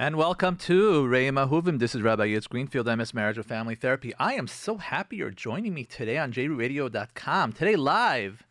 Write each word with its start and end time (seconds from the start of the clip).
And 0.00 0.14
welcome 0.14 0.54
to 0.58 1.08
Reim 1.08 1.34
Ahuvim. 1.34 1.80
This 1.80 1.92
is 1.92 2.02
Rabbi 2.02 2.28
Yitz 2.28 2.48
Greenfield, 2.48 2.86
MS 2.86 3.12
Marriage 3.12 3.36
and 3.36 3.44
Family 3.44 3.74
Therapy. 3.74 4.14
I 4.16 4.34
am 4.34 4.46
so 4.46 4.76
happy 4.76 5.16
you're 5.16 5.32
joining 5.32 5.74
me 5.74 5.82
today 5.82 6.18
on 6.18 6.32
jradio.com. 6.32 7.52
Today 7.52 7.74
live. 7.74 8.46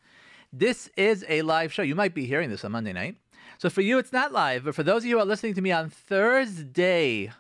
This 0.52 0.90
is 0.98 1.24
a 1.30 1.44
live 1.44 1.72
show. 1.72 1.84
You 1.84 1.96
might 1.96 2.14
be 2.14 2.26
hearing 2.26 2.50
this 2.50 2.66
on 2.66 2.74
Monday 2.74 2.92
night. 2.92 3.16
So 3.60 3.70
for 3.70 3.80
you, 3.80 3.98
it's 3.98 4.12
not 4.12 4.34
live, 4.34 4.66
but 4.66 4.76
for 4.76 4.84
those 4.84 5.04
of 5.04 5.06
you 5.06 5.16
who 5.16 5.22
are 5.22 5.26
listening 5.26 5.54
to 5.54 5.62
me 5.62 5.72
on 5.72 5.90
Thursday, 5.90 7.32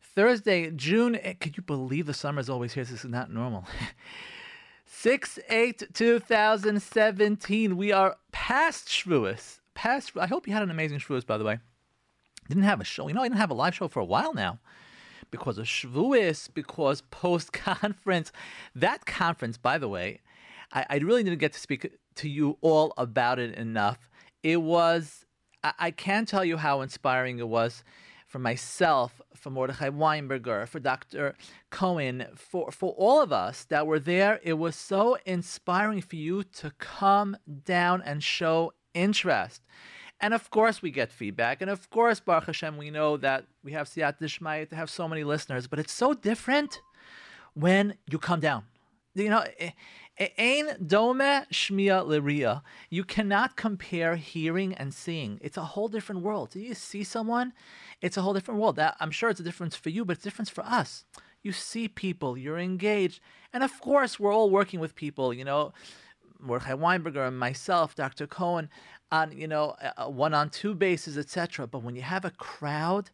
Thursday, 0.00 0.72
June, 0.72 1.14
eh, 1.14 1.34
could 1.34 1.56
you 1.56 1.62
believe 1.62 2.06
the 2.06 2.14
summer 2.14 2.40
is 2.40 2.50
always 2.50 2.72
here? 2.72 2.82
This 2.82 3.04
is 3.04 3.08
not 3.08 3.30
normal. 3.30 3.68
6 4.86 5.38
8 5.48 5.94
2017. 5.94 7.76
We 7.76 7.92
are 7.92 8.16
past 8.32 8.88
Shavuos. 8.88 9.60
Past, 9.74 10.10
I 10.20 10.26
hope 10.26 10.48
you 10.48 10.54
had 10.54 10.64
an 10.64 10.72
amazing 10.72 10.98
Shavuos, 10.98 11.24
by 11.24 11.38
the 11.38 11.44
way. 11.44 11.60
Didn't 12.48 12.64
have 12.64 12.80
a 12.80 12.84
show. 12.84 13.08
You 13.08 13.14
know, 13.14 13.22
I 13.22 13.28
didn't 13.28 13.38
have 13.38 13.50
a 13.50 13.54
live 13.54 13.74
show 13.74 13.88
for 13.88 14.00
a 14.00 14.04
while 14.04 14.34
now 14.34 14.58
because 15.30 15.58
of 15.58 15.66
Shavuos, 15.66 16.48
because 16.52 17.00
post 17.10 17.52
conference. 17.52 18.30
That 18.74 19.06
conference, 19.06 19.58
by 19.58 19.78
the 19.78 19.88
way, 19.88 20.20
I, 20.72 20.86
I, 20.88 20.96
really 20.98 21.24
didn't 21.24 21.38
get 21.38 21.52
to 21.54 21.58
speak 21.58 21.90
to 22.16 22.28
you 22.28 22.58
all 22.60 22.94
about 22.96 23.38
it 23.38 23.54
enough. 23.56 24.08
It 24.42 24.62
was, 24.62 25.26
I, 25.64 25.72
I 25.78 25.90
can't 25.90 26.28
tell 26.28 26.44
you 26.44 26.56
how 26.56 26.80
inspiring 26.80 27.38
it 27.38 27.48
was 27.48 27.82
for 28.26 28.38
myself, 28.38 29.20
for 29.34 29.50
Mordechai 29.50 29.90
Weinberger, 29.90 30.66
for 30.66 30.80
Dr. 30.80 31.34
Cohen, 31.70 32.26
for, 32.34 32.70
for 32.70 32.92
all 32.96 33.20
of 33.20 33.30
us 33.32 33.64
that 33.64 33.86
were 33.86 33.98
there. 33.98 34.40
It 34.42 34.54
was 34.54 34.74
so 34.74 35.18
inspiring 35.26 36.00
for 36.00 36.16
you 36.16 36.42
to 36.44 36.70
come 36.78 37.36
down 37.64 38.00
and 38.02 38.22
show 38.22 38.72
interest. 38.94 39.62
And 40.22 40.32
of 40.32 40.50
course, 40.50 40.80
we 40.80 40.92
get 40.92 41.10
feedback. 41.10 41.60
And 41.60 41.70
of 41.70 41.90
course, 41.90 42.20
Baruch 42.20 42.46
Hashem, 42.46 42.76
we 42.76 42.90
know 42.90 43.16
that 43.16 43.44
we 43.64 43.72
have 43.72 43.88
Siyat 43.88 44.20
Dishmai 44.20 44.66
to 44.66 44.76
have 44.76 44.88
so 44.88 45.08
many 45.08 45.24
listeners, 45.24 45.66
but 45.66 45.80
it's 45.80 45.92
so 45.92 46.14
different 46.14 46.80
when 47.54 47.94
you 48.08 48.18
come 48.18 48.38
down. 48.38 48.62
You 49.14 49.30
know, 49.30 49.44
eh, 49.58 49.70
eh, 50.16 50.28
Ein 50.38 50.86
dome 50.86 51.44
shmia 51.52 52.06
liria. 52.06 52.62
You 52.88 53.02
cannot 53.02 53.56
compare 53.56 54.14
hearing 54.14 54.74
and 54.74 54.94
seeing. 54.94 55.38
It's 55.42 55.56
a 55.56 55.64
whole 55.64 55.88
different 55.88 56.22
world. 56.22 56.50
Do 56.50 56.60
you 56.60 56.74
see 56.74 57.02
someone? 57.02 57.52
It's 58.00 58.16
a 58.16 58.22
whole 58.22 58.32
different 58.32 58.60
world. 58.60 58.76
That, 58.76 58.96
I'm 59.00 59.10
sure 59.10 59.28
it's 59.28 59.40
a 59.40 59.44
difference 59.44 59.74
for 59.74 59.90
you, 59.90 60.04
but 60.04 60.16
it's 60.16 60.24
a 60.24 60.28
difference 60.28 60.50
for 60.50 60.64
us. 60.64 61.04
You 61.42 61.50
see 61.50 61.88
people, 61.88 62.38
you're 62.38 62.58
engaged. 62.58 63.20
And 63.52 63.64
of 63.64 63.80
course, 63.80 64.20
we're 64.20 64.32
all 64.32 64.50
working 64.50 64.78
with 64.78 64.94
people, 64.94 65.34
you 65.34 65.44
know. 65.44 65.72
Mordechai 66.42 66.72
Weinberger 66.72 67.28
and 67.28 67.38
myself, 67.38 67.94
Dr. 67.94 68.26
Cohen, 68.26 68.68
on 69.12 69.30
you 69.30 69.46
know 69.46 69.76
one 70.06 70.34
on 70.34 70.50
two 70.50 70.74
bases, 70.74 71.16
etc. 71.16 71.68
But 71.68 71.84
when 71.84 71.94
you 71.94 72.02
have 72.02 72.24
a 72.24 72.30
crowd, 72.30 73.10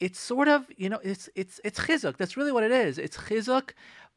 it's 0.00 0.18
sort 0.18 0.48
of 0.48 0.66
you 0.76 0.90
know 0.90 1.00
it's 1.02 1.30
it's 1.34 1.60
it's 1.64 1.80
chizuk. 1.80 2.18
That's 2.18 2.36
really 2.36 2.52
what 2.52 2.64
it 2.64 2.72
is. 2.72 2.98
It's 2.98 3.16
chizuk, 3.16 3.70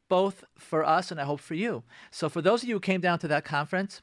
both 0.08 0.44
for 0.58 0.84
us 0.84 1.10
and 1.10 1.20
I 1.20 1.24
hope 1.24 1.40
for 1.40 1.54
you. 1.54 1.84
So 2.10 2.28
for 2.28 2.42
those 2.42 2.62
of 2.62 2.68
you 2.68 2.74
who 2.74 2.80
came 2.80 3.00
down 3.00 3.20
to 3.20 3.28
that 3.28 3.44
conference, 3.44 4.02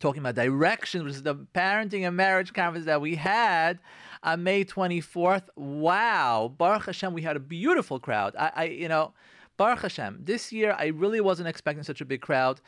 talking 0.00 0.20
about 0.20 0.34
direction, 0.34 1.04
which 1.04 1.14
is 1.14 1.22
the 1.22 1.34
parenting 1.34 2.06
and 2.06 2.16
marriage 2.16 2.52
conference 2.52 2.86
that 2.86 3.00
we 3.00 3.14
had 3.16 3.78
on 4.22 4.42
May 4.42 4.64
24th. 4.64 5.44
Wow, 5.54 6.52
Baruch 6.56 6.86
Hashem, 6.86 7.12
we 7.12 7.22
had 7.22 7.36
a 7.36 7.40
beautiful 7.40 8.00
crowd. 8.00 8.34
I, 8.38 8.52
I 8.54 8.64
you 8.64 8.88
know, 8.88 9.12
Baruch 9.56 9.80
Hashem. 9.80 10.20
This 10.24 10.52
year, 10.52 10.74
I 10.78 10.86
really 10.86 11.20
wasn't 11.20 11.48
expecting 11.48 11.84
such 11.84 12.00
a 12.00 12.04
big 12.04 12.20
crowd 12.20 12.60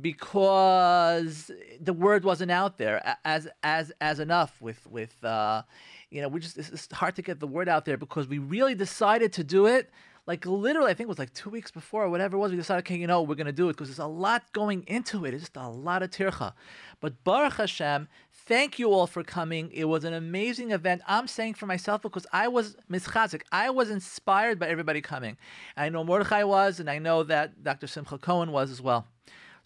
because 0.00 1.50
the 1.80 1.92
word 1.92 2.24
wasn't 2.24 2.50
out 2.50 2.78
there 2.78 3.16
as 3.24 3.48
as 3.62 3.92
as 4.00 4.20
enough 4.20 4.60
with 4.60 4.86
with 4.86 5.22
uh, 5.24 5.62
you 6.10 6.20
know 6.20 6.28
we 6.28 6.40
just 6.40 6.58
it's 6.58 6.88
hard 6.92 7.16
to 7.16 7.22
get 7.22 7.40
the 7.40 7.46
word 7.46 7.68
out 7.68 7.84
there 7.84 7.96
because 7.96 8.28
we 8.28 8.38
really 8.38 8.74
decided 8.74 9.32
to 9.32 9.44
do 9.44 9.66
it 9.66 9.90
like 10.26 10.44
literally 10.44 10.90
I 10.90 10.94
think 10.94 11.06
it 11.06 11.08
was 11.08 11.18
like 11.18 11.32
two 11.32 11.50
weeks 11.50 11.70
before 11.70 12.04
or 12.04 12.10
whatever 12.10 12.36
it 12.36 12.40
was 12.40 12.50
we 12.50 12.58
decided 12.58 12.80
okay 12.80 12.96
you 12.96 13.06
know 13.06 13.22
we're 13.22 13.34
gonna 13.34 13.50
do 13.50 13.70
it 13.70 13.72
because 13.72 13.88
there's 13.88 13.98
a 13.98 14.06
lot 14.06 14.52
going 14.52 14.84
into 14.86 15.24
it. 15.24 15.32
It's 15.34 15.44
just 15.44 15.56
a 15.56 15.68
lot 15.68 16.02
of 16.02 16.10
tircha. 16.10 16.52
But 17.00 17.24
Baruch 17.24 17.54
Hashem 17.54 18.08
thank 18.30 18.78
you 18.78 18.92
all 18.92 19.06
for 19.06 19.22
coming. 19.22 19.70
It 19.72 19.84
was 19.84 20.04
an 20.04 20.14
amazing 20.14 20.70
event. 20.70 21.02
I'm 21.06 21.26
saying 21.26 21.54
for 21.54 21.66
myself 21.66 22.02
because 22.02 22.26
I 22.32 22.48
was 22.48 22.76
mischazik. 22.90 23.42
I 23.52 23.70
was 23.70 23.90
inspired 23.90 24.58
by 24.58 24.68
everybody 24.68 25.00
coming. 25.00 25.38
I 25.76 25.88
know 25.88 26.04
Mordechai 26.04 26.44
was 26.44 26.78
and 26.78 26.90
I 26.90 26.98
know 26.98 27.22
that 27.24 27.62
Dr. 27.64 27.86
Simcha 27.86 28.18
Cohen 28.18 28.52
was 28.52 28.70
as 28.70 28.82
well 28.82 29.06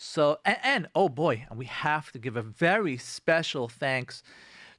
so, 0.05 0.41
and, 0.45 0.57
and, 0.65 0.89
oh 0.97 1.09
boy, 1.09 1.47
we 1.55 1.67
have 1.67 2.11
to 2.11 2.19
give 2.19 2.37
a 2.37 2.43
very 2.43 2.97
special 2.97 3.69
thanks 3.69 4.25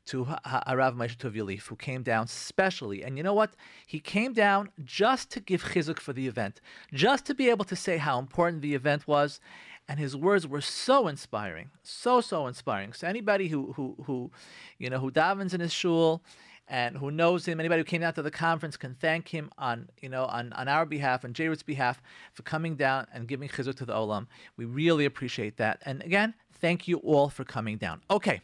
to 0.07 0.25
Harav 0.25 0.95
Moshe 0.97 1.15
Tov 1.15 1.61
who 1.61 1.77
came 1.77 2.03
down 2.03 2.27
specially. 2.27 3.03
And 3.03 3.15
you 3.15 3.23
know 3.23 3.33
what? 3.33 3.55
He 3.87 4.01
came 4.01 4.33
down 4.33 4.69
just 4.83 5.31
to 5.31 5.39
give 5.39 5.63
chizuk 5.63 5.99
for 5.99 6.11
the 6.11 6.27
event, 6.27 6.59
just 6.93 7.25
to 7.27 7.33
be 7.33 7.49
able 7.49 7.63
to 7.65 7.75
say 7.75 7.95
how 7.95 8.19
important 8.19 8.61
the 8.61 8.75
event 8.75 9.07
was. 9.07 9.39
And 9.87 9.97
his 9.97 10.13
words 10.13 10.45
were 10.45 10.59
so 10.59 11.07
inspiring, 11.07 11.69
so 11.83 12.19
so 12.19 12.47
inspiring. 12.47 12.91
So 12.91 13.07
anybody 13.07 13.47
who 13.47 13.71
who 13.73 13.95
who, 14.03 14.29
you 14.77 14.89
know, 14.89 14.99
who 14.99 15.09
davens 15.09 15.53
in 15.53 15.61
his 15.61 15.71
shul 15.71 16.21
and 16.67 16.97
who 16.97 17.11
knows 17.11 17.45
him, 17.45 17.59
anybody 17.59 17.81
who 17.81 17.85
came 17.85 18.03
out 18.03 18.15
to 18.15 18.21
the 18.21 18.31
conference 18.31 18.77
can 18.77 18.95
thank 18.95 19.27
him 19.27 19.49
on, 19.57 19.89
you 20.01 20.09
know, 20.09 20.25
on, 20.25 20.53
on 20.53 20.67
our 20.67 20.85
behalf, 20.85 21.25
on 21.25 21.33
J-Root's 21.33 21.63
behalf, 21.63 22.01
for 22.33 22.43
coming 22.43 22.75
down 22.75 23.07
and 23.13 23.27
giving 23.27 23.49
chizuk 23.49 23.75
to 23.75 23.85
the 23.85 23.93
olam. 23.93 24.27
We 24.57 24.65
really 24.65 25.05
appreciate 25.05 25.57
that. 25.57 25.81
And 25.85 26.01
again, 26.03 26.33
thank 26.61 26.87
you 26.87 26.97
all 26.97 27.29
for 27.29 27.43
coming 27.43 27.77
down. 27.77 28.01
Okay. 28.09 28.41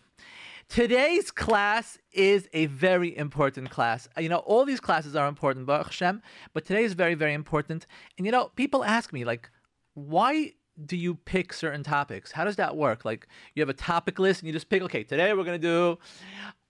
Today's 0.68 1.32
class 1.32 1.98
is 2.12 2.48
a 2.54 2.68
very 2.68 3.18
important 3.18 3.72
class. 3.72 4.08
Uh, 4.16 4.22
you 4.22 4.30
know, 4.30 4.38
all 4.40 4.66
these 4.66 4.80
classes 4.80 5.16
are 5.16 5.28
important, 5.28 5.66
Baruch 5.66 5.88
Hashem, 5.88 6.22
but 6.54 6.64
today 6.64 6.84
is 6.84 6.94
very, 6.94 7.16
very 7.16 7.34
important. 7.34 7.88
And 8.18 8.26
you 8.28 8.32
know, 8.32 8.52
people 8.56 8.84
ask 8.84 9.12
me, 9.12 9.26
like, 9.26 9.50
why 9.96 10.54
do 10.86 10.96
you 10.96 11.16
pick 11.16 11.54
certain 11.54 11.84
topics? 11.84 12.32
How 12.32 12.46
does 12.46 12.56
that 12.58 12.76
work? 12.76 13.04
Like 13.04 13.28
you 13.54 13.62
have 13.62 13.70
a 13.70 13.74
topic 13.74 14.20
list 14.20 14.42
and 14.42 14.48
you 14.48 14.54
just 14.54 14.70
pick, 14.70 14.82
okay, 14.84 15.04
today 15.04 15.34
we're 15.34 15.44
going 15.44 15.60
to 15.60 15.68
do 15.68 15.98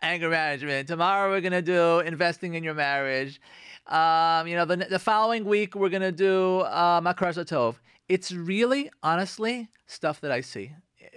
anger 0.02 0.30
management. 0.30 0.88
Tomorrow 0.88 1.30
we're 1.30 1.42
to 1.52 1.62
do 1.62 2.00
investing 2.00 2.54
in 2.54 2.64
your 2.64 2.74
marriage. 2.74 3.40
Um, 3.88 4.48
you 4.48 4.56
know, 4.56 4.66
the, 4.66 4.78
the 4.78 5.00
following 5.00 5.46
week 5.46 5.76
we're 5.76 5.90
to 6.02 6.12
do 6.12 6.60
uh, 6.60 7.02
Tov. 7.02 7.76
It's 8.08 8.32
really, 8.32 8.90
honestly, 9.04 9.70
stuff 9.88 10.22
that 10.22 10.32
I 10.32 10.42
see. 10.42 10.72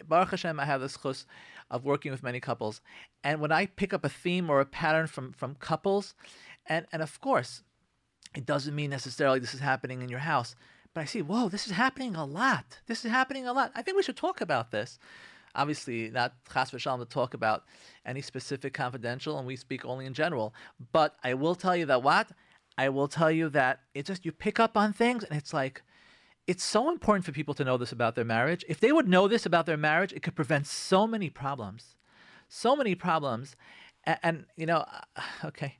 Baruch 0.06 0.30
Hashem, 0.30 0.58
I 0.58 0.64
have 0.64 0.80
this 0.80 0.96
chus 0.96 1.26
of 1.70 1.84
working 1.84 2.12
with 2.12 2.22
many 2.22 2.40
couples. 2.40 2.80
And 3.24 3.40
when 3.40 3.52
I 3.52 3.66
pick 3.66 3.94
up 3.94 4.04
a 4.04 4.08
theme 4.08 4.50
or 4.50 4.60
a 4.60 4.66
pattern 4.66 5.06
from, 5.06 5.32
from 5.32 5.54
couples, 5.54 6.14
and, 6.66 6.86
and 6.92 7.02
of 7.02 7.20
course, 7.20 7.62
it 8.34 8.46
doesn't 8.46 8.74
mean 8.74 8.90
necessarily 8.90 9.38
this 9.38 9.54
is 9.54 9.60
happening 9.60 10.02
in 10.02 10.08
your 10.08 10.20
house, 10.20 10.54
but 10.94 11.00
I 11.00 11.04
see, 11.06 11.22
whoa, 11.22 11.48
this 11.48 11.66
is 11.66 11.72
happening 11.72 12.14
a 12.14 12.24
lot. 12.24 12.80
This 12.86 13.04
is 13.04 13.10
happening 13.10 13.46
a 13.46 13.52
lot. 13.52 13.72
I 13.74 13.82
think 13.82 13.96
we 13.96 14.02
should 14.02 14.16
talk 14.16 14.40
about 14.40 14.70
this. 14.70 14.98
Obviously, 15.54 16.10
not 16.10 16.32
chas 16.52 16.70
v'shalom 16.70 17.00
to 17.00 17.04
talk 17.04 17.34
about 17.34 17.64
any 18.06 18.22
specific 18.22 18.72
confidential, 18.72 19.38
and 19.38 19.46
we 19.46 19.56
speak 19.56 19.84
only 19.84 20.06
in 20.06 20.14
general. 20.14 20.54
But 20.92 21.16
I 21.22 21.34
will 21.34 21.54
tell 21.54 21.76
you 21.76 21.86
that 21.86 22.02
what? 22.02 22.28
I 22.78 22.88
will 22.88 23.08
tell 23.08 23.30
you 23.30 23.48
that 23.50 23.80
it's 23.94 24.08
just 24.08 24.24
you 24.24 24.32
pick 24.32 24.58
up 24.58 24.76
on 24.76 24.92
things, 24.92 25.24
and 25.24 25.36
it's 25.36 25.52
like, 25.52 25.82
it's 26.46 26.64
so 26.64 26.90
important 26.90 27.24
for 27.24 27.32
people 27.32 27.54
to 27.54 27.64
know 27.64 27.76
this 27.76 27.92
about 27.92 28.14
their 28.14 28.24
marriage. 28.24 28.64
If 28.68 28.80
they 28.80 28.92
would 28.92 29.08
know 29.08 29.28
this 29.28 29.46
about 29.46 29.66
their 29.66 29.76
marriage, 29.76 30.12
it 30.12 30.22
could 30.22 30.34
prevent 30.34 30.66
so 30.66 31.06
many 31.06 31.30
problems. 31.30 31.96
So 32.48 32.74
many 32.74 32.94
problems. 32.94 33.56
And, 34.04 34.18
and 34.22 34.44
you 34.56 34.66
know, 34.66 34.84
okay. 35.44 35.78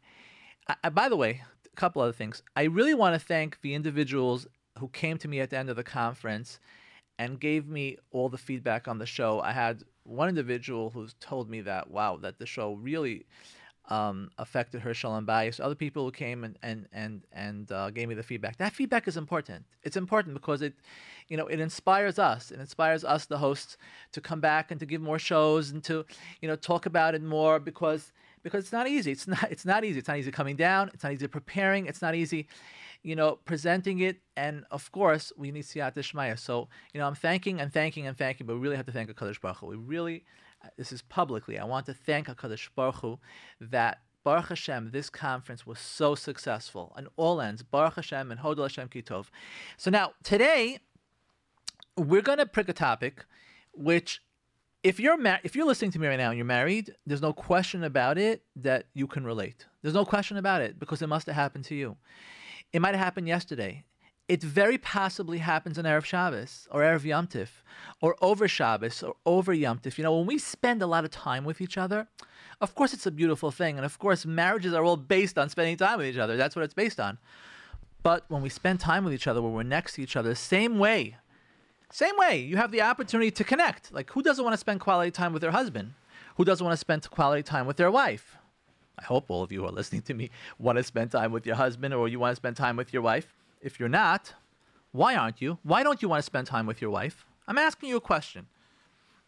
I, 0.84 0.90
by 0.90 1.08
the 1.08 1.16
way, 1.16 1.42
a 1.66 1.76
couple 1.76 2.02
other 2.02 2.12
things. 2.12 2.42
I 2.54 2.64
really 2.64 2.94
want 2.94 3.14
to 3.14 3.26
thank 3.26 3.60
the 3.62 3.74
individuals 3.74 4.46
who 4.78 4.88
came 4.88 5.18
to 5.18 5.28
me 5.28 5.40
at 5.40 5.50
the 5.50 5.58
end 5.58 5.70
of 5.70 5.76
the 5.76 5.84
conference 5.84 6.60
and 7.22 7.38
gave 7.38 7.68
me 7.68 7.98
all 8.10 8.28
the 8.28 8.42
feedback 8.48 8.88
on 8.88 8.98
the 8.98 9.06
show. 9.06 9.40
I 9.40 9.52
had 9.52 9.84
one 10.04 10.28
individual 10.28 10.90
who 10.90 11.06
told 11.20 11.48
me 11.48 11.60
that 11.62 11.90
wow, 11.90 12.12
that 12.24 12.38
the 12.38 12.46
show 12.46 12.74
really 12.74 13.26
um, 13.88 14.30
affected 14.38 14.80
her 14.80 14.94
shalom 14.94 15.26
bayis. 15.26 15.60
Other 15.60 15.74
people 15.84 16.04
who 16.04 16.10
came 16.10 16.42
and 16.46 16.54
and 16.62 16.80
and 16.92 17.22
and 17.32 17.70
uh, 17.70 17.90
gave 17.90 18.08
me 18.08 18.16
the 18.16 18.22
feedback. 18.30 18.56
That 18.56 18.72
feedback 18.72 19.06
is 19.06 19.16
important. 19.16 19.64
It's 19.84 19.96
important 19.96 20.34
because 20.34 20.62
it, 20.62 20.74
you 21.28 21.36
know, 21.36 21.46
it 21.46 21.60
inspires 21.60 22.18
us. 22.18 22.50
It 22.50 22.58
inspires 22.58 23.04
us, 23.04 23.26
the 23.26 23.38
hosts, 23.38 23.76
to 24.12 24.20
come 24.20 24.40
back 24.40 24.70
and 24.72 24.80
to 24.80 24.86
give 24.86 25.00
more 25.00 25.18
shows 25.18 25.70
and 25.70 25.82
to, 25.84 26.04
you 26.40 26.48
know, 26.48 26.56
talk 26.56 26.86
about 26.86 27.14
it 27.14 27.22
more 27.22 27.60
because 27.60 28.12
because 28.42 28.64
it's 28.64 28.72
not 28.72 28.88
easy. 28.88 29.12
It's 29.12 29.28
not 29.28 29.46
it's 29.54 29.66
not 29.72 29.84
easy. 29.84 29.98
It's 30.00 30.08
not 30.08 30.18
easy 30.18 30.32
coming 30.32 30.56
down. 30.56 30.90
It's 30.94 31.04
not 31.04 31.12
easy 31.12 31.28
preparing. 31.28 31.86
It's 31.86 32.02
not 32.02 32.14
easy, 32.14 32.48
you 33.02 33.16
know, 33.16 33.38
presenting 33.44 34.00
it. 34.00 34.18
And 34.36 34.64
of 34.70 34.90
course, 34.92 35.32
we 35.36 35.50
need 35.50 35.64
siyat 35.64 35.94
dishmaya. 35.94 36.38
So 36.38 36.68
you 36.92 37.00
know, 37.00 37.06
I'm 37.06 37.14
thanking 37.14 37.60
and 37.60 37.72
thanking 37.72 38.06
and 38.06 38.16
thanking, 38.16 38.46
but 38.46 38.54
we 38.54 38.60
really 38.60 38.76
have 38.76 38.86
to 38.86 38.92
thank 38.92 39.10
Hakadosh 39.10 39.40
Baruch 39.40 39.58
Hu. 39.58 39.66
We 39.66 39.76
really, 39.76 40.24
uh, 40.64 40.68
this 40.76 40.92
is 40.92 41.02
publicly. 41.02 41.58
I 41.58 41.64
want 41.64 41.86
to 41.86 41.94
thank 41.94 42.28
Hakadosh 42.28 42.68
Baruch 42.74 42.96
Hu 42.96 43.18
that. 43.60 44.00
Baruch 44.24 44.50
Hashem, 44.50 44.90
this 44.92 45.10
conference 45.10 45.66
was 45.66 45.80
so 45.80 46.14
successful 46.14 46.92
on 46.94 47.08
all 47.16 47.40
ends. 47.40 47.64
Baruch 47.64 47.96
Hashem 47.96 48.30
and 48.30 48.38
Hodel 48.38 48.62
Hashem 48.62 48.86
Kitov. 48.88 49.26
So 49.76 49.90
now 49.90 50.12
today, 50.22 50.78
we're 51.96 52.22
going 52.22 52.38
to 52.38 52.46
pick 52.46 52.68
a 52.68 52.72
topic 52.72 53.24
which 53.74 54.22
if 54.82 54.98
you're 54.98 55.16
ma- 55.16 55.38
if 55.44 55.54
you're 55.54 55.66
listening 55.66 55.92
to 55.92 55.98
me 55.98 56.08
right 56.08 56.16
now 56.16 56.30
and 56.30 56.36
you're 56.36 56.44
married, 56.44 56.94
there's 57.06 57.22
no 57.22 57.32
question 57.32 57.84
about 57.84 58.18
it 58.18 58.42
that 58.56 58.86
you 58.94 59.06
can 59.06 59.24
relate. 59.24 59.66
There's 59.82 59.94
no 59.94 60.04
question 60.04 60.36
about 60.36 60.60
it 60.60 60.78
because 60.78 61.02
it 61.02 61.08
must 61.08 61.26
have 61.26 61.36
happened 61.36 61.64
to 61.66 61.74
you. 61.74 61.96
It 62.72 62.80
might 62.80 62.94
have 62.94 63.04
happened 63.04 63.28
yesterday. 63.28 63.84
It 64.28 64.42
very 64.42 64.78
possibly 64.78 65.38
happens 65.38 65.78
on 65.78 65.84
Erev 65.84 66.04
Shabbos 66.04 66.66
or 66.70 66.80
Erev 66.80 67.04
Yom 67.04 67.26
Tif 67.26 67.48
or 68.00 68.16
over 68.22 68.48
Shabbos 68.48 69.02
or 69.02 69.14
over 69.26 69.52
Yom 69.52 69.78
Tif. 69.78 69.98
You 69.98 70.04
know, 70.04 70.16
when 70.16 70.26
we 70.26 70.38
spend 70.38 70.80
a 70.80 70.86
lot 70.86 71.04
of 71.04 71.10
time 71.10 71.44
with 71.44 71.60
each 71.60 71.76
other, 71.76 72.08
of 72.60 72.74
course 72.74 72.94
it's 72.94 73.04
a 73.04 73.10
beautiful 73.10 73.50
thing. 73.50 73.76
And 73.76 73.84
of 73.84 73.98
course, 73.98 74.24
marriages 74.24 74.72
are 74.72 74.84
all 74.84 74.96
based 74.96 75.36
on 75.36 75.50
spending 75.50 75.76
time 75.76 75.98
with 75.98 76.06
each 76.06 76.18
other. 76.18 76.36
That's 76.36 76.56
what 76.56 76.64
it's 76.64 76.72
based 76.72 76.98
on. 76.98 77.18
But 78.02 78.24
when 78.28 78.42
we 78.42 78.48
spend 78.48 78.80
time 78.80 79.04
with 79.04 79.12
each 79.12 79.26
other, 79.26 79.42
when 79.42 79.52
we're 79.52 79.64
next 79.64 79.94
to 79.94 80.02
each 80.02 80.16
other, 80.16 80.34
same 80.34 80.78
way, 80.78 81.16
same 81.90 82.16
way, 82.16 82.38
you 82.38 82.56
have 82.56 82.72
the 82.72 82.80
opportunity 82.80 83.30
to 83.32 83.44
connect. 83.44 83.92
Like, 83.92 84.10
who 84.10 84.22
doesn't 84.22 84.42
want 84.42 84.54
to 84.54 84.58
spend 84.58 84.80
quality 84.80 85.10
time 85.10 85.32
with 85.32 85.42
their 85.42 85.50
husband? 85.50 85.92
Who 86.36 86.44
doesn't 86.44 86.64
want 86.64 86.72
to 86.72 86.78
spend 86.80 87.08
quality 87.10 87.42
time 87.42 87.66
with 87.66 87.76
their 87.76 87.90
wife? 87.90 88.38
I 88.98 89.04
hope 89.04 89.30
all 89.30 89.42
of 89.42 89.50
you 89.50 89.60
who 89.60 89.66
are 89.66 89.72
listening 89.72 90.02
to 90.02 90.14
me 90.14 90.30
want 90.58 90.78
to 90.78 90.84
spend 90.84 91.10
time 91.10 91.32
with 91.32 91.46
your 91.46 91.56
husband 91.56 91.94
or 91.94 92.08
you 92.08 92.18
want 92.18 92.32
to 92.32 92.36
spend 92.36 92.56
time 92.56 92.76
with 92.76 92.92
your 92.92 93.02
wife. 93.02 93.34
If 93.60 93.80
you're 93.80 93.88
not, 93.88 94.34
why 94.92 95.16
aren't 95.16 95.40
you? 95.40 95.58
Why 95.62 95.82
don't 95.82 96.02
you 96.02 96.08
want 96.08 96.20
to 96.20 96.26
spend 96.26 96.46
time 96.46 96.66
with 96.66 96.80
your 96.80 96.90
wife? 96.90 97.24
I'm 97.48 97.58
asking 97.58 97.88
you 97.88 97.96
a 97.96 98.00
question. 98.00 98.46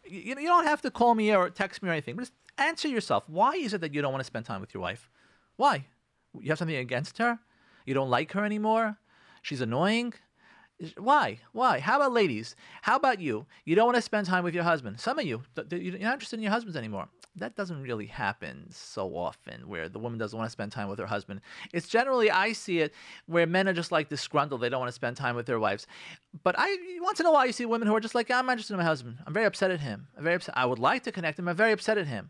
You, 0.05 0.35
you 0.39 0.47
don't 0.47 0.65
have 0.65 0.81
to 0.83 0.91
call 0.91 1.15
me 1.15 1.35
or 1.35 1.49
text 1.49 1.81
me 1.81 1.89
or 1.89 1.93
anything, 1.93 2.17
just 2.17 2.33
answer 2.57 2.87
yourself. 2.87 3.23
Why 3.27 3.53
is 3.53 3.73
it 3.73 3.81
that 3.81 3.93
you 3.93 4.01
don't 4.01 4.11
want 4.11 4.21
to 4.21 4.25
spend 4.25 4.45
time 4.45 4.61
with 4.61 4.73
your 4.73 4.81
wife? 4.81 5.09
Why? 5.55 5.85
You 6.39 6.49
have 6.49 6.59
something 6.59 6.75
against 6.75 7.17
her? 7.17 7.39
You 7.85 7.93
don't 7.93 8.09
like 8.09 8.31
her 8.33 8.45
anymore? 8.45 8.97
She's 9.41 9.61
annoying? 9.61 10.13
Why? 10.97 11.39
Why? 11.53 11.79
How 11.79 11.95
about 11.97 12.11
ladies? 12.11 12.55
How 12.81 12.97
about 12.97 13.19
you? 13.19 13.45
You 13.63 13.75
don't 13.75 13.85
want 13.85 13.95
to 13.95 14.01
spend 14.01 14.27
time 14.27 14.43
with 14.43 14.53
your 14.53 14.63
husband. 14.63 14.99
Some 14.99 15.19
of 15.19 15.25
you, 15.25 15.43
you're 15.71 15.99
not 15.99 16.13
interested 16.13 16.37
in 16.37 16.43
your 16.43 16.51
husbands 16.51 16.75
anymore. 16.75 17.07
That 17.37 17.55
doesn't 17.55 17.81
really 17.81 18.05
happen 18.05 18.67
so 18.71 19.15
often 19.15 19.67
where 19.67 19.89
the 19.89 19.99
woman 19.99 20.17
doesn't 20.17 20.37
want 20.37 20.47
to 20.47 20.51
spend 20.51 20.71
time 20.71 20.87
with 20.87 20.99
her 20.99 21.05
husband. 21.05 21.41
It's 21.73 21.87
generally, 21.87 22.31
I 22.31 22.53
see 22.53 22.79
it, 22.79 22.93
where 23.25 23.45
men 23.45 23.67
are 23.67 23.73
just 23.73 23.91
like 23.91 24.07
disgruntled. 24.07 24.61
They 24.61 24.69
don't 24.69 24.79
want 24.79 24.89
to 24.89 24.95
spend 24.95 25.17
time 25.17 25.35
with 25.35 25.45
their 25.45 25.59
wives. 25.59 25.85
But 26.43 26.55
I 26.57 26.77
once 27.01 27.19
in 27.19 27.25
a 27.25 27.31
while, 27.31 27.45
you 27.45 27.51
see 27.51 27.65
women 27.65 27.87
who 27.87 27.95
are 27.95 27.99
just 27.99 28.15
like, 28.15 28.31
I'm 28.31 28.49
interested 28.49 28.73
in 28.73 28.77
my 28.77 28.85
husband. 28.85 29.17
I'm 29.25 29.33
very 29.33 29.45
upset 29.45 29.71
at 29.71 29.81
him. 29.81 30.07
I'm 30.17 30.23
very 30.23 30.35
upset. 30.35 30.57
I 30.57 30.65
would 30.65 30.79
like 30.79 31.03
to 31.03 31.11
connect 31.11 31.37
him. 31.37 31.47
I'm 31.47 31.55
very 31.55 31.73
upset 31.73 31.97
at 31.97 32.07
him. 32.07 32.29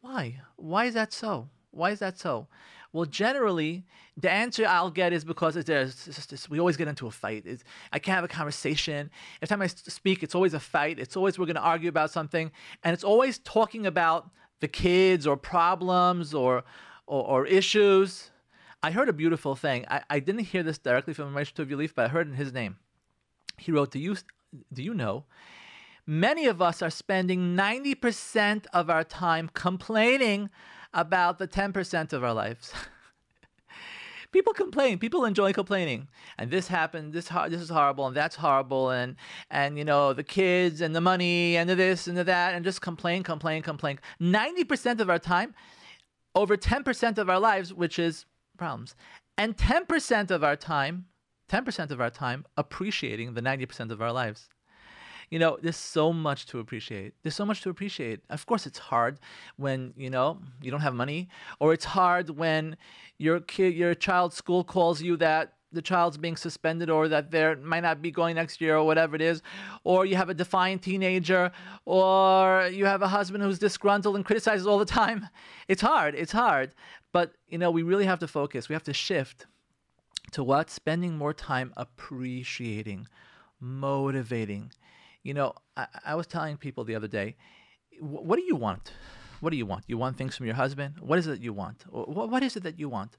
Why? 0.00 0.40
Why 0.56 0.86
is 0.86 0.94
that 0.94 1.12
so? 1.12 1.50
Why 1.70 1.90
is 1.90 1.98
that 1.98 2.18
so? 2.18 2.48
Well, 2.92 3.04
generally, 3.04 3.84
the 4.16 4.30
answer 4.30 4.66
I'll 4.66 4.90
get 4.90 5.12
is 5.12 5.24
because 5.24 5.54
there's 5.54 6.08
it's, 6.08 6.32
it's, 6.32 6.50
we 6.50 6.58
always 6.58 6.76
get 6.76 6.88
into 6.88 7.06
a 7.06 7.10
fight. 7.10 7.44
It's, 7.46 7.62
I 7.92 8.00
can't 8.00 8.16
have 8.16 8.24
a 8.24 8.28
conversation. 8.28 9.10
Every 9.40 9.48
time 9.48 9.62
I 9.62 9.68
speak, 9.68 10.22
it's 10.22 10.34
always 10.34 10.54
a 10.54 10.60
fight. 10.60 10.98
It's 10.98 11.16
always 11.16 11.38
we're 11.38 11.46
going 11.46 11.54
to 11.56 11.62
argue 11.62 11.88
about 11.88 12.10
something, 12.10 12.50
and 12.82 12.92
it's 12.92 13.04
always 13.04 13.38
talking 13.38 13.86
about 13.86 14.30
the 14.58 14.68
kids 14.68 15.26
or 15.26 15.36
problems 15.36 16.34
or 16.34 16.64
or, 17.06 17.24
or 17.24 17.46
issues. 17.46 18.30
I 18.82 18.90
heard 18.90 19.08
a 19.08 19.12
beautiful 19.12 19.54
thing. 19.54 19.84
I, 19.88 20.02
I 20.10 20.20
didn't 20.20 20.44
hear 20.44 20.62
this 20.62 20.78
directly 20.78 21.14
from 21.14 21.34
Moshe 21.34 21.52
Tov 21.52 21.92
but 21.94 22.06
I 22.06 22.08
heard 22.08 22.26
in 22.26 22.34
his 22.34 22.52
name. 22.52 22.76
He 23.56 23.70
wrote, 23.70 23.92
"Do 23.92 24.00
you 24.00 24.16
do 24.72 24.82
you 24.82 24.94
know?" 24.94 25.26
Many 26.06 26.46
of 26.46 26.60
us 26.60 26.82
are 26.82 26.90
spending 26.90 27.54
90% 27.54 28.66
of 28.72 28.90
our 28.90 29.04
time 29.04 29.48
complaining 29.54 30.50
about 30.92 31.38
the 31.38 31.48
10% 31.48 32.12
of 32.12 32.24
our 32.24 32.34
lives. 32.34 32.72
people 34.32 34.52
complain. 34.52 34.98
People 34.98 35.24
enjoy 35.24 35.52
complaining. 35.52 36.08
And 36.38 36.50
this 36.50 36.68
happened. 36.68 37.12
This 37.12 37.28
this 37.48 37.60
is 37.60 37.68
horrible, 37.68 38.06
and 38.06 38.16
that's 38.16 38.36
horrible, 38.36 38.90
and 38.90 39.16
and 39.50 39.78
you 39.78 39.84
know 39.84 40.12
the 40.12 40.24
kids 40.24 40.80
and 40.80 40.94
the 40.94 41.00
money 41.00 41.56
and 41.56 41.68
the 41.68 41.74
this 41.74 42.06
and 42.06 42.16
the 42.16 42.24
that, 42.24 42.54
and 42.54 42.64
just 42.64 42.80
complain, 42.80 43.22
complain, 43.22 43.62
complain. 43.62 43.98
Ninety 44.18 44.64
percent 44.64 45.00
of 45.00 45.10
our 45.10 45.18
time, 45.18 45.54
over 46.34 46.56
ten 46.56 46.82
percent 46.82 47.18
of 47.18 47.28
our 47.28 47.40
lives, 47.40 47.74
which 47.74 47.98
is 47.98 48.26
problems, 48.56 48.94
and 49.36 49.56
ten 49.56 49.86
percent 49.86 50.30
of 50.30 50.42
our 50.42 50.56
time, 50.56 51.06
ten 51.48 51.64
percent 51.64 51.90
of 51.90 52.00
our 52.00 52.10
time 52.10 52.44
appreciating 52.56 53.34
the 53.34 53.42
ninety 53.42 53.66
percent 53.66 53.92
of 53.92 54.00
our 54.00 54.12
lives 54.12 54.48
you 55.30 55.38
know, 55.38 55.58
there's 55.62 55.76
so 55.76 56.12
much 56.12 56.46
to 56.46 56.58
appreciate. 56.58 57.14
There's 57.22 57.36
so 57.36 57.46
much 57.46 57.62
to 57.62 57.70
appreciate. 57.70 58.20
Of 58.30 58.46
course, 58.46 58.66
it's 58.66 58.78
hard 58.78 59.20
when 59.56 59.94
you 59.96 60.10
know 60.10 60.38
you 60.60 60.70
don't 60.70 60.80
have 60.80 60.94
money, 60.94 61.28
or 61.60 61.72
it's 61.72 61.84
hard 61.84 62.30
when 62.30 62.76
your 63.18 63.40
kid, 63.40 63.74
your 63.74 63.94
child's 63.94 64.36
school 64.36 64.64
calls 64.64 65.00
you 65.00 65.16
that 65.18 65.54
the 65.72 65.82
child's 65.82 66.18
being 66.18 66.36
suspended 66.36 66.90
or 66.90 67.08
that 67.08 67.30
they 67.30 67.54
might 67.54 67.80
not 67.80 68.02
be 68.02 68.10
going 68.10 68.34
next 68.34 68.60
year 68.60 68.76
or 68.76 68.84
whatever 68.84 69.14
it 69.14 69.22
is, 69.22 69.40
or 69.84 70.04
you 70.04 70.16
have 70.16 70.28
a 70.28 70.34
defiant 70.34 70.82
teenager, 70.82 71.52
or 71.84 72.68
you 72.72 72.86
have 72.86 73.02
a 73.02 73.08
husband 73.08 73.42
who's 73.42 73.58
disgruntled 73.58 74.16
and 74.16 74.24
criticizes 74.24 74.66
all 74.66 74.78
the 74.78 74.84
time. 74.84 75.28
It's 75.68 75.82
hard. 75.82 76.14
It's 76.14 76.32
hard. 76.32 76.74
But, 77.12 77.34
you 77.48 77.58
know, 77.58 77.70
we 77.70 77.82
really 77.82 78.04
have 78.06 78.18
to 78.20 78.28
focus. 78.28 78.68
We 78.68 78.74
have 78.74 78.82
to 78.84 78.92
shift 78.92 79.46
to 80.32 80.42
what? 80.42 80.70
Spending 80.70 81.16
more 81.16 81.32
time 81.32 81.72
appreciating, 81.76 83.06
motivating, 83.60 84.72
you 85.22 85.34
know, 85.34 85.54
I, 85.76 85.86
I 86.04 86.14
was 86.14 86.26
telling 86.26 86.56
people 86.56 86.84
the 86.84 86.94
other 86.94 87.08
day, 87.08 87.36
what 88.00 88.36
do 88.36 88.42
you 88.42 88.56
want? 88.56 88.92
What 89.40 89.50
do 89.50 89.56
you 89.56 89.66
want? 89.66 89.84
You 89.86 89.96
want 89.96 90.16
things 90.16 90.36
from 90.36 90.46
your 90.46 90.54
husband? 90.54 90.96
What 91.00 91.18
is 91.18 91.26
it 91.26 91.40
you 91.40 91.52
want? 91.52 91.84
What 91.90 92.42
is 92.42 92.56
it 92.56 92.62
that 92.62 92.78
you 92.78 92.88
want? 92.88 93.16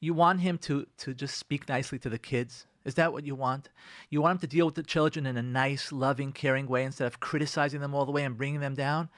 You 0.00 0.14
want 0.14 0.40
him 0.40 0.58
to, 0.58 0.86
to 0.98 1.14
just 1.14 1.36
speak 1.36 1.68
nicely 1.68 1.98
to 2.00 2.08
the 2.08 2.18
kids? 2.18 2.66
Is 2.84 2.94
that 2.94 3.12
what 3.12 3.24
you 3.24 3.34
want? 3.34 3.68
You 4.08 4.22
want 4.22 4.36
him 4.36 4.40
to 4.40 4.46
deal 4.46 4.66
with 4.66 4.74
the 4.74 4.82
children 4.82 5.26
in 5.26 5.36
a 5.36 5.42
nice, 5.42 5.92
loving, 5.92 6.32
caring 6.32 6.66
way 6.66 6.84
instead 6.84 7.06
of 7.06 7.20
criticizing 7.20 7.80
them 7.80 7.94
all 7.94 8.06
the 8.06 8.12
way 8.12 8.24
and 8.24 8.36
bringing 8.36 8.60
them 8.60 8.74
down? 8.74 9.10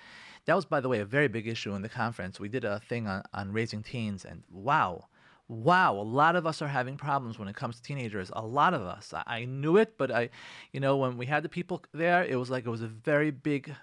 That 0.47 0.57
was, 0.57 0.65
by 0.65 0.81
the 0.81 0.89
way, 0.89 0.99
a 0.99 1.05
very 1.05 1.29
big 1.29 1.47
issue 1.47 1.75
in 1.75 1.83
the 1.83 1.89
conference. 1.89 2.41
We 2.41 2.49
did 2.49 2.65
a 2.65 2.81
thing 2.81 3.07
on, 3.07 3.23
on 3.33 3.53
raising 3.53 3.83
teens, 3.83 4.25
and 4.25 4.43
wow, 4.51 5.07
wow, 5.53 5.95
a 5.95 6.03
lot 6.03 6.37
of 6.37 6.47
us 6.47 6.63
are 6.63 6.69
having 6.69 6.97
problems 6.97 7.39
when 7.39 7.49
it 7.49 7.55
comes 7.55 7.77
to 7.77 7.83
teenagers. 7.83 8.31
A 8.35 8.45
lot 8.45 8.75
of 8.75 8.83
us. 8.83 9.13
I, 9.13 9.23
I, 9.27 9.45
knew 9.45 9.77
it, 9.77 9.99
but 9.99 10.11
I, 10.11 10.31
you 10.73 10.81
know, 10.81 10.97
when 10.97 11.19
we 11.19 11.27
had 11.27 11.43
the 11.43 11.49
people 11.49 11.85
there, 11.93 12.25
it 12.25 12.37
was 12.37 12.51
like 12.51 12.65
it 12.65 12.71
was 12.71 12.83
a 12.83 12.89
very 12.89 13.31
big, 13.31 13.75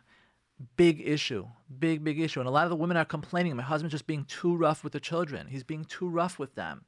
big 0.75 1.01
issue. 1.05 1.45
Big, 1.79 2.03
big 2.03 2.19
issue. 2.19 2.39
And 2.39 2.49
a 2.49 2.51
lot 2.51 2.63
of 2.63 2.71
the 2.71 2.75
women 2.75 2.97
are 2.97 3.05
complaining. 3.05 3.55
My 3.55 3.63
husband's 3.63 3.93
just 3.93 4.07
being 4.07 4.25
too 4.25 4.55
rough 4.55 4.83
with 4.83 4.93
the 4.93 4.99
children. 4.99 5.47
He's 5.47 5.63
being 5.63 5.85
too 5.85 6.09
rough 6.09 6.39
with 6.39 6.55
them. 6.55 6.85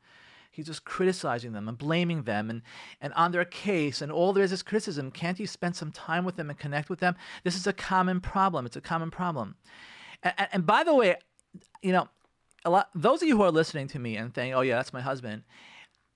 He's 0.49 0.65
just 0.65 0.83
criticizing 0.83 1.53
them 1.53 1.69
and 1.69 1.77
blaming 1.77 2.23
them 2.23 2.49
and, 2.49 2.61
and 2.99 3.13
on 3.13 3.31
their 3.31 3.45
case, 3.45 4.01
and 4.01 4.11
all 4.11 4.33
there 4.33 4.43
is 4.43 4.51
is 4.51 4.63
criticism. 4.63 5.09
Can't 5.09 5.39
you 5.39 5.47
spend 5.47 5.77
some 5.77 5.91
time 5.91 6.25
with 6.25 6.35
them 6.35 6.49
and 6.49 6.59
connect 6.59 6.89
with 6.89 6.99
them? 6.99 7.15
This 7.45 7.55
is 7.55 7.67
a 7.67 7.73
common 7.73 8.19
problem. 8.19 8.65
It's 8.65 8.75
a 8.75 8.81
common 8.81 9.11
problem. 9.11 9.55
and, 10.23 10.49
and 10.51 10.65
by 10.65 10.83
the 10.83 10.93
way, 10.93 11.15
you 11.81 11.93
know, 11.93 12.09
a 12.65 12.69
lot 12.69 12.89
those 12.93 13.21
of 13.21 13.27
you 13.27 13.37
who 13.37 13.43
are 13.43 13.51
listening 13.51 13.87
to 13.89 13.99
me 13.99 14.17
and 14.17 14.33
saying, 14.33 14.53
"Oh 14.53 14.61
yeah, 14.61 14.75
that's 14.75 14.93
my 14.93 15.01
husband," 15.01 15.43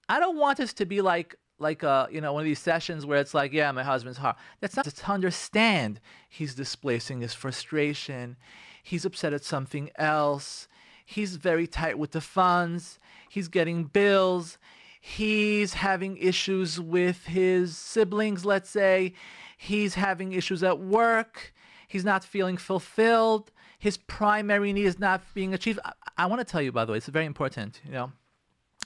I 0.07 0.19
don't 0.19 0.37
want 0.37 0.57
this 0.57 0.73
to 0.73 0.85
be 0.85 1.01
like 1.01 1.35
like 1.57 1.83
uh 1.83 2.07
you 2.11 2.21
know 2.21 2.33
one 2.33 2.41
of 2.41 2.45
these 2.45 2.59
sessions 2.59 3.05
where 3.05 3.19
it's 3.19 3.33
like, 3.33 3.53
"Yeah, 3.53 3.71
my 3.71 3.83
husband's 3.83 4.19
hard." 4.19 4.35
That's 4.59 4.75
not 4.75 4.85
to 4.85 5.11
understand. 5.11 5.99
He's 6.29 6.55
displacing 6.55 7.21
his 7.21 7.33
frustration. 7.33 8.37
He's 8.83 9.05
upset 9.05 9.33
at 9.33 9.43
something 9.43 9.89
else. 9.95 10.67
He's 11.05 11.37
very 11.37 11.67
tight 11.67 11.97
with 11.97 12.11
the 12.11 12.21
funds. 12.21 12.99
He's 13.29 13.47
getting 13.47 13.85
bills. 13.85 14.57
He's 15.01 15.75
having 15.75 16.17
issues 16.17 16.79
with 16.79 17.25
his 17.25 17.77
siblings, 17.77 18.43
let's 18.43 18.69
say. 18.69 19.13
He's 19.57 19.95
having 19.95 20.33
issues 20.33 20.63
at 20.63 20.79
work. 20.79 21.53
He's 21.87 22.03
not 22.03 22.23
feeling 22.23 22.57
fulfilled 22.57 23.51
his 23.85 23.97
primary 23.97 24.73
need 24.73 24.85
is 24.85 24.97
not 24.97 25.21
being 25.35 25.53
achieved. 25.53 25.79
I, 26.17 26.25
want 26.27 26.39
to 26.39 26.45
tell 26.45 26.61
you, 26.61 26.71
by 26.71 26.85
the 26.85 26.91
way, 26.91 26.97
it's 26.97 27.07
very 27.07 27.25
important. 27.25 27.81
You 27.85 27.91
know, 27.91 28.11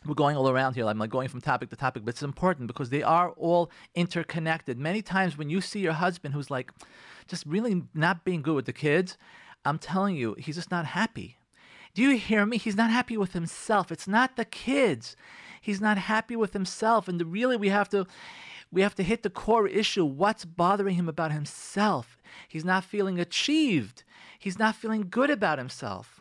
we're 0.06 0.16
going 0.16 0.38
all 0.38 0.50
around 0.50 0.76
here. 0.76 0.86
I'm 0.86 0.98
like 0.98 1.10
going 1.10 1.28
from 1.28 1.42
topic 1.42 1.70
to 1.70 1.76
topic, 1.76 2.06
but 2.06 2.14
it's 2.14 2.24
important 2.24 2.68
because 2.68 2.90
they 2.90 3.04
are 3.04 3.32
all 3.32 3.72
interconnected. 3.96 4.78
Many 4.78 5.02
times 5.02 5.38
when 5.38 5.50
you 5.50 5.62
see 5.62 5.80
your 5.80 5.94
husband 5.94 6.34
who's 6.34 6.50
like 6.50 6.72
just 7.28 7.46
really 7.46 7.84
not 7.94 8.24
being 8.24 8.42
good 8.42 8.56
with 8.56 8.66
the 8.66 8.74
kids, 8.74 9.18
I'm 9.66 9.78
telling 9.78 10.16
you, 10.16 10.36
he's 10.38 10.56
just 10.56 10.72
not 10.72 10.86
happy. 10.86 11.38
Do 11.94 12.02
you 12.02 12.18
hear 12.18 12.46
me? 12.46 12.58
He's 12.58 12.78
not 12.78 12.92
happy 12.92 13.18
with 13.18 13.34
himself. 13.34 13.92
It's 13.92 14.08
not 14.08 14.36
the 14.36 14.46
kids. 14.46 15.16
He's 15.62 15.82
not 15.82 15.98
happy 15.98 16.36
with 16.36 16.54
himself. 16.54 17.08
And 17.08 17.20
the, 17.20 17.26
really, 17.26 17.58
we 17.58 17.70
have 17.70 17.90
to 17.90 18.06
we 18.72 18.82
have 18.82 18.96
to 18.96 19.04
hit 19.04 19.24
the 19.24 19.30
core 19.30 19.68
issue. 19.68 20.06
What's 20.06 20.46
bothering 20.46 20.96
him 20.96 21.10
about 21.10 21.32
himself? 21.32 22.18
He's 22.48 22.64
not 22.64 22.84
feeling 22.84 23.20
achieved. 23.20 24.04
He's 24.38 24.60
not 24.60 24.76
feeling 24.76 25.08
good 25.10 25.30
about 25.32 25.58
himself. 25.58 26.19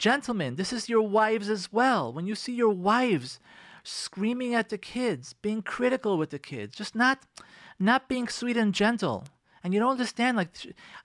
Gentlemen, 0.00 0.56
this 0.56 0.72
is 0.72 0.88
your 0.88 1.02
wives 1.02 1.50
as 1.50 1.70
well. 1.70 2.10
When 2.10 2.26
you 2.26 2.34
see 2.34 2.54
your 2.54 2.70
wives 2.70 3.38
screaming 3.84 4.54
at 4.54 4.70
the 4.70 4.78
kids, 4.78 5.34
being 5.34 5.60
critical 5.60 6.16
with 6.16 6.30
the 6.30 6.38
kids, 6.38 6.74
just 6.74 6.94
not 6.94 7.18
not 7.78 8.08
being 8.08 8.26
sweet 8.26 8.56
and 8.56 8.72
gentle. 8.72 9.24
And 9.62 9.74
you 9.74 9.80
don't 9.80 9.90
understand, 9.90 10.38
like, 10.38 10.52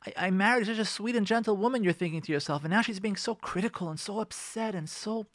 I, 0.06 0.28
I 0.28 0.32
married 0.32 0.68
such 0.68 0.78
a 0.78 0.86
sweet 0.86 1.18
and 1.18 1.28
gentle 1.28 1.58
woman, 1.58 1.84
you're 1.84 1.92
thinking 1.92 2.22
to 2.22 2.32
yourself, 2.32 2.64
and 2.64 2.72
now 2.72 2.82
she's 2.82 3.02
being 3.02 3.18
so 3.18 3.36
critical 3.36 3.90
and 3.90 4.00
so 4.00 4.22
upset 4.22 4.74
and 4.74 4.90
so 4.90 5.26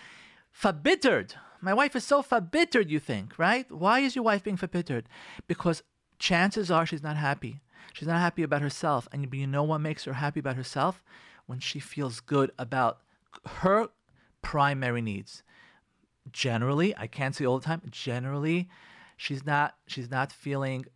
verbittered. 0.62 1.32
My 1.62 1.72
wife 1.72 1.96
is 1.96 2.04
so 2.04 2.20
verbittered, 2.20 2.90
you 2.90 3.00
think, 3.00 3.38
right? 3.38 3.70
Why 3.72 4.00
is 4.00 4.14
your 4.14 4.24
wife 4.24 4.44
being 4.44 4.58
verbittered? 4.58 5.04
Because 5.46 5.82
chances 6.18 6.70
are 6.70 6.84
she's 6.84 7.02
not 7.02 7.16
happy. 7.16 7.60
She's 7.94 8.08
not 8.08 8.20
happy 8.20 8.42
about 8.42 8.60
herself. 8.60 9.08
And 9.10 9.26
you 9.34 9.46
know 9.46 9.62
what 9.62 9.78
makes 9.78 10.04
her 10.04 10.12
happy 10.12 10.40
about 10.40 10.56
herself? 10.56 11.02
When 11.46 11.60
she 11.60 11.80
feels 11.80 12.20
good 12.20 12.50
about 12.58 12.98
her 13.46 13.88
primary 14.42 15.02
needs. 15.02 15.42
Generally, 16.32 16.96
I 16.96 17.06
can't 17.06 17.34
say 17.34 17.44
all 17.44 17.58
the 17.58 17.64
time, 17.64 17.82
generally, 17.90 18.68
she's 19.16 19.44
not 19.44 19.76
she's 19.86 20.10
not 20.10 20.32
feeling 20.32 20.86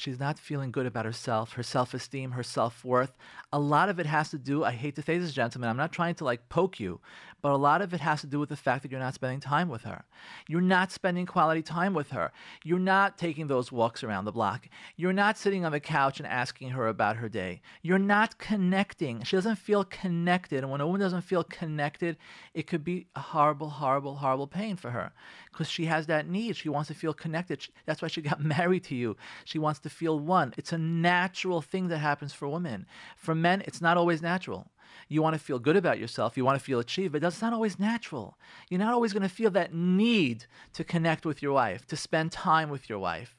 she's 0.00 0.18
not 0.18 0.38
feeling 0.38 0.70
good 0.70 0.86
about 0.86 1.04
herself, 1.04 1.52
her 1.52 1.62
self 1.62 1.94
esteem, 1.94 2.32
her 2.32 2.42
self 2.42 2.84
worth. 2.84 3.16
A 3.52 3.58
lot 3.58 3.88
of 3.88 3.98
it 3.98 4.06
has 4.06 4.30
to 4.30 4.38
do, 4.38 4.64
I 4.64 4.72
hate 4.72 4.96
to 4.96 5.02
say 5.02 5.18
this, 5.18 5.32
gentlemen, 5.32 5.70
I'm 5.70 5.76
not 5.76 5.92
trying 5.92 6.14
to 6.16 6.24
like 6.24 6.48
poke 6.48 6.80
you, 6.80 7.00
but 7.40 7.52
a 7.52 7.56
lot 7.56 7.82
of 7.82 7.94
it 7.94 8.00
has 8.00 8.20
to 8.22 8.26
do 8.26 8.38
with 8.40 8.48
the 8.48 8.56
fact 8.56 8.82
that 8.82 8.90
you're 8.90 9.00
not 9.00 9.14
spending 9.14 9.40
time 9.40 9.68
with 9.68 9.82
her. 9.82 10.04
You're 10.48 10.60
not 10.60 10.90
spending 10.90 11.26
quality 11.26 11.62
time 11.62 11.94
with 11.94 12.10
her. 12.10 12.32
You're 12.64 12.78
not 12.78 13.16
taking 13.16 13.46
those 13.46 13.70
walks 13.70 14.02
around 14.02 14.24
the 14.24 14.32
block. 14.32 14.68
You're 14.96 15.12
not 15.12 15.38
sitting 15.38 15.64
on 15.64 15.72
the 15.72 15.80
couch 15.80 16.18
and 16.18 16.26
asking 16.26 16.70
her 16.70 16.88
about 16.88 17.16
her 17.16 17.28
day. 17.28 17.60
You're 17.82 17.98
not 17.98 18.38
connecting. 18.38 19.22
She 19.22 19.36
doesn't 19.36 19.56
feel 19.56 19.84
connected. 19.84 20.58
And 20.64 20.70
when 20.70 20.80
a 20.80 20.86
woman 20.86 21.00
doesn't 21.00 21.22
feel 21.22 21.44
connected, 21.44 22.16
it 22.54 22.66
could 22.66 22.84
be 22.84 23.06
a 23.14 23.20
horrible, 23.20 23.70
horrible, 23.70 24.16
horrible 24.16 24.46
pain 24.48 24.76
for 24.76 24.90
her 24.90 25.12
because 25.52 25.68
she 25.68 25.86
has 25.86 26.06
that 26.06 26.28
need. 26.28 26.56
She 26.56 26.68
wants 26.68 26.88
to 26.88 26.94
feel 26.94 27.14
connected. 27.14 27.66
That's 27.86 28.02
why 28.02 28.08
she 28.08 28.20
got 28.20 28.42
married 28.58 28.84
to 28.84 28.94
you. 28.94 29.16
She 29.44 29.58
wants 29.58 29.80
to 29.80 29.87
feel 29.88 30.18
one. 30.18 30.54
It's 30.56 30.72
a 30.72 30.78
natural 30.78 31.60
thing 31.60 31.88
that 31.88 31.98
happens 31.98 32.32
for 32.32 32.48
women. 32.48 32.86
For 33.16 33.34
men, 33.34 33.62
it's 33.66 33.80
not 33.80 33.96
always 33.96 34.22
natural. 34.22 34.70
You 35.08 35.22
want 35.22 35.34
to 35.34 35.40
feel 35.40 35.58
good 35.58 35.76
about 35.76 35.98
yourself. 35.98 36.36
You 36.36 36.44
want 36.44 36.58
to 36.58 36.64
feel 36.64 36.80
achieved, 36.80 37.12
but 37.12 37.22
that's 37.22 37.42
not 37.42 37.52
always 37.52 37.78
natural. 37.78 38.36
You're 38.68 38.80
not 38.80 38.92
always 38.92 39.12
going 39.12 39.22
to 39.22 39.28
feel 39.28 39.50
that 39.52 39.74
need 39.74 40.46
to 40.74 40.84
connect 40.84 41.24
with 41.24 41.42
your 41.42 41.52
wife, 41.52 41.86
to 41.86 41.96
spend 41.96 42.32
time 42.32 42.68
with 42.68 42.88
your 42.88 42.98
wife. 42.98 43.36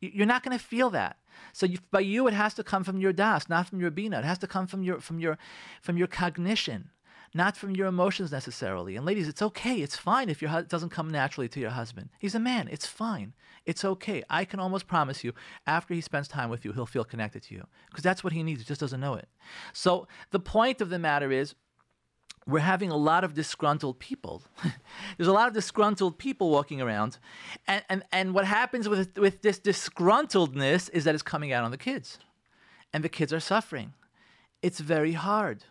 You're 0.00 0.26
not 0.26 0.42
going 0.42 0.56
to 0.58 0.64
feel 0.64 0.90
that. 0.90 1.16
So 1.52 1.66
you, 1.66 1.78
by 1.90 2.00
you, 2.00 2.26
it 2.26 2.34
has 2.34 2.54
to 2.54 2.64
come 2.64 2.82
from 2.82 2.98
your 2.98 3.12
das, 3.12 3.48
not 3.48 3.68
from 3.68 3.80
your 3.80 3.90
bina. 3.90 4.18
It 4.18 4.24
has 4.24 4.38
to 4.38 4.46
come 4.46 4.66
from 4.66 4.82
your 4.82 5.00
from 5.00 5.20
your 5.20 5.38
from 5.80 5.96
your 5.96 6.08
cognition 6.08 6.90
not 7.34 7.56
from 7.56 7.74
your 7.74 7.86
emotions 7.86 8.30
necessarily. 8.30 8.96
And 8.96 9.06
ladies, 9.06 9.28
it's 9.28 9.42
okay. 9.42 9.76
It's 9.76 9.96
fine 9.96 10.28
if 10.28 10.42
your 10.42 10.50
it 10.58 10.68
doesn't 10.68 10.90
come 10.90 11.10
naturally 11.10 11.48
to 11.48 11.60
your 11.60 11.70
husband. 11.70 12.10
He's 12.18 12.34
a 12.34 12.40
man. 12.40 12.68
It's 12.70 12.86
fine. 12.86 13.32
It's 13.64 13.84
okay. 13.84 14.22
I 14.28 14.44
can 14.44 14.60
almost 14.60 14.86
promise 14.86 15.24
you, 15.24 15.32
after 15.66 15.94
he 15.94 16.00
spends 16.00 16.28
time 16.28 16.50
with 16.50 16.64
you, 16.64 16.72
he'll 16.72 16.86
feel 16.86 17.04
connected 17.04 17.42
to 17.44 17.54
you 17.54 17.66
because 17.90 18.02
that's 18.02 18.22
what 18.22 18.32
he 18.32 18.42
needs. 18.42 18.60
He 18.60 18.66
just 18.66 18.80
doesn't 18.80 19.00
know 19.00 19.14
it. 19.14 19.28
So 19.72 20.06
the 20.30 20.40
point 20.40 20.80
of 20.80 20.90
the 20.90 20.98
matter 20.98 21.30
is, 21.30 21.54
we're 22.46 22.58
having 22.58 22.90
a 22.90 22.96
lot 22.96 23.22
of 23.22 23.34
disgruntled 23.34 24.00
people. 24.00 24.42
There's 25.16 25.28
a 25.28 25.32
lot 25.32 25.46
of 25.46 25.54
disgruntled 25.54 26.18
people 26.18 26.50
walking 26.50 26.80
around. 26.80 27.18
And, 27.68 27.84
and, 27.88 28.02
and 28.10 28.34
what 28.34 28.46
happens 28.46 28.88
with, 28.88 29.16
with 29.16 29.42
this 29.42 29.60
disgruntledness 29.60 30.90
is 30.92 31.04
that 31.04 31.14
it's 31.14 31.22
coming 31.22 31.52
out 31.52 31.62
on 31.62 31.70
the 31.70 31.78
kids. 31.78 32.18
And 32.92 33.04
the 33.04 33.08
kids 33.08 33.32
are 33.32 33.40
suffering. 33.40 33.94
It's 34.60 34.80
very 34.80 35.12
hard. 35.12 35.64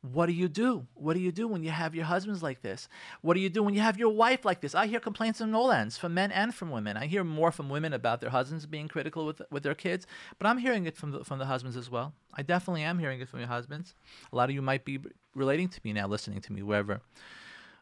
What 0.00 0.26
do 0.26 0.32
you 0.32 0.48
do? 0.48 0.86
What 0.94 1.14
do 1.14 1.20
you 1.20 1.32
do 1.32 1.48
when 1.48 1.64
you 1.64 1.70
have 1.70 1.94
your 1.94 2.04
husbands 2.04 2.40
like 2.42 2.62
this? 2.62 2.88
What 3.20 3.34
do 3.34 3.40
you 3.40 3.50
do 3.50 3.64
when 3.64 3.74
you 3.74 3.80
have 3.80 3.98
your 3.98 4.10
wife 4.10 4.44
like 4.44 4.60
this? 4.60 4.74
I 4.74 4.86
hear 4.86 5.00
complaints 5.00 5.40
on 5.40 5.54
all 5.54 5.72
ends, 5.72 5.98
from 5.98 6.14
men 6.14 6.30
and 6.30 6.54
from 6.54 6.70
women. 6.70 6.96
I 6.96 7.06
hear 7.06 7.24
more 7.24 7.50
from 7.50 7.68
women 7.68 7.92
about 7.92 8.20
their 8.20 8.30
husbands 8.30 8.64
being 8.66 8.86
critical 8.86 9.26
with 9.26 9.42
with 9.50 9.64
their 9.64 9.74
kids, 9.74 10.06
but 10.38 10.46
I'm 10.46 10.58
hearing 10.58 10.86
it 10.86 10.96
from 10.96 11.10
the, 11.10 11.24
from 11.24 11.38
the 11.40 11.46
husbands 11.46 11.76
as 11.76 11.90
well. 11.90 12.14
I 12.32 12.42
definitely 12.42 12.82
am 12.82 13.00
hearing 13.00 13.20
it 13.20 13.28
from 13.28 13.40
your 13.40 13.48
husbands. 13.48 13.94
A 14.32 14.36
lot 14.36 14.48
of 14.48 14.54
you 14.54 14.62
might 14.62 14.84
be 14.84 15.00
relating 15.34 15.68
to 15.68 15.80
me 15.82 15.92
now, 15.92 16.06
listening 16.06 16.40
to 16.42 16.52
me, 16.52 16.62
wherever, 16.62 17.00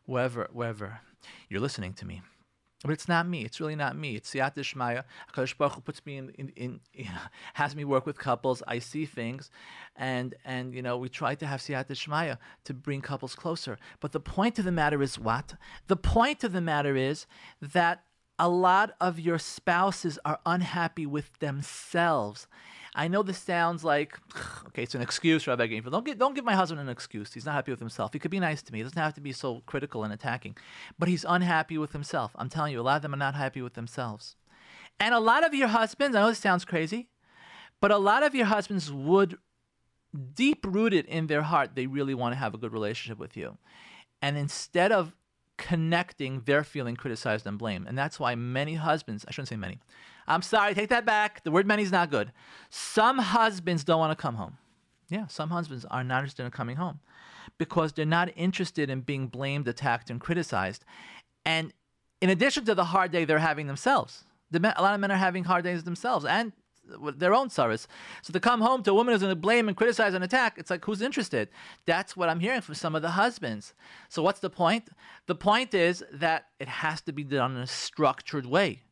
wherever, 0.06 0.48
wherever 0.52 1.00
you're 1.50 1.60
listening 1.60 1.92
to 1.94 2.06
me. 2.06 2.22
But 2.82 2.92
it's 2.92 3.08
not 3.08 3.26
me. 3.26 3.44
It's 3.44 3.58
really 3.58 3.74
not 3.74 3.96
me. 3.96 4.16
It's 4.16 4.32
Siyat 4.32 4.54
Shmaya. 4.54 5.04
HaKadosh 5.32 5.56
Baruch 5.56 5.74
Hu 5.74 5.80
puts 5.80 6.04
me 6.04 6.18
in, 6.18 6.28
in, 6.30 6.48
in, 6.56 6.80
in, 6.94 7.08
has 7.54 7.74
me 7.74 7.84
work 7.84 8.04
with 8.06 8.18
couples. 8.18 8.62
I 8.66 8.78
see 8.80 9.06
things, 9.06 9.50
and 9.96 10.34
and 10.44 10.74
you 10.74 10.82
know 10.82 10.98
we 10.98 11.08
try 11.08 11.34
to 11.36 11.46
have 11.46 11.60
Siyat 11.60 11.86
Shmaya 11.86 12.38
to 12.64 12.74
bring 12.74 13.00
couples 13.00 13.34
closer. 13.34 13.78
But 14.00 14.12
the 14.12 14.20
point 14.20 14.58
of 14.58 14.64
the 14.64 14.72
matter 14.72 15.02
is 15.02 15.18
what? 15.18 15.54
The 15.86 15.96
point 15.96 16.44
of 16.44 16.52
the 16.52 16.60
matter 16.60 16.96
is 16.96 17.26
that 17.60 18.04
a 18.38 18.48
lot 18.48 18.94
of 19.00 19.18
your 19.18 19.38
spouses 19.38 20.18
are 20.24 20.40
unhappy 20.44 21.06
with 21.06 21.38
themselves 21.38 22.46
I 22.96 23.08
know 23.08 23.22
this 23.22 23.38
sounds 23.38 23.84
like 23.84 24.18
okay, 24.68 24.82
it's 24.82 24.94
an 24.94 25.02
excuse, 25.02 25.46
Rabbi 25.46 25.66
Greenfield. 25.66 25.92
Don't 25.92 26.18
don't 26.18 26.34
give 26.34 26.44
my 26.44 26.54
husband 26.54 26.80
an 26.80 26.88
excuse. 26.88 27.32
He's 27.32 27.46
not 27.46 27.54
happy 27.54 27.70
with 27.70 27.80
himself. 27.80 28.12
He 28.12 28.18
could 28.18 28.30
be 28.30 28.40
nice 28.40 28.62
to 28.62 28.72
me. 28.72 28.78
He 28.78 28.82
doesn't 28.82 28.98
have 28.98 29.14
to 29.14 29.20
be 29.20 29.32
so 29.32 29.62
critical 29.66 30.02
and 30.02 30.12
attacking. 30.12 30.56
But 30.98 31.08
he's 31.08 31.24
unhappy 31.28 31.78
with 31.78 31.92
himself. 31.92 32.32
I'm 32.34 32.48
telling 32.48 32.72
you, 32.72 32.80
a 32.80 32.82
lot 32.82 32.96
of 32.96 33.02
them 33.02 33.14
are 33.14 33.18
not 33.18 33.34
happy 33.34 33.62
with 33.62 33.74
themselves. 33.74 34.34
And 34.98 35.14
a 35.14 35.20
lot 35.20 35.46
of 35.46 35.54
your 35.54 35.68
husbands, 35.68 36.16
I 36.16 36.20
know 36.22 36.28
this 36.28 36.38
sounds 36.38 36.64
crazy, 36.64 37.08
but 37.80 37.90
a 37.90 37.98
lot 37.98 38.22
of 38.22 38.34
your 38.34 38.46
husbands 38.46 38.90
would 38.90 39.36
deep 40.34 40.64
rooted 40.66 41.04
in 41.06 41.26
their 41.26 41.42
heart, 41.42 41.72
they 41.74 41.86
really 41.86 42.14
want 42.14 42.32
to 42.32 42.38
have 42.38 42.54
a 42.54 42.58
good 42.58 42.72
relationship 42.72 43.18
with 43.18 43.36
you. 43.36 43.58
And 44.22 44.36
instead 44.36 44.92
of 44.92 45.12
connecting, 45.58 46.42
they're 46.44 46.64
feeling 46.64 46.96
criticized 46.96 47.46
and 47.46 47.58
blamed. 47.58 47.86
And 47.86 47.96
that's 47.96 48.18
why 48.18 48.34
many 48.34 48.74
husbands, 48.74 49.24
I 49.28 49.30
shouldn't 49.30 49.48
say 49.48 49.56
many, 49.56 49.80
I'm 50.28 50.42
sorry, 50.42 50.74
take 50.74 50.88
that 50.90 51.04
back. 51.04 51.44
The 51.44 51.50
word 51.50 51.66
many 51.66 51.82
is 51.82 51.92
not 51.92 52.10
good. 52.10 52.32
Some 52.70 53.18
husbands 53.18 53.84
don't 53.84 53.98
want 53.98 54.16
to 54.16 54.20
come 54.20 54.34
home. 54.34 54.58
Yeah, 55.08 55.26
some 55.28 55.50
husbands 55.50 55.84
are 55.90 56.02
not 56.02 56.18
interested 56.18 56.44
in 56.44 56.50
coming 56.50 56.76
home 56.76 57.00
because 57.58 57.92
they're 57.92 58.04
not 58.04 58.30
interested 58.36 58.90
in 58.90 59.00
being 59.02 59.28
blamed, 59.28 59.68
attacked, 59.68 60.10
and 60.10 60.20
criticized. 60.20 60.84
And 61.44 61.72
in 62.20 62.30
addition 62.30 62.64
to 62.64 62.74
the 62.74 62.86
hard 62.86 63.12
day 63.12 63.24
they're 63.24 63.38
having 63.38 63.68
themselves, 63.68 64.24
the 64.50 64.60
men, 64.60 64.74
a 64.76 64.82
lot 64.82 64.94
of 64.94 65.00
men 65.00 65.10
are 65.10 65.16
having 65.16 65.44
hard 65.44 65.64
days 65.64 65.84
themselves 65.84 66.24
and 66.24 66.52
their 67.16 67.34
own 67.34 67.50
service. 67.50 67.88
So 68.22 68.32
to 68.32 68.40
come 68.40 68.60
home 68.60 68.82
to 68.84 68.92
a 68.92 68.94
woman 68.94 69.12
who's 69.12 69.22
going 69.22 69.30
to 69.30 69.36
blame 69.36 69.68
and 69.68 69.76
criticize 69.76 70.14
and 70.14 70.22
attack, 70.22 70.54
it's 70.56 70.70
like, 70.70 70.84
who's 70.84 71.02
interested? 71.02 71.48
That's 71.84 72.16
what 72.16 72.28
I'm 72.28 72.40
hearing 72.40 72.60
from 72.60 72.74
some 72.74 72.94
of 72.94 73.02
the 73.02 73.10
husbands. 73.10 73.74
So 74.08 74.22
what's 74.22 74.40
the 74.40 74.50
point? 74.50 74.88
The 75.26 75.34
point 75.34 75.74
is 75.74 76.04
that 76.12 76.46
it 76.60 76.68
has 76.68 77.00
to 77.02 77.12
be 77.12 77.24
done 77.24 77.56
in 77.56 77.62
a 77.62 77.66
structured 77.66 78.46
way. 78.46 78.82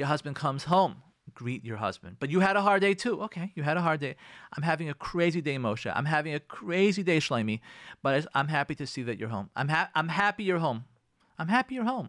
Your 0.00 0.06
husband 0.06 0.34
comes 0.34 0.64
home, 0.64 1.02
greet 1.34 1.62
your 1.62 1.76
husband. 1.76 2.16
But 2.18 2.30
you 2.30 2.40
had 2.40 2.56
a 2.56 2.62
hard 2.62 2.80
day 2.80 2.94
too. 2.94 3.20
Okay, 3.24 3.52
you 3.54 3.62
had 3.62 3.76
a 3.76 3.82
hard 3.82 4.00
day. 4.00 4.16
I'm 4.56 4.62
having 4.62 4.88
a 4.88 4.94
crazy 4.94 5.42
day, 5.42 5.56
Moshe. 5.56 5.92
I'm 5.94 6.06
having 6.06 6.32
a 6.32 6.40
crazy 6.40 7.02
day, 7.02 7.18
Shlomi. 7.18 7.60
But 8.02 8.26
I'm 8.34 8.48
happy 8.48 8.74
to 8.76 8.86
see 8.86 9.02
that 9.02 9.18
you're 9.18 9.28
home. 9.28 9.50
I'm, 9.54 9.68
ha- 9.68 9.90
I'm 9.94 10.08
happy 10.08 10.44
you're 10.44 10.58
home. 10.58 10.86
I'm 11.38 11.48
happy 11.48 11.74
you're 11.74 11.84
home. 11.84 12.08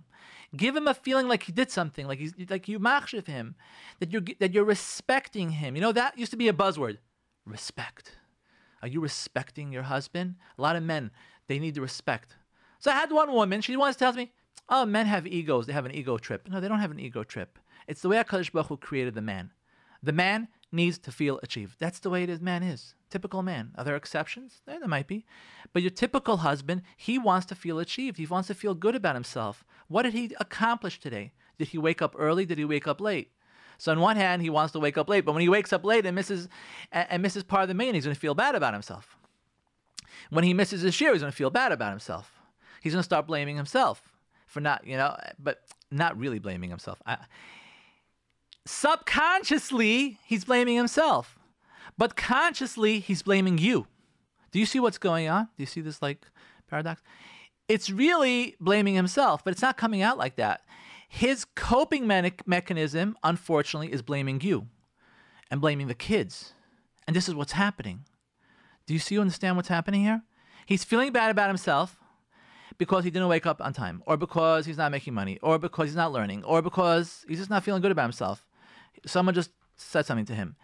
Give 0.56 0.74
him 0.74 0.88
a 0.88 0.94
feeling 0.94 1.28
like 1.28 1.44
he 1.44 1.52
did 1.52 1.70
something, 1.70 2.08
like 2.08 2.20
he's 2.20 2.34
like 2.50 2.70
you 2.70 2.80
machshiv 2.80 3.28
him, 3.28 3.56
that 4.00 4.14
you're 4.14 4.24
that 4.40 4.54
you're 4.54 4.64
respecting 4.64 5.50
him. 5.50 5.76
You 5.76 5.82
know 5.82 5.92
that 5.92 6.18
used 6.18 6.32
to 6.32 6.38
be 6.38 6.48
a 6.48 6.54
buzzword. 6.54 6.98
Respect. 7.46 8.20
Are 8.82 8.88
you 8.88 9.02
respecting 9.02 9.74
your 9.74 9.84
husband? 9.84 10.36
A 10.58 10.62
lot 10.62 10.78
of 10.78 10.84
men 10.84 11.12
they 11.48 11.60
need 11.60 11.76
the 11.76 11.82
respect. 11.82 12.38
So 12.80 12.90
I 12.90 12.96
had 12.96 13.12
one 13.12 13.34
woman. 13.34 13.60
She 13.60 13.76
once 13.76 13.98
tells 13.98 14.16
me, 14.16 14.32
"Oh, 14.70 14.86
men 14.86 15.08
have 15.08 15.28
egos. 15.28 15.68
They 15.68 15.74
have 15.74 15.86
an 15.86 15.94
ego 15.94 16.18
trip." 16.18 16.48
No, 16.50 16.62
they 16.62 16.70
don't 16.70 16.80
have 16.80 16.92
an 16.92 17.00
ego 17.00 17.24
trip. 17.24 17.60
It's 17.88 18.02
the 18.02 18.10
way 18.10 18.18
HaKadosh 18.18 18.52
Baruch 18.52 18.68
Hu 18.68 18.78
created 18.78 19.14
the 19.16 19.22
man. 19.22 19.52
The 20.04 20.14
man 20.14 20.48
needs 20.72 20.98
to 21.00 21.12
feel 21.12 21.40
achieved. 21.44 21.76
That's 21.80 22.00
the 22.00 22.10
way 22.10 22.24
it 22.24 22.30
is, 22.30 22.42
man 22.42 22.64
is. 22.64 22.96
Typical 23.10 23.44
man. 23.44 23.72
Are 23.78 23.84
there 23.84 23.96
exceptions? 23.96 24.62
There, 24.66 24.80
there 24.80 24.88
might 24.88 25.08
be. 25.08 25.26
But 25.74 25.82
your 25.82 25.92
typical 25.92 26.38
husband, 26.38 26.82
he 26.96 27.18
wants 27.18 27.46
to 27.48 27.56
feel 27.56 27.80
achieved. 27.80 28.18
He 28.18 28.26
wants 28.26 28.48
to 28.48 28.56
feel 28.56 28.74
good 28.74 28.96
about 28.96 29.16
himself. 29.16 29.66
What 29.88 30.04
did 30.04 30.14
he 30.14 30.34
accomplish 30.40 31.00
today? 31.00 31.34
Did 31.58 31.70
he 31.70 31.78
wake 31.78 32.02
up 32.02 32.16
early? 32.18 32.46
Did 32.46 32.58
he 32.58 32.66
wake 32.66 32.88
up 32.88 33.02
late? 33.02 33.32
So 33.78 33.92
on 33.92 34.00
one 34.00 34.16
hand, 34.16 34.42
he 34.42 34.50
wants 34.50 34.74
to 34.74 34.80
wake 34.80 34.98
up 34.98 35.10
late, 35.10 35.26
but 35.26 35.34
when 35.34 35.42
he 35.42 35.50
wakes 35.50 35.74
up 35.74 35.84
late 35.84 36.06
and 36.06 36.16
misses 36.16 36.48
and 36.92 37.22
misses 37.22 37.44
part 37.44 37.64
of 37.64 37.68
the 37.68 37.74
main, 37.74 37.96
he's 37.96 38.06
going 38.06 38.14
to 38.14 38.20
feel 38.20 38.36
bad 38.36 38.54
about 38.54 38.74
himself. 38.74 39.18
When 40.30 40.44
he 40.44 40.54
misses 40.54 40.82
his 40.82 40.94
share, 40.94 41.14
he's 41.14 41.22
going 41.22 41.32
to 41.32 41.36
feel 41.36 41.50
bad 41.50 41.72
about 41.72 41.90
himself. 41.90 42.40
He's 42.82 42.94
going 42.94 43.00
to 43.00 43.04
start 43.04 43.26
blaming 43.26 43.58
himself 43.58 44.04
for 44.46 44.60
not, 44.60 44.86
you 44.86 44.98
know, 44.98 45.18
but 45.40 45.64
not 45.90 46.16
really 46.18 46.38
blaming 46.38 46.70
himself. 46.70 47.02
I, 47.08 47.18
subconsciously, 48.66 50.20
he's 50.26 50.46
blaming 50.46 50.76
himself, 50.76 51.40
but 51.98 52.16
consciously, 52.16 53.00
he's 53.00 53.22
blaming 53.22 53.58
you. 53.58 53.88
Do 54.52 54.60
you 54.60 54.66
see 54.66 54.80
what's 54.80 54.98
going 54.98 55.28
on? 55.28 55.46
Do 55.58 55.64
you 55.64 55.66
see 55.66 55.82
this 55.82 56.02
like 56.02 56.26
paradox? 56.68 57.02
It's 57.68 57.90
really 57.90 58.56
blaming 58.60 58.96
himself, 58.96 59.44
but 59.44 59.52
it's 59.52 59.62
not 59.62 59.78
coming 59.78 60.02
out 60.02 60.18
like 60.18 60.36
that. 60.36 60.62
His 61.08 61.46
coping 61.56 62.08
me- 62.08 62.34
mechanism, 62.46 63.18
unfortunately, 63.24 63.92
is 63.94 64.02
blaming 64.02 64.42
you 64.42 64.68
and 65.50 65.62
blaming 65.62 65.88
the 65.88 65.94
kids. 65.94 66.54
And 67.08 67.16
this 67.16 67.28
is 67.28 67.36
what's 67.36 67.54
happening. 67.54 68.06
Do 68.88 68.94
you 68.94 69.00
see, 69.00 69.16
you 69.16 69.22
understand 69.22 69.56
what's 69.56 69.70
happening 69.70 70.04
here? 70.04 70.24
He's 70.66 70.84
feeling 70.84 71.12
bad 71.12 71.32
about 71.32 71.50
himself 71.50 71.98
because 72.78 73.04
he 73.04 73.12
didn't 73.12 73.28
wake 73.28 73.46
up 73.46 73.62
on 73.62 73.74
time, 73.74 74.02
or 74.06 74.18
because 74.18 74.66
he's 74.66 74.78
not 74.78 74.92
making 74.92 75.14
money, 75.14 75.38
or 75.42 75.60
because 75.60 75.88
he's 75.88 75.96
not 75.96 76.12
learning, 76.12 76.44
or 76.44 76.62
because 76.62 77.26
he's 77.28 77.38
just 77.38 77.50
not 77.50 77.64
feeling 77.64 77.82
good 77.82 77.92
about 77.92 78.04
himself. 78.04 78.46
Someone 79.06 79.36
just 79.36 79.52
said 79.76 80.06
something 80.06 80.26
to 80.26 80.36
him. 80.36 80.56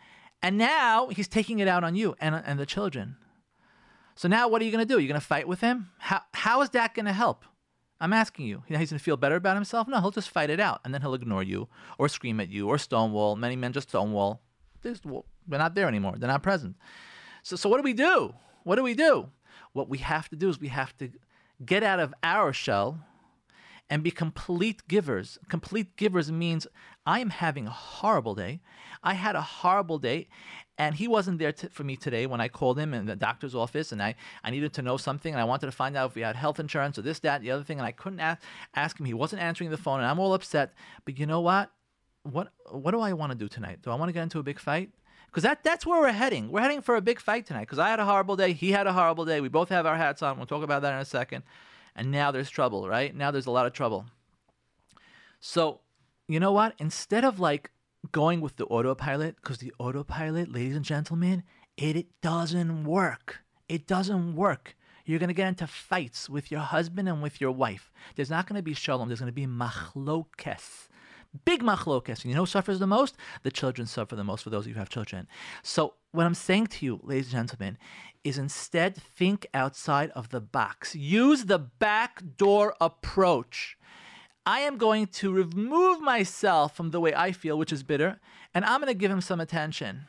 And 0.41 0.58
now 0.58 1.08
he's 1.08 1.27
taking 1.27 1.60
it 1.60 1.67
out 1.67 1.84
on 1.84 1.96
you 1.96 2.15
and, 2.20 2.36
and 2.36 2.60
the 2.60 2.65
children. 2.65 3.17
So 4.15 4.27
now 4.27 4.48
what 4.48 4.62
are 4.62 4.65
you 4.65 4.72
going 4.72 4.86
to 4.86 4.94
do? 4.94 5.00
You're 5.00 5.08
going 5.08 5.20
to 5.20 5.25
fight 5.25 5.48
with 5.48 5.62
him? 5.62 5.89
How, 5.98 6.22
how 6.34 6.62
is 6.62 6.70
that 6.72 6.94
going 6.94 7.06
to 7.06 7.13
help? 7.13 7.46
I'm 8.00 8.13
asking 8.13 8.46
you. 8.46 8.63
He's 8.67 8.77
going 8.77 8.88
to 8.88 9.00
feel 9.00 9.17
better 9.17 9.36
about 9.36 9.56
himself? 9.56 9.88
No, 9.88 10.00
he'll 10.00 10.12
just 10.12 10.29
fight 10.29 10.50
it 10.50 10.60
out 10.60 10.82
and 10.86 10.94
then 10.94 11.01
he'll 11.01 11.15
ignore 11.15 11.44
you 11.44 11.67
or 11.98 12.08
scream 12.08 12.39
at 12.39 12.50
you 12.50 12.67
or 12.67 12.77
stonewall. 12.77 13.36
Many 13.36 13.56
men 13.56 13.74
just 13.74 13.89
stonewall. 13.89 14.41
they're 14.82 14.94
not 15.50 15.75
there 15.75 15.88
anymore. 15.88 16.15
They're 16.17 16.29
not 16.29 16.44
present. 16.44 16.75
So, 17.41 17.56
so 17.56 17.70
what 17.70 17.77
do 17.77 17.84
we 17.84 17.94
do? 17.94 18.34
What 18.63 18.75
do 18.75 18.84
we 18.84 18.94
do? 18.94 19.29
What 19.74 19.89
we 19.89 20.00
have 20.00 20.29
to 20.29 20.36
do 20.36 20.50
is 20.50 20.60
we 20.60 20.67
have 20.67 20.96
to 20.98 21.10
get 21.65 21.82
out 21.82 22.00
of 22.00 22.13
our 22.22 22.53
shell 22.53 23.00
and 23.89 24.03
be 24.03 24.12
complete 24.12 24.88
givers. 24.88 25.38
Complete 25.48 25.96
givers 25.96 26.32
means 26.32 26.67
I 27.07 27.19
am 27.19 27.29
having 27.29 27.65
a 27.65 27.71
horrible 27.71 28.35
day. 28.35 28.59
I 29.01 29.13
had 29.13 29.37
a 29.37 29.41
horrible 29.41 29.97
day, 29.97 30.27
and 30.77 30.93
he 30.93 31.07
wasn't 31.07 31.39
there 31.39 31.53
t- 31.53 31.69
for 31.69 31.85
me 31.85 31.95
today 31.95 32.27
when 32.27 32.41
I 32.41 32.49
called 32.49 32.77
him 32.77 32.93
in 32.93 33.05
the 33.05 33.15
doctor's 33.15 33.55
office, 33.55 33.93
and 33.93 34.03
I, 34.03 34.15
I 34.43 34.51
needed 34.51 34.73
to 34.73 34.81
know 34.81 34.97
something, 34.97 35.33
and 35.33 35.39
I 35.39 35.45
wanted 35.45 35.67
to 35.67 35.71
find 35.71 35.95
out 35.95 36.09
if 36.09 36.15
we 36.15 36.21
had 36.21 36.35
health 36.35 36.59
insurance 36.59 36.99
or 36.99 37.03
this, 37.03 37.19
that, 37.19 37.41
the 37.41 37.51
other 37.51 37.63
thing, 37.63 37.79
and 37.79 37.87
I 37.87 37.93
couldn't 37.93 38.19
ask, 38.19 38.41
ask 38.75 38.99
him. 38.99 39.05
He 39.05 39.13
wasn't 39.13 39.41
answering 39.41 39.69
the 39.69 39.77
phone, 39.77 40.01
and 40.01 40.07
I'm 40.07 40.19
all 40.19 40.33
upset. 40.33 40.73
But 41.05 41.17
you 41.17 41.25
know 41.25 41.39
what? 41.39 41.71
What 42.23 42.51
what 42.69 42.91
do 42.91 42.99
I 42.99 43.13
want 43.13 43.31
to 43.31 43.37
do 43.37 43.47
tonight? 43.47 43.79
Do 43.81 43.89
I 43.89 43.95
want 43.95 44.09
to 44.09 44.13
get 44.13 44.23
into 44.23 44.39
a 44.39 44.43
big 44.43 44.59
fight? 44.59 44.89
Because 45.27 45.43
that, 45.43 45.63
that's 45.63 45.85
where 45.85 46.01
we're 46.01 46.11
heading. 46.11 46.51
We're 46.51 46.61
heading 46.61 46.81
for 46.81 46.97
a 46.97 47.01
big 47.01 47.21
fight 47.21 47.45
tonight. 47.45 47.61
Because 47.61 47.79
I 47.79 47.89
had 47.89 47.99
a 48.01 48.05
horrible 48.05 48.35
day. 48.35 48.51
He 48.51 48.71
had 48.71 48.85
a 48.85 48.91
horrible 48.91 49.23
day. 49.23 49.39
We 49.39 49.49
both 49.49 49.69
have 49.69 49.85
our 49.85 49.95
hats 49.95 50.21
on. 50.21 50.37
We'll 50.37 50.45
talk 50.45 50.63
about 50.63 50.81
that 50.81 50.93
in 50.93 50.99
a 50.99 51.05
second. 51.05 51.43
And 51.95 52.11
now 52.11 52.31
there's 52.31 52.49
trouble, 52.49 52.89
right? 52.89 53.15
Now 53.15 53.31
there's 53.31 53.45
a 53.45 53.51
lot 53.51 53.65
of 53.65 53.71
trouble. 53.71 54.05
So, 55.39 55.81
you 56.27 56.39
know 56.39 56.51
what? 56.51 56.74
Instead 56.77 57.24
of 57.24 57.39
like 57.39 57.72
going 58.12 58.41
with 58.41 58.57
the 58.57 58.65
autopilot, 58.65 59.36
because 59.38 59.57
the 59.60 59.74
autopilot, 59.79 60.51
ladies 60.51 60.75
and 60.75 60.86
gentlemen, 60.86 61.43
it, 61.77 61.96
it 61.96 62.07
doesn't 62.22 62.84
work. 62.84 63.39
It 63.69 63.88
doesn't 63.88 64.36
work. 64.36 64.75
You're 65.05 65.19
going 65.19 65.29
to 65.29 65.34
get 65.34 65.48
into 65.48 65.67
fights 65.67 66.29
with 66.29 66.51
your 66.51 66.60
husband 66.60 67.07
and 67.07 67.22
with 67.22 67.39
your 67.39 67.51
wife. 67.51 67.91
There's 68.15 68.29
not 68.29 68.48
going 68.48 68.57
to 68.57 68.63
be 68.63 68.74
shalom. 68.74 69.07
There's 69.07 69.22
going 69.22 69.31
to 69.31 69.34
be 69.34 69.48
machlokes. 69.48 70.89
Big 71.46 71.63
machlokes. 71.63 72.10
And 72.10 72.25
You 72.25 72.36
know 72.36 72.41
who 72.41 72.46
suffers 72.46 72.79
the 72.79 72.88
most? 72.88 73.15
The 73.43 73.51
children 73.51 73.88
suffer 73.88 74.15
the 74.15 74.24
most 74.24 74.43
for 74.43 74.50
those 74.50 74.65
of 74.65 74.67
you 74.67 74.74
who 74.74 74.79
have 74.79 74.89
children. 74.89 75.27
So, 75.63 75.93
what 76.12 76.25
I'm 76.25 76.34
saying 76.34 76.67
to 76.67 76.86
you, 76.86 77.00
ladies 77.03 77.27
and 77.27 77.48
gentlemen, 77.48 77.77
is 78.24 78.38
instead 78.38 78.98
think 78.98 79.46
outside 79.53 80.10
of 80.12 80.29
the 80.29 80.41
box. 80.41 80.96
Use 80.96 81.46
the 81.46 81.60
back 81.60 82.22
door 82.38 82.75
approach. 82.81 83.77
I 84.47 84.61
am 84.61 84.77
going 84.77 85.05
to 85.07 85.31
remove 85.31 86.01
myself 86.01 86.75
from 86.75 86.89
the 86.89 86.99
way 86.99 87.13
I 87.13 87.31
feel, 87.31 87.57
which 87.57 87.71
is 87.71 87.83
bitter, 87.83 88.19
and 88.55 88.65
I'm 88.65 88.81
going 88.81 88.91
to 88.91 88.97
give 88.97 89.11
him 89.11 89.21
some 89.21 89.39
attention. 89.39 90.05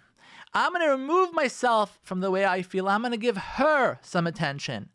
I'm 0.55 0.73
going 0.73 0.87
to 0.87 0.93
remove 0.93 1.35
myself 1.35 1.99
from 2.03 2.21
the 2.21 2.31
way 2.31 2.47
I 2.47 2.63
feel. 2.63 2.89
I'm 2.89 3.03
going 3.03 3.13
to 3.13 3.19
give 3.19 3.37
her 3.37 3.99
some 4.01 4.27
attention 4.27 4.89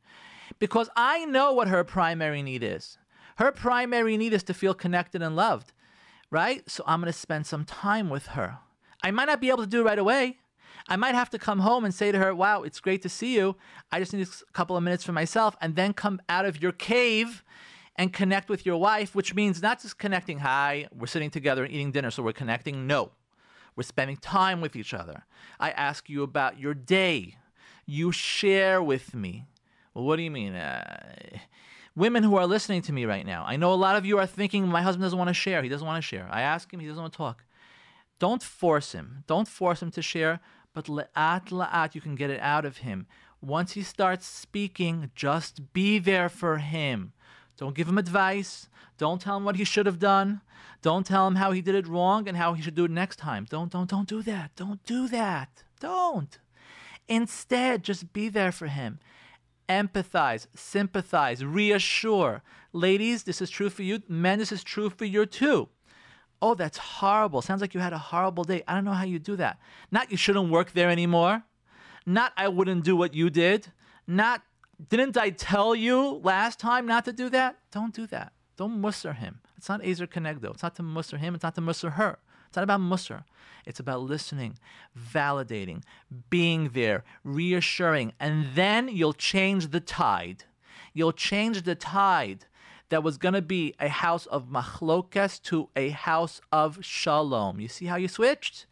because 0.58 0.90
I 0.96 1.26
know 1.26 1.54
what 1.54 1.68
her 1.68 1.84
primary 1.84 2.42
need 2.42 2.64
is. 2.64 2.98
Her 3.36 3.52
primary 3.52 4.18
need 4.18 4.34
is 4.34 4.44
to 4.44 4.54
feel 4.56 4.74
connected 4.74 5.22
and 5.22 5.36
loved 5.36 5.74
right? 6.34 6.68
So 6.68 6.84
I'm 6.88 7.00
going 7.00 7.14
to 7.14 7.18
spend 7.18 7.46
some 7.46 7.64
time 7.64 8.10
with 8.10 8.26
her. 8.28 8.58
I 9.04 9.12
might 9.12 9.26
not 9.26 9.40
be 9.40 9.50
able 9.50 9.60
to 9.60 9.68
do 9.68 9.82
it 9.82 9.84
right 9.84 10.00
away. 10.00 10.40
I 10.90 10.96
might 10.96 11.14
have 11.14 11.30
to 11.30 11.38
come 11.38 11.60
home 11.60 11.86
and 11.86 11.94
say 11.94 12.12
to 12.12 12.18
her, 12.18 12.34
Wow, 12.34 12.64
it's 12.64 12.80
great 12.80 13.04
to 13.04 13.10
see 13.10 13.36
you. 13.36 13.56
I 13.92 14.00
just 14.00 14.14
need 14.14 14.28
a 14.28 14.52
couple 14.52 14.76
of 14.76 14.82
minutes 14.82 15.04
for 15.04 15.12
myself, 15.12 15.56
and 15.62 15.76
then 15.76 15.94
come 15.94 16.20
out 16.28 16.46
of 16.46 16.62
your 16.62 16.72
cave 16.72 17.44
and 17.96 18.12
connect 18.12 18.50
with 18.50 18.66
your 18.66 18.78
wife, 18.78 19.14
which 19.16 19.36
means 19.36 19.62
not 19.62 19.82
just 19.82 19.98
connecting, 19.98 20.40
hi, 20.40 20.88
we're 20.94 21.08
sitting 21.08 21.30
together 21.30 21.64
and 21.64 21.74
eating 21.74 21.92
dinner, 21.92 22.12
so 22.12 22.24
we're 22.24 22.34
connecting. 22.34 22.88
No, 22.88 23.12
we're 23.76 23.84
spending 23.84 24.18
time 24.18 24.62
with 24.62 24.76
each 24.76 24.94
other. 24.94 25.26
I 25.60 25.72
ask 25.72 26.10
you 26.10 26.24
about 26.24 26.60
your 26.60 26.74
day. 26.74 27.38
You 27.86 28.12
share 28.12 28.82
with 28.82 29.14
me. 29.14 29.46
Well, 29.94 30.06
what 30.06 30.16
do 30.16 30.24
you 30.24 30.32
mean? 30.32 30.56
Uh, 30.56 31.38
Women 31.96 32.24
who 32.24 32.38
are 32.38 32.48
listening 32.48 32.82
to 32.84 32.94
me 32.94 33.06
right 33.06 33.26
now, 33.26 33.44
I 33.46 33.56
know 33.56 33.72
a 33.72 33.76
lot 33.76 33.96
of 33.96 34.06
you 34.06 34.18
are 34.18 34.26
thinking, 34.26 34.68
my 34.68 34.82
husband 34.82 35.04
doesn't 35.04 35.18
want 35.18 35.28
to 35.28 35.34
share. 35.36 35.62
He 35.62 35.70
doesn't 35.70 35.86
want 35.86 36.02
to 36.04 36.08
share. 36.08 36.28
I 36.32 36.42
ask 36.42 36.74
him, 36.74 36.80
he 36.80 36.88
doesn't 36.88 37.02
want 37.02 37.14
to 37.14 37.18
talk. 37.18 37.46
Don't 38.18 38.42
force 38.42 38.94
him. 38.94 39.24
Don't 39.28 39.48
force 39.48 39.80
him 39.80 39.92
to 39.92 40.02
share, 40.02 40.40
but 40.74 40.86
la'at 40.86 41.50
la'at, 41.50 41.94
you 41.94 42.02
can 42.02 42.16
get 42.16 42.32
it 42.32 42.40
out 42.40 42.66
of 42.66 42.78
him. 42.78 43.06
Once 43.42 43.74
he 43.74 43.84
starts 43.84 44.26
speaking, 44.26 45.12
just 45.14 45.72
be 45.72 46.00
there 46.00 46.30
for 46.30 46.58
him. 46.58 47.14
Don't 47.58 47.76
give 47.76 47.88
him 47.88 47.98
advice. 47.98 48.68
Don't 48.98 49.22
tell 49.22 49.38
him 49.38 49.46
what 49.46 49.56
he 49.56 49.64
should 49.64 49.86
have 49.86 50.00
done. 50.00 50.42
Don't 50.82 51.06
tell 51.06 51.28
him 51.28 51.36
how 51.36 51.52
he 51.52 51.62
did 51.62 51.76
it 51.76 51.88
wrong 51.88 52.28
and 52.28 52.36
how 52.38 52.54
he 52.54 52.62
should 52.62 52.76
do 52.76 52.86
it 52.86 52.92
next 52.92 53.18
time. 53.18 53.46
Don't, 53.50 53.72
don't, 53.72 53.90
don't 53.90 54.08
do 54.08 54.22
that. 54.24 54.52
Don't 54.56 54.84
do 54.84 55.08
that. 55.08 55.64
Don't. 55.80 56.40
Instead, 57.08 57.84
just 57.84 58.14
be 58.14 58.30
there 58.30 58.52
for 58.52 58.68
him 58.68 59.00
empathize, 59.70 60.48
sympathize, 60.56 61.44
reassure. 61.44 62.42
Ladies, 62.72 63.24
this 63.24 63.42
is 63.42 63.50
true 63.50 63.70
for 63.70 63.84
you. 63.84 64.02
Men, 64.08 64.40
this 64.40 64.52
is 64.52 64.64
true 64.64 64.90
for 64.90 65.06
you 65.06 65.26
too. 65.26 65.70
Oh, 66.42 66.56
that's 66.56 66.78
horrible. 66.78 67.42
Sounds 67.42 67.62
like 67.62 67.74
you 67.74 67.80
had 67.80 67.94
a 67.94 67.98
horrible 67.98 68.44
day. 68.44 68.64
I 68.68 68.76
don't 68.76 68.86
know 68.86 68.92
how 68.92 69.06
you 69.06 69.20
do 69.20 69.36
that. 69.38 69.60
Not 69.92 70.12
you 70.12 70.18
shouldn't 70.18 70.50
work 70.50 70.72
there 70.72 70.90
anymore. 70.90 71.44
Not 72.06 72.34
I 72.36 72.50
wouldn't 72.50 72.84
do 72.84 72.96
what 72.96 73.14
you 73.14 73.30
did. 73.30 73.68
Not 74.06 74.42
didn't 74.90 75.18
I 75.18 75.30
tell 75.30 75.76
you 75.76 76.22
last 76.24 76.60
time 76.60 76.86
not 76.86 77.06
to 77.06 77.14
do 77.14 77.30
that? 77.30 77.58
Don't 77.72 77.94
do 77.94 78.08
that. 78.08 78.34
Don't 78.58 78.82
mussar 78.82 79.16
him. 79.16 79.40
It's 79.58 79.70
not 79.70 79.86
Ezer 79.86 80.08
Kenegdo. 80.08 80.52
It's 80.54 80.64
not 80.64 80.76
to 80.76 80.84
mussar 80.84 81.18
him. 81.18 81.36
It's 81.36 81.44
not 81.44 81.56
to 81.56 81.62
mussar 81.62 81.94
her. 81.94 82.20
It's 82.48 82.58
not 82.58 82.64
about 82.64 82.82
mussar. 82.82 83.24
It's 83.66 83.80
about 83.80 84.02
listening, 84.02 84.60
validating, 84.98 85.84
being 86.30 86.70
there, 86.70 87.04
reassuring, 87.24 88.14
and 88.20 88.48
then 88.56 88.90
you'll 88.90 89.14
change 89.14 89.72
the 89.72 89.80
tide. 89.80 90.44
You'll 90.94 91.14
change 91.14 91.64
the 91.64 91.76
tide 91.76 92.46
that 92.90 93.04
was 93.04 93.18
going 93.18 93.34
to 93.34 93.42
be 93.42 93.74
a 93.80 93.90
house 93.90 94.26
of 94.28 94.50
machlokes 94.50 95.42
to 95.44 95.70
a 95.76 95.90
house 95.90 96.42
of 96.52 96.80
shalom. 96.82 97.60
You 97.60 97.68
see 97.68 97.86
how 97.86 97.96
you 97.96 98.08
switched? 98.08 98.66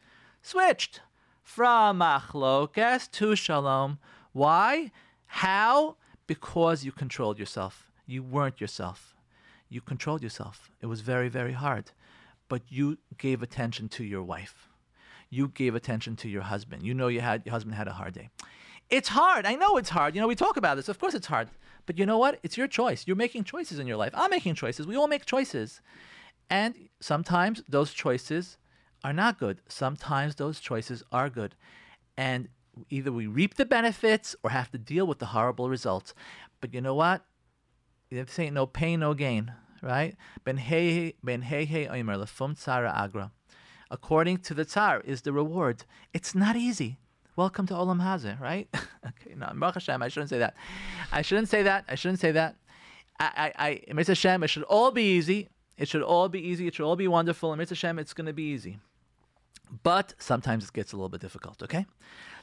Switched 0.44 1.02
from 1.42 2.00
machlokes 2.00 3.10
to 3.12 3.36
shalom. 3.36 3.98
Why? 4.34 4.92
How? 5.26 5.96
Because 6.34 6.78
you 6.86 6.92
controlled 7.04 7.38
yourself. 7.44 7.76
You 8.14 8.22
weren't 8.36 8.60
yourself. 8.64 9.00
You 9.74 9.82
controlled 9.82 10.24
yourself. 10.24 10.58
It 10.84 10.88
was 10.88 11.02
very, 11.02 11.30
very 11.40 11.56
hard 11.66 11.86
but 12.52 12.64
you 12.68 12.98
gave 13.18 13.42
attention 13.42 13.88
to 13.88 14.04
your 14.04 14.22
wife. 14.22 14.68
You 15.30 15.48
gave 15.48 15.74
attention 15.74 16.18
to 16.18 16.28
your 16.28 16.42
husband. 16.42 16.84
You 16.84 16.94
know 16.94 17.08
you 17.08 17.22
had 17.22 17.44
your 17.46 17.54
husband 17.54 17.76
had 17.76 17.88
a 17.88 17.94
hard 17.94 18.14
day. 18.14 18.28
It's 18.90 19.08
hard. 19.08 19.46
I 19.46 19.56
know 19.56 19.78
it's 19.78 19.92
hard. 19.92 20.14
You 20.14 20.20
know, 20.20 20.28
we 20.28 20.36
talk 20.36 20.58
about 20.58 20.76
this. 20.76 20.90
Of 20.90 21.00
course 21.00 21.14
it's 21.14 21.28
hard. 21.28 21.48
But 21.86 21.98
you 21.98 22.06
know 22.06 22.18
what? 22.18 22.40
It's 22.44 22.58
your 22.58 22.68
choice. 22.68 23.06
You're 23.08 23.16
making 23.16 23.46
choices 23.46 23.80
in 23.80 23.88
your 23.88 23.96
life. 23.96 24.12
I'm 24.14 24.30
making 24.30 24.56
choices. 24.56 24.86
We 24.86 24.98
all 24.98 25.08
make 25.08 25.24
choices. 25.24 25.80
And 26.50 26.90
sometimes 27.00 27.64
those 27.70 27.94
choices 27.94 28.58
are 29.02 29.14
not 29.14 29.40
good. 29.40 29.62
Sometimes 29.70 30.36
those 30.36 30.60
choices 30.60 31.04
are 31.10 31.30
good. 31.30 31.56
And 32.18 32.50
either 32.90 33.12
we 33.12 33.28
reap 33.28 33.56
the 33.56 33.66
benefits 33.66 34.36
or 34.44 34.52
have 34.52 34.72
to 34.72 34.78
deal 34.78 35.06
with 35.06 35.20
the 35.20 35.28
horrible 35.28 35.70
results. 35.70 36.14
But 36.60 36.74
you 36.74 36.82
know 36.82 36.96
what? 36.96 37.24
This 38.10 38.40
ain't 38.40 38.54
no 38.54 38.66
pain, 38.66 39.00
no 39.00 39.14
gain 39.14 39.54
right? 39.82 40.16
Ben 40.44 40.58
agra. 42.88 43.32
According 43.90 44.38
to 44.38 44.54
the 44.54 44.66
tsar 44.66 45.02
is 45.02 45.22
the 45.22 45.34
reward. 45.34 45.84
It's 46.14 46.34
not 46.34 46.56
easy. 46.56 46.98
Welcome 47.36 47.68
to 47.68 47.74
Olam 47.74 48.02
Hazeh, 48.02 48.40
right? 48.40 48.68
okay, 49.08 49.36
no, 49.36 49.52
Baruch 49.56 49.76
Hashem, 49.76 50.02
I 50.02 50.08
shouldn't 50.08 50.30
say 50.30 50.40
that. 50.40 50.56
I 51.12 51.22
shouldn't 51.22 51.50
say 51.50 51.64
that. 51.64 51.86
I 51.88 51.96
shouldn't 51.96 52.20
say 52.20 52.32
that. 52.32 52.56
I, 53.20 53.52
I, 53.58 53.82
I 53.90 54.04
Hashem, 54.04 54.44
it 54.44 54.50
should 54.50 54.64
all 54.64 54.92
be 54.92 55.04
easy. 55.04 55.50
It 55.78 55.88
should 55.88 56.04
all 56.04 56.30
be 56.30 56.40
easy. 56.40 56.68
It 56.68 56.76
should 56.76 56.86
all 56.86 56.96
be 56.96 57.08
wonderful. 57.08 57.52
And 57.52 57.60
Mitzvah 57.60 57.76
Hashem, 57.76 58.00
it's 58.00 58.14
going 58.14 58.28
to 58.28 58.34
be 58.34 58.44
easy. 58.44 58.80
But 59.84 60.14
sometimes 60.18 60.66
it 60.66 60.74
gets 60.74 60.92
a 60.94 60.98
little 60.98 61.10
bit 61.10 61.22
difficult, 61.22 61.64
okay? 61.64 61.86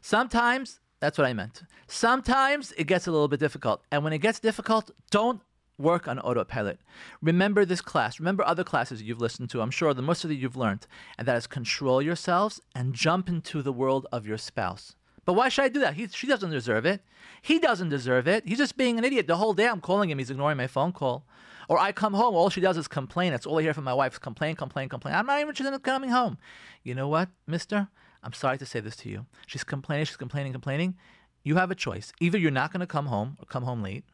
Sometimes, 0.01 0.81
that's 1.01 1.19
what 1.19 1.27
I 1.27 1.33
meant. 1.33 1.63
Sometimes 1.87 2.73
it 2.73 2.85
gets 2.85 3.07
a 3.07 3.11
little 3.11 3.29
bit 3.29 3.41
difficult. 3.41 3.83
And 3.93 4.03
when 4.03 4.13
it 4.13 4.19
gets 4.19 4.41
difficult, 4.41 4.91
don't 5.11 5.41
work 5.79 6.09
on 6.09 6.19
autopilot. 6.19 6.81
Remember 7.23 7.65
this 7.65 7.81
class. 7.81 8.19
Remember 8.19 8.45
other 8.45 8.65
classes 8.65 9.03
you've 9.03 9.21
listened 9.21 9.51
to. 9.51 9.61
I'm 9.61 9.71
sure 9.71 9.95
the 9.95 10.03
most 10.03 10.25
of 10.25 10.31
you 10.31 10.37
you've 10.37 10.57
learned, 10.57 10.87
and 11.17 11.29
that 11.29 11.37
is 11.37 11.47
control 11.47 12.03
yourselves 12.03 12.61
and 12.75 12.95
jump 12.95 13.29
into 13.29 13.63
the 13.63 13.73
world 13.73 14.07
of 14.11 14.27
your 14.27 14.39
spouse. 14.39 14.97
But 15.29 15.35
why 15.35 15.51
should 15.51 15.67
I 15.67 15.69
do 15.69 15.81
that? 15.81 15.93
He, 15.93 16.09
she 16.09 16.27
doesn't 16.27 16.53
deserve 16.53 16.87
it. 16.87 17.03
He 17.43 17.59
doesn't 17.59 17.91
deserve 17.91 18.27
it. 18.27 18.49
He's 18.49 18.57
just 18.57 18.79
being 18.79 18.97
an 18.97 19.05
idiot. 19.05 19.27
The 19.27 19.37
whole 19.37 19.53
day 19.53 19.69
I'm 19.69 19.83
calling 19.83 20.09
him, 20.09 20.17
he's 20.17 20.31
ignoring 20.31 20.57
my 20.57 20.67
phone 20.67 20.91
call. 20.91 21.27
Or 21.69 21.79
I 21.79 21.93
come 21.93 22.15
home, 22.15 22.35
all 22.35 22.49
she 22.49 22.63
does 22.63 22.79
is 22.79 22.89
complain. 22.89 23.33
That's 23.33 23.45
all 23.45 23.59
I 23.59 23.63
hear 23.63 23.75
from 23.75 23.85
my 23.85 23.93
wife 23.93 24.15
is 24.15 24.19
complain, 24.19 24.57
complain, 24.57 24.89
complain. 24.89 25.15
I'm 25.15 25.27
not 25.27 25.37
even 25.37 25.51
interested 25.51 25.75
in 25.75 25.81
coming 25.81 26.09
home. 26.09 26.39
You 26.83 26.95
know 26.95 27.09
what, 27.09 27.29
mister? 27.47 27.89
I'm 28.23 28.33
sorry 28.33 28.57
to 28.57 28.65
say 28.65 28.81
this 28.81 28.97
to 28.97 29.11
you. 29.11 29.27
She's 29.47 29.65
complaining, 29.65 30.07
she's 30.07 30.17
complaining, 30.17 30.53
complaining. 30.53 30.97
You 31.45 31.57
have 31.57 31.71
a 31.71 31.75
choice. 31.75 32.11
Either 32.23 32.39
you're 32.39 32.51
not 32.51 32.73
going 32.73 32.81
to 32.81 32.87
come 32.87 33.05
home 33.05 33.37
or 33.39 33.45
come 33.45 33.65
home 33.65 33.83
late, 33.83 34.05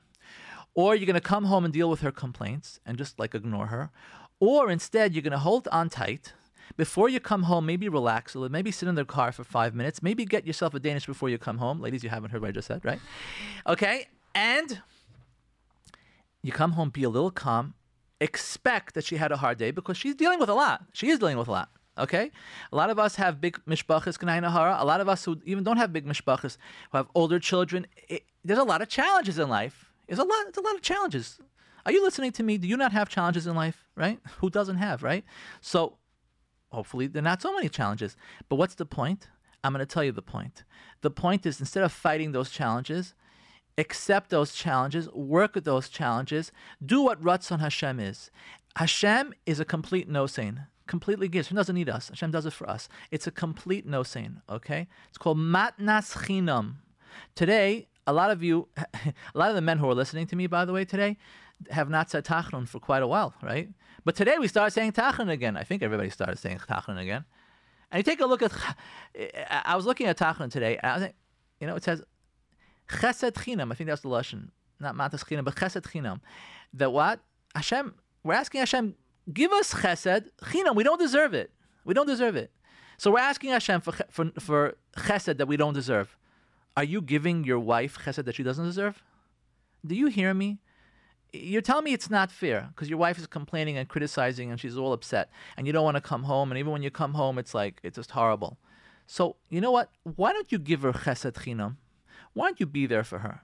or 0.75 0.97
you're 0.97 1.07
going 1.07 1.15
to 1.15 1.21
come 1.21 1.45
home 1.45 1.65
and 1.65 1.73
deal 1.73 1.89
with 1.89 2.01
her 2.01 2.11
complaints 2.11 2.81
and 2.85 2.99
just 2.99 3.21
like 3.21 3.37
ignore 3.37 3.69
her. 3.69 3.93
Or 4.41 4.69
instead, 4.69 5.15
you're 5.15 5.23
going 5.23 5.31
to 5.31 5.39
hold 5.39 5.69
on 5.71 5.91
tight. 5.91 6.33
Before 6.77 7.09
you 7.09 7.21
come 7.21 7.45
home, 7.45 7.67
maybe 7.67 7.89
relax 7.89 8.35
a 8.35 8.39
little, 8.39 8.53
maybe 8.53 8.71
sit 8.71 8.89
in 8.89 8.95
the 8.95 9.05
car 9.05 9.33
for 9.33 9.45
five 9.45 9.75
minutes, 9.75 10.03
maybe 10.03 10.25
get 10.25 10.47
yourself 10.47 10.75
a 10.75 10.81
Danish 10.81 11.07
before 11.07 11.29
you 11.29 11.39
come 11.39 11.59
home. 11.59 11.81
Ladies, 11.81 12.03
you 12.03 12.11
haven't 12.11 12.31
heard 12.31 12.41
what 12.41 12.49
I 12.49 12.53
just 12.53 12.69
said, 12.69 12.85
right? 12.85 13.01
Okay. 13.67 14.09
And 14.35 14.83
you 16.43 16.53
come 16.53 16.73
home, 16.73 16.91
be 16.91 17.05
a 17.05 17.09
little 17.09 17.31
calm, 17.31 17.75
expect 18.21 18.95
that 18.95 19.05
she 19.05 19.17
had 19.17 19.33
a 19.33 19.37
hard 19.37 19.59
day 19.59 19.71
because 19.71 19.97
she's 19.97 20.15
dealing 20.15 20.39
with 20.39 20.49
a 20.49 20.55
lot. 20.55 20.85
She 20.93 21.09
is 21.09 21.19
dealing 21.19 21.39
with 21.39 21.49
a 21.49 21.53
lot. 21.53 21.71
Okay, 21.97 22.33
a 22.73 22.77
lot 22.77 22.91
of 22.91 22.99
us 22.99 23.15
have 23.15 23.41
big 23.41 23.57
mishpachas 23.69 24.19
kanai 24.19 24.43
A 24.43 24.85
lot 24.85 25.01
of 25.01 25.09
us 25.09 25.25
who 25.25 25.41
even 25.45 25.63
don't 25.63 25.77
have 25.77 25.93
big 25.93 26.05
mishpachas, 26.05 26.57
who 26.91 26.97
have 26.97 27.07
older 27.15 27.39
children, 27.39 27.87
it, 28.09 28.25
there's 28.45 28.59
a 28.59 28.65
lot 28.65 28.83
of 28.83 28.89
challenges 28.89 29.39
in 29.39 29.49
life. 29.49 29.93
There's 30.09 30.19
a 30.19 30.25
lot. 30.25 30.47
It's 30.49 30.59
a 30.59 30.61
lot 30.61 30.75
of 30.75 30.83
challenges. 30.83 31.39
Are 31.87 31.93
you 31.93 32.03
listening 32.03 32.33
to 32.33 32.43
me? 32.43 32.59
Do 32.59 32.67
you 32.67 32.77
not 32.77 32.91
have 32.91 33.09
challenges 33.09 33.47
in 33.47 33.55
life? 33.55 33.85
Right? 33.95 34.19
Who 34.39 34.51
doesn't 34.51 34.77
have? 34.77 35.05
Right? 35.05 35.25
So, 35.61 35.99
hopefully, 36.75 37.07
there 37.07 37.21
are 37.21 37.25
not 37.25 37.43
so 37.43 37.55
many 37.55 37.69
challenges. 37.69 38.17
But 38.49 38.57
what's 38.57 38.75
the 38.75 38.87
point? 38.87 39.29
I'm 39.63 39.73
going 39.73 39.81
to 39.81 39.93
tell 39.93 40.05
you 40.05 40.13
the 40.13 40.23
point. 40.23 40.65
The 41.01 41.11
point 41.11 41.47
is 41.47 41.61
instead 41.61 41.85
of 41.85 41.93
fighting 41.93 42.33
those 42.33 42.51
challenges, 42.51 43.15
accept 43.79 44.31
those 44.31 44.55
challenges, 44.55 45.11
work 45.13 45.55
with 45.55 45.65
those 45.65 45.89
challenges, 45.89 46.53
do 46.85 47.01
what 47.01 47.23
Ratzon 47.23 47.61
Hashem 47.61 47.99
is. 47.99 48.31
Hashem 48.77 49.33
is 49.47 49.61
a 49.61 49.65
complete 49.65 50.09
no 50.09 50.27
sain 50.27 50.67
completely 50.87 51.29
gives. 51.29 51.49
Hashem 51.49 51.57
doesn't 51.57 51.75
need 51.75 51.89
us. 51.89 52.09
Hashem 52.09 52.31
does 52.31 52.47
it 52.47 52.53
for 52.53 52.69
us. 52.69 52.89
It's 53.11 53.27
a 53.27 53.31
complete 53.31 53.87
no 53.87 54.03
sain. 54.03 54.43
Okay, 54.49 54.87
it's 55.09 55.19
called 55.19 55.39
matnas 55.39 56.15
chinam. 56.27 56.77
Today, 57.35 57.89
a 58.07 58.13
lot 58.13 58.31
of 58.31 58.43
you, 58.43 58.69
a 58.77 59.13
lot 59.35 59.51
of 59.51 59.55
the 59.55 59.63
men 59.63 59.79
who 59.79 59.89
are 59.89 59.95
listening 59.95 60.27
to 60.29 60.37
me, 60.37 60.47
by 60.47 60.65
the 60.65 60.73
way, 60.73 60.85
today, 60.85 61.17
have 61.71 61.89
not 61.89 62.11
said 62.11 62.25
tachnun 62.25 62.69
for 62.69 62.81
quite 62.81 63.03
a 63.03 63.07
while, 63.07 63.35
right? 63.43 63.69
But 64.05 64.15
today 64.17 64.37
we 64.39 64.49
started 64.49 64.73
saying 64.73 64.93
tachnun 64.93 65.31
again. 65.31 65.57
I 65.57 65.65
think 65.65 65.83
everybody 65.83 66.11
started 66.11 66.39
saying 66.39 66.59
tachnun 66.59 67.01
again. 67.01 67.25
And 67.91 67.99
you 67.99 68.03
take 68.03 68.21
a 68.21 68.27
look 68.27 68.43
at, 68.43 68.53
I 69.51 69.77
was 69.77 69.87
looking 69.87 70.07
at 70.07 70.19
tachnun 70.19 70.51
today, 70.51 70.79
and 70.83 70.91
I 70.91 70.95
was 70.95 71.03
like, 71.03 71.15
you 71.61 71.67
know, 71.67 71.77
it 71.77 71.85
says 71.85 72.03
chesed 72.91 73.33
chinam. 73.33 73.73
I 73.73 73.75
think 73.75 73.89
that's 73.89 74.03
the 74.03 74.09
lashon, 74.09 74.51
not 74.81 74.95
matas 74.95 75.25
chinam, 75.25 75.45
but 75.45 75.55
chesed 75.57 75.83
chinam. 75.83 76.21
That 76.75 76.93
what 76.93 77.21
Hashem? 77.55 77.95
We're 78.23 78.35
asking 78.35 78.61
Hashem, 78.61 78.95
give 79.33 79.53
us 79.53 79.73
chesed 79.73 80.29
chinam. 80.43 80.75
We 80.75 80.85
don't 80.85 81.01
deserve 81.01 81.35
it. 81.35 81.51
We 81.85 81.95
don't 81.95 82.07
deserve 82.07 82.37
it. 82.37 82.51
So 82.99 83.11
we're 83.11 83.21
asking 83.21 83.51
Hashem 83.51 83.81
for, 83.81 83.93
for, 84.11 84.31
for 84.39 84.77
chesed 84.97 85.39
that 85.39 85.47
we 85.47 85.57
don't 85.57 85.75
deserve. 85.75 86.17
Are 86.77 86.85
you 86.85 87.01
giving 87.01 87.45
your 87.45 87.59
wife 87.59 87.99
chesed 88.05 88.25
that 88.25 88.35
she 88.35 88.43
doesn't 88.43 88.65
deserve? 88.65 89.03
Do 89.87 89.95
you 89.95 90.09
hear 90.09 90.35
me? 90.35 90.59
You're 91.35 91.63
telling 91.63 91.85
me 91.85 91.93
it's 91.93 92.11
not 92.11 92.31
fair 92.31 92.69
because 92.69 92.89
your 92.89 92.99
wife 92.99 93.19
is 93.19 93.27
complaining 93.27 93.77
and 93.77 93.89
criticizing 93.89 94.51
and 94.51 94.61
she's 94.61 94.79
all 94.79 94.93
upset 94.93 95.31
and 95.57 95.67
you 95.67 95.73
don't 95.73 95.85
want 95.85 95.97
to 95.97 96.01
come 96.01 96.23
home. 96.23 96.53
And 96.53 96.59
even 96.59 96.71
when 96.71 96.83
you 96.83 96.91
come 96.91 97.15
home, 97.15 97.39
it's 97.39 97.55
like, 97.55 97.81
it's 97.83 97.97
just 97.97 98.13
horrible. 98.13 98.57
So, 99.07 99.37
you 99.51 99.61
know 99.61 99.73
what? 99.73 99.91
Why 100.03 100.33
don't 100.33 100.53
you 100.53 100.59
give 100.59 100.83
her 100.83 100.93
chesed 100.93 101.33
chinam? 101.33 101.77
Why 102.35 102.47
don't 102.47 102.61
you 102.61 102.67
be 102.67 102.87
there 102.87 103.05
for 103.05 103.19
her? 103.19 103.43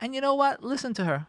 And 0.00 0.14
you 0.14 0.20
know 0.20 0.34
what? 0.34 0.62
Listen 0.62 0.94
to 0.94 1.04
her. 1.04 1.26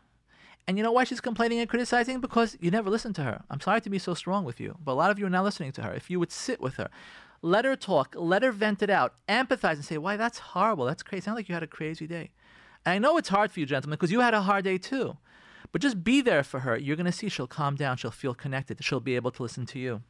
And 0.67 0.77
you 0.77 0.83
know 0.83 0.91
why 0.91 1.05
she's 1.05 1.21
complaining 1.21 1.60
and 1.60 1.69
criticizing? 1.69 2.19
Because 2.19 2.57
you 2.60 2.69
never 2.69 2.89
listen 2.89 3.13
to 3.13 3.23
her. 3.23 3.43
I'm 3.49 3.62
sorry 3.62 3.81
to 3.81 3.89
be 3.89 3.99
so 3.99 4.13
strong 4.13 4.43
with 4.43 4.60
you, 4.60 4.77
but 4.83 4.91
a 4.91 4.95
lot 4.95 5.12
of 5.12 5.17
you 5.17 5.25
are 5.25 5.29
not 5.29 5.45
listening 5.45 5.71
to 5.73 5.81
her. 5.81 5.93
If 5.93 6.10
you 6.10 6.19
would 6.19 6.31
sit 6.31 6.60
with 6.60 6.75
her, 6.75 6.89
let 7.41 7.65
her 7.65 7.75
talk, 7.75 8.13
let 8.17 8.43
her 8.43 8.51
vent 8.51 8.81
it 8.81 8.89
out, 8.89 9.13
empathize 9.29 9.75
and 9.75 9.86
say, 9.86 9.97
why, 9.97 10.17
that's 10.17 10.39
horrible. 10.39 10.86
That's 10.86 11.03
crazy. 11.03 11.21
Sounds 11.21 11.38
like 11.38 11.47
you 11.47 11.53
had 11.53 11.63
a 11.63 11.67
crazy 11.67 12.05
day. 12.05 12.31
And 12.86 12.93
I 12.93 12.99
know 12.99 13.17
it's 13.17 13.29
hard 13.29 13.51
for 13.51 13.60
you, 13.60 13.65
gentlemen, 13.65 13.95
because 13.95 14.12
you 14.12 14.19
had 14.19 14.33
a 14.33 14.41
hard 14.41 14.65
day 14.65 14.77
too. 14.77 15.17
But 15.71 15.82
just 15.82 16.03
be 16.03 16.21
there 16.21 16.43
for 16.43 16.62
her. 16.62 16.77
You're 16.77 16.95
going 16.95 17.06
to 17.06 17.12
see 17.12 17.30
she'll 17.30 17.47
calm 17.47 17.75
down. 17.75 17.97
She'll 17.97 18.12
feel 18.12 18.34
connected. 18.34 18.84
She'll 18.84 18.99
be 18.99 19.15
able 19.15 19.32
to 19.32 19.43
listen 19.43 19.65
to 19.67 19.80
you. 19.80 20.01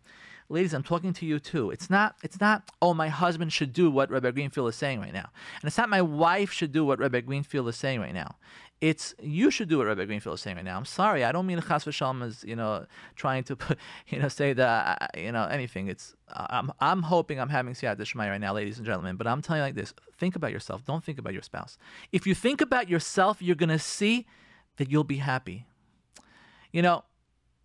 Ladies, 0.49 0.73
I'm 0.73 0.83
talking 0.83 1.11
to 1.13 1.25
you 1.25 1.39
too. 1.39 1.71
It's 1.71 1.89
not, 1.89 2.15
it's 2.23 2.39
not, 2.39 2.71
oh, 2.81 2.93
my 2.93 3.09
husband 3.09 3.51
should 3.51 3.73
do 3.73 3.91
what 3.91 4.09
Rebbe 4.09 4.31
Greenfield 4.31 4.69
is 4.69 4.77
saying 4.77 5.01
right 5.01 5.11
now. 5.11 5.29
And 5.61 5.67
it's 5.67 5.77
not 5.77 5.89
my 5.89 6.01
wife 6.01 6.53
should 6.53 6.71
do 6.71 6.85
what 6.85 6.99
Rebbe 6.99 7.21
Greenfield 7.21 7.67
is 7.67 7.75
saying 7.75 7.99
right 7.99 8.13
now. 8.13 8.37
It's 8.79 9.15
you 9.19 9.49
should 9.49 9.69
do 9.69 9.79
what 9.79 9.87
Rebbe 9.87 10.05
Greenfield 10.05 10.35
is 10.35 10.41
saying 10.41 10.55
right 10.55 10.63
now. 10.63 10.77
I'm 10.77 10.85
sorry, 10.85 11.23
I 11.23 11.31
don't 11.31 11.47
mean 11.47 11.59
chas 11.61 11.83
v'shalom 11.83 12.23
as 12.23 12.43
you 12.43 12.55
know 12.55 12.85
trying 13.15 13.43
to 13.45 13.55
put, 13.55 13.79
you 14.07 14.19
know 14.19 14.27
say 14.27 14.53
that 14.53 15.01
uh, 15.01 15.19
you 15.19 15.31
know 15.31 15.45
anything. 15.45 15.87
It's 15.87 16.15
I'm 16.31 16.71
I'm 16.79 17.01
hoping 17.01 17.39
I'm 17.39 17.49
having 17.49 17.73
siyat 17.73 17.97
d'shmai 17.97 18.29
right 18.29 18.39
now, 18.39 18.53
ladies 18.53 18.77
and 18.77 18.85
gentlemen. 18.85 19.15
But 19.15 19.25
I'm 19.25 19.41
telling 19.41 19.61
you 19.61 19.65
like 19.65 19.73
this: 19.73 19.95
think 20.19 20.35
about 20.35 20.51
yourself. 20.51 20.85
Don't 20.85 21.03
think 21.03 21.17
about 21.17 21.33
your 21.33 21.41
spouse. 21.41 21.79
If 22.11 22.27
you 22.27 22.35
think 22.35 22.61
about 22.61 22.87
yourself, 22.87 23.41
you're 23.41 23.55
gonna 23.55 23.79
see 23.79 24.27
that 24.77 24.89
you'll 24.89 25.03
be 25.03 25.17
happy. 25.17 25.65
You 26.71 26.81
know, 26.81 27.03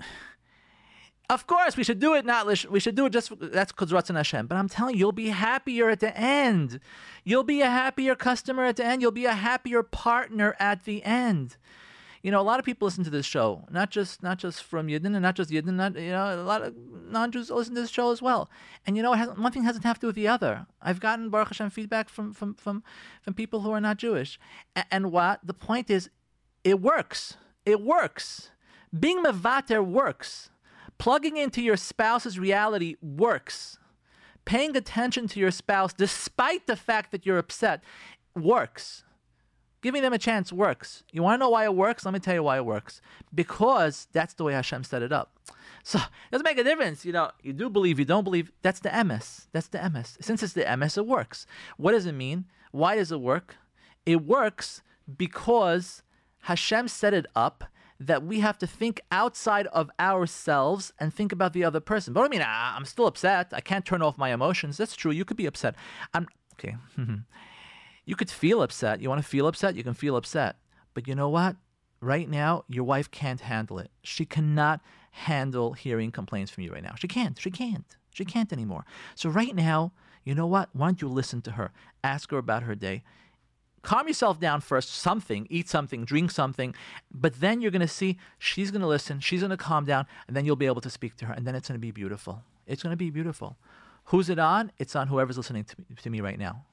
of 1.30 1.46
course, 1.46 1.76
we 1.76 1.84
should 1.84 2.00
do 2.00 2.14
it. 2.14 2.24
Not 2.24 2.46
we 2.70 2.80
should 2.80 2.94
do 2.94 3.06
it 3.06 3.10
just 3.10 3.32
that's 3.40 3.72
Ratzon 3.72 4.16
Hashem. 4.16 4.46
But 4.46 4.56
I'm 4.56 4.68
telling 4.68 4.94
you, 4.94 5.00
you'll 5.00 5.12
be 5.12 5.28
happier 5.28 5.88
at 5.88 6.00
the 6.00 6.16
end. 6.16 6.80
You'll 7.24 7.44
be 7.44 7.60
a 7.60 7.70
happier 7.70 8.14
customer 8.14 8.64
at 8.64 8.76
the 8.76 8.84
end. 8.84 9.02
You'll 9.02 9.10
be 9.10 9.26
a 9.26 9.34
happier 9.34 9.82
partner 9.82 10.56
at 10.58 10.84
the 10.84 11.02
end. 11.04 11.56
You 12.22 12.30
know, 12.30 12.40
a 12.40 12.42
lot 12.42 12.60
of 12.60 12.64
people 12.64 12.86
listen 12.86 13.02
to 13.02 13.10
this 13.10 13.26
show, 13.26 13.66
not 13.68 13.90
just 13.90 14.22
not 14.22 14.38
just 14.38 14.62
from 14.62 14.86
Yidden 14.86 15.06
and 15.06 15.22
not 15.22 15.34
just 15.34 15.50
Yidden. 15.50 15.74
Not 15.74 15.96
you 15.96 16.10
know, 16.10 16.40
a 16.40 16.44
lot 16.44 16.62
of 16.62 16.74
non-Jews 17.10 17.50
listen 17.50 17.74
to 17.74 17.80
this 17.80 17.90
show 17.90 18.12
as 18.12 18.22
well. 18.22 18.48
And 18.86 18.96
you 18.96 19.02
know, 19.02 19.10
one 19.10 19.50
thing 19.50 19.64
hasn't 19.64 19.84
have 19.84 19.96
to 19.96 20.02
do 20.02 20.06
with 20.06 20.16
the 20.16 20.28
other. 20.28 20.66
I've 20.80 21.00
gotten 21.00 21.30
Baruch 21.30 21.48
Hashem 21.48 21.70
feedback 21.70 22.08
from 22.08 22.32
from 22.32 22.54
from 22.54 22.84
from 23.22 23.34
people 23.34 23.62
who 23.62 23.72
are 23.72 23.80
not 23.80 23.96
Jewish. 23.96 24.38
And 24.90 25.10
what 25.10 25.40
the 25.44 25.54
point 25.54 25.90
is, 25.90 26.10
it 26.64 26.80
works. 26.80 27.36
It 27.64 27.80
works. 27.80 28.50
Being 28.98 29.22
mevater 29.22 29.84
works. 29.84 30.50
Plugging 30.98 31.36
into 31.36 31.62
your 31.62 31.76
spouse's 31.76 32.38
reality 32.38 32.96
works. 33.00 33.78
Paying 34.44 34.76
attention 34.76 35.28
to 35.28 35.40
your 35.40 35.50
spouse, 35.50 35.92
despite 35.92 36.66
the 36.66 36.76
fact 36.76 37.12
that 37.12 37.24
you're 37.24 37.38
upset, 37.38 37.82
works. 38.34 39.04
Giving 39.82 40.02
them 40.02 40.12
a 40.12 40.18
chance 40.18 40.52
works. 40.52 41.02
You 41.10 41.22
want 41.22 41.40
to 41.40 41.44
know 41.44 41.50
why 41.50 41.64
it 41.64 41.74
works? 41.74 42.04
Let 42.04 42.14
me 42.14 42.20
tell 42.20 42.34
you 42.34 42.42
why 42.42 42.56
it 42.56 42.64
works. 42.64 43.00
Because 43.34 44.06
that's 44.12 44.34
the 44.34 44.44
way 44.44 44.52
Hashem 44.52 44.84
set 44.84 45.02
it 45.02 45.12
up. 45.12 45.36
So 45.82 45.98
it 45.98 46.30
doesn't 46.30 46.44
make 46.44 46.58
a 46.58 46.64
difference. 46.64 47.04
You 47.04 47.12
know, 47.12 47.30
you 47.42 47.52
do 47.52 47.68
believe, 47.68 47.98
you 47.98 48.04
don't 48.04 48.22
believe. 48.22 48.52
That's 48.62 48.80
the 48.80 49.04
MS. 49.04 49.48
That's 49.52 49.68
the 49.68 49.90
MS. 49.90 50.18
Since 50.20 50.42
it's 50.42 50.52
the 50.52 50.76
MS, 50.76 50.98
it 50.98 51.06
works. 51.06 51.46
What 51.76 51.92
does 51.92 52.06
it 52.06 52.12
mean? 52.12 52.44
Why 52.70 52.94
does 52.94 53.10
it 53.10 53.20
work? 53.20 53.56
It 54.06 54.24
works 54.24 54.82
because 55.16 56.02
Hashem 56.42 56.88
set 56.88 57.14
it 57.14 57.26
up 57.34 57.64
that 58.06 58.24
we 58.24 58.40
have 58.40 58.58
to 58.58 58.66
think 58.66 59.00
outside 59.10 59.66
of 59.68 59.90
ourselves 59.98 60.92
and 60.98 61.14
think 61.14 61.32
about 61.32 61.52
the 61.52 61.64
other 61.64 61.80
person. 61.80 62.12
But 62.12 62.24
I 62.24 62.28
mean, 62.28 62.42
I'm 62.44 62.84
still 62.84 63.06
upset. 63.06 63.52
I 63.52 63.60
can't 63.60 63.84
turn 63.84 64.02
off 64.02 64.18
my 64.18 64.32
emotions. 64.32 64.76
That's 64.76 64.96
true. 64.96 65.12
You 65.12 65.24
could 65.24 65.36
be 65.36 65.46
upset. 65.46 65.74
I'm 66.12 66.26
okay. 66.54 66.76
you 68.04 68.16
could 68.16 68.30
feel 68.30 68.62
upset. 68.62 69.00
You 69.00 69.08
want 69.08 69.22
to 69.22 69.28
feel 69.28 69.46
upset? 69.46 69.76
You 69.76 69.84
can 69.84 69.94
feel 69.94 70.16
upset. 70.16 70.56
But 70.94 71.06
you 71.06 71.14
know 71.14 71.28
what? 71.28 71.56
Right 72.00 72.28
now, 72.28 72.64
your 72.68 72.84
wife 72.84 73.10
can't 73.10 73.40
handle 73.40 73.78
it. 73.78 73.90
She 74.02 74.24
cannot 74.24 74.80
handle 75.12 75.74
hearing 75.74 76.10
complaints 76.10 76.50
from 76.50 76.64
you 76.64 76.72
right 76.72 76.82
now. 76.82 76.94
She 76.96 77.06
can't. 77.06 77.38
She 77.40 77.50
can't. 77.50 77.96
She 78.12 78.24
can't 78.24 78.52
anymore. 78.52 78.84
So 79.14 79.30
right 79.30 79.54
now, 79.54 79.92
you 80.24 80.34
know 80.34 80.46
what? 80.46 80.70
Why 80.72 80.88
don't 80.88 81.00
you 81.00 81.08
listen 81.08 81.40
to 81.42 81.52
her? 81.52 81.70
Ask 82.02 82.30
her 82.32 82.38
about 82.38 82.64
her 82.64 82.74
day 82.74 83.04
calm 83.82 84.08
yourself 84.08 84.40
down 84.40 84.60
first, 84.60 84.90
something, 84.90 85.46
eat 85.50 85.68
something, 85.68 86.04
drink 86.04 86.30
something, 86.30 86.74
but 87.12 87.40
then 87.40 87.60
you're 87.60 87.70
going 87.70 87.80
to 87.80 87.88
see 87.88 88.18
she's 88.38 88.70
going 88.70 88.80
to 88.80 88.86
listen, 88.86 89.20
she's 89.20 89.40
going 89.40 89.50
to 89.50 89.56
calm 89.56 89.84
down, 89.84 90.06
and 90.26 90.36
then 90.36 90.44
you'll 90.44 90.56
be 90.56 90.66
able 90.66 90.80
to 90.80 90.90
speak 90.90 91.16
to 91.16 91.26
her, 91.26 91.34
and 91.34 91.46
then 91.46 91.54
it's 91.54 91.68
going 91.68 91.78
to 91.78 91.80
be 91.80 91.90
beautiful. 91.90 92.42
It's 92.66 92.82
going 92.82 92.92
to 92.92 92.96
be 92.96 93.10
beautiful. 93.10 93.56
Who's 94.06 94.28
it 94.28 94.38
on? 94.38 94.72
It's 94.78 94.96
on 94.96 95.08
whoever's 95.08 95.36
listening 95.36 95.64
to 95.64 95.76
me, 95.78 95.84
to 96.02 96.10
me 96.10 96.20
right 96.20 96.38
now. 96.38 96.64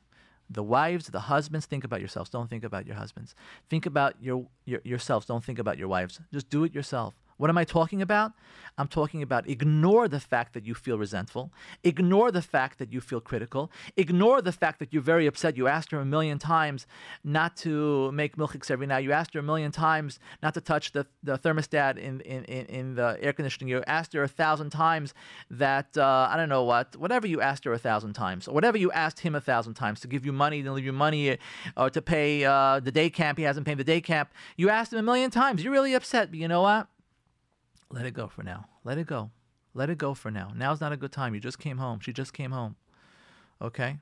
The 0.50 0.64
wives, 0.64 1.08
the 1.08 1.20
husbands, 1.20 1.68
think 1.68 1.84
about 1.84 2.00
yourselves. 2.00 2.30
Don't 2.30 2.50
think 2.50 2.64
about 2.64 2.88
your 2.88 2.96
husbands. 2.96 3.36
Think 3.70 3.86
about 3.86 4.16
your, 4.20 4.48
your 4.66 4.82
yourselves. 4.84 5.28
Don't 5.28 5.44
think 5.44 5.60
about 5.60 5.78
your 5.78 5.88
wives. 5.88 6.20
Just 6.34 6.50
do 6.50 6.64
it 6.64 6.74
yourself. 6.74 7.14
What 7.40 7.50
am 7.50 7.58
I 7.58 7.64
talking 7.64 8.02
about? 8.02 8.34
I'm 8.78 8.90
talking 8.90 9.24
about 9.24 9.48
ignore 9.48 10.10
the 10.10 10.20
fact 10.20 10.54
that 10.54 10.66
you 10.66 10.76
feel 10.76 10.98
resentful, 10.98 11.54
ignore 11.86 12.34
the 12.34 12.42
fact 12.42 12.80
that 12.80 12.92
you 12.92 13.00
feel 13.00 13.22
critical, 13.22 13.72
ignore 13.96 14.42
the 14.42 14.52
fact 14.52 14.80
that 14.80 14.92
you're 14.92 15.02
very 15.02 15.26
upset. 15.26 15.56
You 15.56 15.68
asked 15.68 15.92
her 15.92 16.02
a 16.02 16.06
million 16.06 16.38
times 16.38 16.86
not 17.24 17.56
to 17.58 18.12
make 18.12 18.36
milchiks 18.36 18.70
every 18.70 18.88
night. 18.88 19.06
You 19.06 19.14
asked 19.14 19.34
her 19.36 19.40
a 19.40 19.44
million 19.44 19.72
times 19.72 20.20
not 20.44 20.54
to 20.56 20.62
touch 20.62 20.92
the, 20.92 21.08
the 21.24 21.38
thermostat 21.38 21.98
in, 21.98 22.20
in, 22.22 22.44
in, 22.44 22.66
in 22.66 22.96
the 22.96 23.18
air 23.22 23.32
conditioning. 23.32 23.70
You 23.70 23.84
asked 23.88 24.12
her 24.12 24.24
a 24.24 24.28
thousand 24.28 24.72
times 24.72 25.14
that, 25.50 25.98
uh, 25.98 26.28
I 26.30 26.36
don't 26.36 26.50
know 26.50 26.66
what, 26.66 26.98
whatever 26.98 27.26
you 27.26 27.40
asked 27.40 27.64
her 27.64 27.72
a 27.72 27.80
thousand 27.80 28.14
times, 28.14 28.50
or 28.50 28.54
whatever 28.54 28.78
you 28.78 28.92
asked 28.92 29.22
him 29.22 29.34
a 29.34 29.42
thousand 29.42 29.76
times 29.76 30.02
to 30.02 30.10
give 30.10 30.26
you 30.26 30.34
money, 30.34 30.62
to 30.62 30.74
leave 30.74 30.84
you 30.84 30.92
money, 30.92 31.38
or 31.78 31.90
to 31.90 32.02
pay 32.02 32.44
uh, 32.44 32.82
the 32.82 32.92
day 32.92 33.10
camp. 33.10 33.38
He 33.38 33.46
hasn't 33.46 33.66
paid 33.66 33.78
the 33.78 33.86
day 33.86 34.02
camp. 34.02 34.30
You 34.58 34.70
asked 34.70 34.92
him 34.92 35.00
a 35.00 35.04
million 35.04 35.32
times. 35.32 35.64
You're 35.64 35.72
really 35.72 35.94
upset, 35.94 36.32
but 36.32 36.40
you 36.40 36.50
know 36.50 36.64
what? 36.64 36.88
Let 37.92 38.06
it 38.06 38.14
go 38.14 38.28
for 38.28 38.44
now. 38.44 38.66
Let 38.84 38.98
it 38.98 39.08
go. 39.08 39.32
Let 39.74 39.90
it 39.90 39.98
go 39.98 40.14
for 40.14 40.32
now. 40.32 40.52
Now's 40.56 40.82
not 40.82 40.92
a 40.92 40.98
good 40.98 41.12
time. 41.12 41.34
You 41.34 41.40
just 41.40 41.60
came 41.60 41.78
home. 41.78 42.00
She 42.00 42.14
just 42.14 42.34
came 42.34 42.52
home. 42.52 42.76
Okay. 43.62 43.98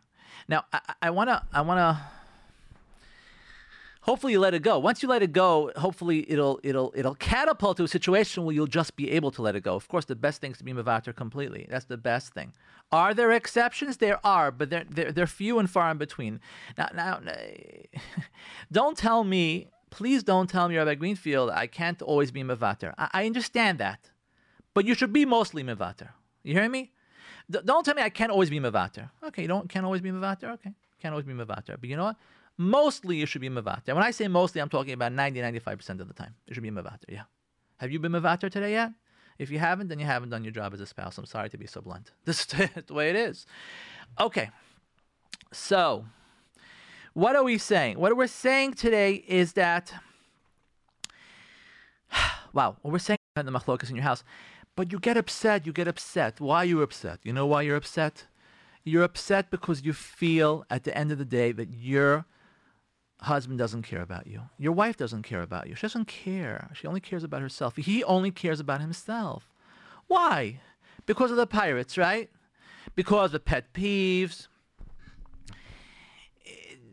Now 0.48 0.66
I, 0.72 0.80
I 1.04 1.10
wanna 1.10 1.46
I 1.54 1.62
wanna 1.62 2.02
hopefully 4.02 4.34
you 4.34 4.40
let 4.40 4.54
it 4.54 4.62
go. 4.62 4.80
Once 4.80 5.04
you 5.04 5.10
let 5.10 5.22
it 5.22 5.34
go, 5.34 5.72
hopefully 5.76 6.30
it'll 6.32 6.60
it'll 6.64 6.94
it'll 6.96 7.16
catapult 7.16 7.78
to 7.78 7.84
a 7.84 7.88
situation 7.88 8.46
where 8.46 8.56
you'll 8.56 8.68
just 8.68 8.96
be 8.96 9.12
able 9.12 9.32
to 9.32 9.42
let 9.42 9.56
it 9.56 9.64
go. 9.64 9.76
Of 9.76 9.88
course, 9.88 10.06
the 10.06 10.16
best 10.16 10.42
thing 10.42 10.52
is 10.52 10.58
to 10.58 10.64
be 10.64 10.74
mavater 10.74 11.14
completely. 11.14 11.68
That's 11.70 11.86
the 11.86 11.98
best 11.98 12.34
thing. 12.34 12.54
Are 12.92 13.14
there 13.14 13.32
exceptions? 13.32 13.98
There 13.98 14.26
are, 14.26 14.52
but 14.52 14.70
they're 14.70 14.86
they're, 14.90 15.12
they're 15.12 15.28
few 15.28 15.60
and 15.60 15.70
far 15.70 15.92
in 15.92 15.98
between. 15.98 16.40
Now 16.78 16.90
now, 16.94 17.20
don't 18.72 18.98
tell 18.98 19.24
me 19.24 19.68
please 19.90 20.24
don't 20.24 20.50
tell 20.50 20.68
me, 20.70 20.78
Rabbi 20.78 20.96
Greenfield, 20.96 21.50
I 21.50 21.68
can't 21.68 22.02
always 22.02 22.32
be 22.32 22.44
mevater. 22.44 22.94
I, 22.98 23.10
I 23.14 23.26
understand 23.26 23.80
that, 23.80 24.10
but 24.74 24.86
you 24.86 24.94
should 24.94 25.14
be 25.14 25.26
mostly 25.26 25.64
mevater. 25.64 26.10
You 26.44 26.54
hear 26.54 26.70
me? 26.70 26.92
D- 27.50 27.60
don't 27.64 27.84
tell 27.84 27.96
me 27.96 28.02
I 28.02 28.10
can't 28.10 28.32
always 28.32 28.50
be 28.50 28.60
Mavater. 28.60 29.10
Okay, 29.24 29.44
you 29.44 29.48
don't 29.48 29.70
can't 29.70 29.86
always 29.86 30.02
be 30.02 30.12
Mavater. 30.12 30.52
Okay, 30.54 30.72
can't 31.02 31.14
always 31.14 31.26
be 31.26 31.34
Mavater. 31.34 31.78
But 31.80 31.90
you 31.90 31.96
know 31.96 32.06
what? 32.06 32.18
Mostly 32.58 33.18
you 33.18 33.26
should 33.26 33.42
be 33.42 33.50
Mavater. 33.50 33.94
When 33.94 34.04
I 34.04 34.12
say 34.12 34.28
mostly, 34.28 34.62
I'm 34.62 34.70
talking 34.70 34.94
about 34.94 35.14
90, 35.14 35.40
95% 35.40 36.02
of 36.02 36.08
the 36.08 36.14
time. 36.14 36.36
You 36.48 36.54
should 36.54 36.64
be 36.64 36.72
Mavater, 36.72 37.06
yeah. 37.08 37.24
Have 37.78 37.92
you 37.92 38.00
been 38.00 38.12
Mavater 38.12 38.50
today 38.50 38.72
yet? 38.72 38.92
If 39.38 39.52
you 39.52 39.60
haven't, 39.60 39.90
then 39.90 40.00
you 40.00 40.06
haven't 40.06 40.30
done 40.30 40.44
your 40.44 40.52
job 40.52 40.74
as 40.74 40.82
a 40.82 40.88
spouse. 40.88 41.18
I'm 41.20 41.26
sorry 41.26 41.50
to 41.50 41.58
be 41.58 41.68
so 41.68 41.82
blunt. 41.82 42.12
This 42.26 42.42
is 42.42 42.48
the 42.88 42.94
way 42.94 43.10
it 43.12 43.16
is. 43.16 43.46
Okay. 44.20 44.50
So, 45.54 46.06
what 47.18 47.36
are 47.36 47.44
we 47.44 47.58
saying? 47.58 47.98
What 47.98 48.16
we're 48.16 48.28
saying 48.28 48.76
today 48.76 49.24
is 49.28 49.54
that, 49.54 49.92
wow, 52.54 52.78
what 52.84 52.92
we're 52.92 53.00
saying 53.00 53.18
in 53.36 53.48
the 53.48 53.52
machlokas 53.52 53.90
in 53.90 53.96
your 53.96 54.04
house, 54.04 54.24
but 54.76 54.92
you 54.92 55.00
get 55.00 55.18
upset, 55.18 55.66
you 55.66 55.74
get 55.74 55.88
upset. 55.88 56.40
Why 56.40 56.58
are 56.58 56.66
you 56.66 56.84
upset? 56.84 57.18
You 57.24 57.34
know 57.34 57.48
why 57.48 57.64
you're 57.64 57.76
upset? 57.76 58.26
You're 58.84 59.02
upset 59.02 59.50
because 59.50 59.82
you 59.82 59.94
feel 59.94 60.64
at 60.70 60.84
the 60.84 60.96
end 60.96 61.12
of 61.12 61.18
the 61.18 61.26
day 61.26 61.52
that 61.54 61.74
your 61.74 62.26
husband 63.22 63.58
doesn't 63.58 63.82
care 63.82 64.04
about 64.04 64.28
you. 64.28 64.44
Your 64.60 64.74
wife 64.74 64.96
doesn't 64.96 65.24
care 65.24 65.42
about 65.42 65.68
you. 65.68 65.74
She 65.74 65.88
doesn't 65.88 66.08
care. 66.08 66.70
She 66.76 66.86
only 66.86 67.00
cares 67.00 67.24
about 67.24 67.42
herself. 67.42 67.78
He 67.78 68.04
only 68.04 68.30
cares 68.30 68.60
about 68.60 68.80
himself. 68.80 69.50
Why? 70.06 70.60
Because 71.08 71.32
of 71.32 71.38
the 71.38 71.48
pirates, 71.48 71.98
right? 71.98 72.30
Because 72.94 73.34
of 73.34 73.44
pet 73.44 73.74
peeves, 73.74 74.50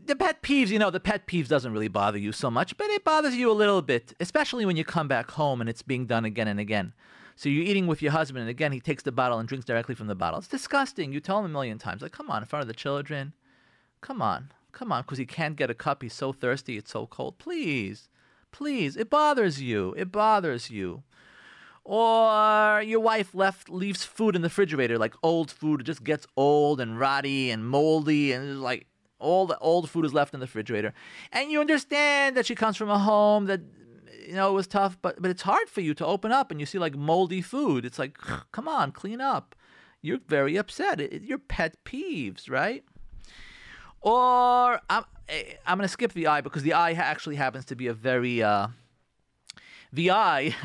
the 0.05 0.15
pet 0.15 0.41
peeves, 0.41 0.69
you 0.69 0.79
know, 0.79 0.89
the 0.89 0.99
pet 0.99 1.27
peeves 1.27 1.47
doesn't 1.47 1.71
really 1.71 1.87
bother 1.87 2.17
you 2.17 2.31
so 2.31 2.51
much, 2.51 2.77
but 2.77 2.89
it 2.89 3.03
bothers 3.03 3.35
you 3.35 3.51
a 3.51 3.53
little 3.53 3.81
bit, 3.81 4.13
especially 4.19 4.65
when 4.65 4.77
you 4.77 4.83
come 4.83 5.07
back 5.07 5.31
home 5.31 5.61
and 5.61 5.69
it's 5.69 5.81
being 5.81 6.05
done 6.05 6.25
again 6.25 6.47
and 6.47 6.59
again. 6.59 6.93
So 7.35 7.49
you're 7.49 7.65
eating 7.65 7.87
with 7.87 8.01
your 8.01 8.13
husband, 8.13 8.41
and 8.41 8.49
again, 8.49 8.71
he 8.71 8.79
takes 8.79 9.03
the 9.03 9.11
bottle 9.11 9.39
and 9.39 9.47
drinks 9.47 9.65
directly 9.65 9.93
from 9.93 10.07
the 10.07 10.15
bottle. 10.15 10.39
It's 10.39 10.47
disgusting. 10.47 11.11
You 11.11 11.19
tell 11.19 11.39
him 11.39 11.45
a 11.45 11.49
million 11.49 11.77
times, 11.77 12.01
like, 12.01 12.13
come 12.13 12.31
on, 12.31 12.41
in 12.41 12.47
front 12.47 12.61
of 12.61 12.67
the 12.67 12.73
children. 12.73 13.33
Come 13.99 14.21
on, 14.21 14.51
come 14.71 14.91
on, 14.91 15.01
because 15.01 15.17
he 15.17 15.25
can't 15.25 15.57
get 15.57 15.69
a 15.69 15.73
cup. 15.73 16.01
He's 16.01 16.13
so 16.13 16.31
thirsty. 16.31 16.77
It's 16.77 16.91
so 16.91 17.07
cold. 17.07 17.37
Please, 17.37 18.07
please. 18.51 18.95
It 18.95 19.09
bothers 19.09 19.61
you. 19.61 19.93
It 19.97 20.11
bothers 20.11 20.69
you. 20.69 21.03
Or 21.83 22.81
your 22.81 23.01
wife 23.01 23.35
left 23.35 23.69
leaves 23.69 24.05
food 24.05 24.35
in 24.35 24.41
the 24.41 24.47
refrigerator, 24.47 24.97
like 24.97 25.13
old 25.21 25.51
food. 25.51 25.81
It 25.81 25.83
just 25.83 26.03
gets 26.03 26.25
old 26.37 26.79
and 26.79 26.99
rotty 26.99 27.51
and 27.51 27.67
moldy, 27.67 28.31
and 28.31 28.49
it's 28.49 28.59
like 28.59 28.87
all 29.19 29.45
the 29.45 29.57
old 29.59 29.89
food 29.89 30.05
is 30.05 30.13
left 30.13 30.33
in 30.33 30.39
the 30.39 30.45
refrigerator. 30.45 30.93
And 31.31 31.51
you 31.51 31.59
understand 31.61 32.35
that 32.37 32.45
she 32.45 32.55
comes 32.55 32.77
from 32.77 32.89
a 32.89 32.99
home 32.99 33.45
that 33.45 33.61
you 34.27 34.33
know 34.33 34.49
it 34.49 34.53
was 34.53 34.67
tough, 34.67 34.97
but 35.01 35.21
but 35.21 35.31
it's 35.31 35.43
hard 35.43 35.69
for 35.69 35.81
you 35.81 35.93
to 35.95 36.05
open 36.05 36.31
up 36.31 36.51
and 36.51 36.59
you 36.59 36.65
see 36.65 36.79
like 36.79 36.95
moldy 36.95 37.41
food. 37.41 37.85
It's 37.85 37.99
like, 37.99 38.17
come 38.51 38.67
on, 38.67 38.91
clean 38.91 39.21
up. 39.21 39.55
You're 40.01 40.19
very 40.27 40.55
upset. 40.55 41.01
It, 41.01 41.23
your 41.23 41.39
pet 41.39 41.83
peeves, 41.83 42.49
right? 42.49 42.83
Or 44.01 44.79
I'm 44.89 45.03
I'm 45.65 45.77
gonna 45.77 45.87
skip 45.87 46.13
the 46.13 46.27
eye 46.27 46.41
because 46.41 46.63
the 46.63 46.73
eye 46.73 46.91
actually 46.93 47.35
happens 47.35 47.65
to 47.65 47.75
be 47.75 47.87
a 47.87 47.93
very 47.93 48.43
uh, 48.43 48.67
the 49.91 50.11
eye 50.11 50.55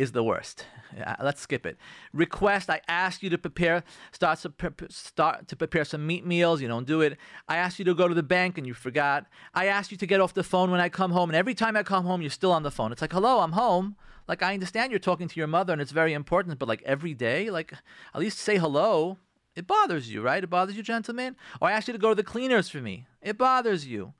is 0.00 0.12
the 0.12 0.24
worst. 0.24 0.64
Yeah, 0.96 1.14
let's 1.22 1.40
skip 1.40 1.66
it. 1.66 1.76
Request: 2.12 2.70
I 2.70 2.80
ask 2.88 3.22
you 3.22 3.30
to 3.30 3.38
prepare, 3.38 3.84
start 4.12 4.38
to 4.40 4.50
pre- 4.50 4.88
start 4.88 5.46
to 5.48 5.56
prepare 5.56 5.84
some 5.84 6.06
meat 6.06 6.24
meals. 6.26 6.60
You 6.60 6.68
don't 6.68 6.86
do 6.86 7.00
it. 7.02 7.18
I 7.48 7.56
ask 7.56 7.78
you 7.78 7.84
to 7.84 7.94
go 7.94 8.08
to 8.08 8.14
the 8.14 8.22
bank 8.22 8.58
and 8.58 8.66
you 8.66 8.74
forgot. 8.74 9.26
I 9.54 9.66
ask 9.66 9.90
you 9.92 9.96
to 9.98 10.06
get 10.06 10.20
off 10.20 10.34
the 10.34 10.42
phone 10.42 10.70
when 10.70 10.80
I 10.80 10.88
come 10.88 11.12
home, 11.12 11.30
and 11.30 11.36
every 11.36 11.54
time 11.54 11.76
I 11.76 11.82
come 11.82 12.04
home, 12.04 12.22
you're 12.22 12.30
still 12.30 12.52
on 12.52 12.62
the 12.62 12.70
phone. 12.70 12.92
It's 12.92 13.02
like, 13.02 13.12
hello, 13.12 13.40
I'm 13.40 13.52
home. 13.52 13.96
Like 14.26 14.42
I 14.42 14.54
understand 14.54 14.92
you're 14.92 15.00
talking 15.00 15.26
to 15.28 15.40
your 15.40 15.48
mother 15.48 15.72
and 15.72 15.82
it's 15.82 15.90
very 15.90 16.12
important, 16.12 16.58
but 16.60 16.68
like 16.68 16.82
every 16.86 17.14
day, 17.14 17.50
like 17.50 17.72
at 18.14 18.20
least 18.20 18.38
say 18.38 18.58
hello. 18.58 19.18
It 19.56 19.66
bothers 19.66 20.12
you, 20.12 20.22
right? 20.22 20.44
It 20.44 20.48
bothers 20.48 20.76
you, 20.76 20.84
gentlemen. 20.84 21.34
Or 21.60 21.68
I 21.68 21.72
ask 21.72 21.88
you 21.88 21.92
to 21.92 21.98
go 21.98 22.10
to 22.10 22.14
the 22.14 22.22
cleaners 22.22 22.68
for 22.68 22.78
me. 22.78 23.06
It 23.20 23.36
bothers 23.36 23.86
you. 23.86 24.14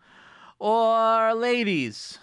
Or 0.59 1.33
ladies, 1.35 2.19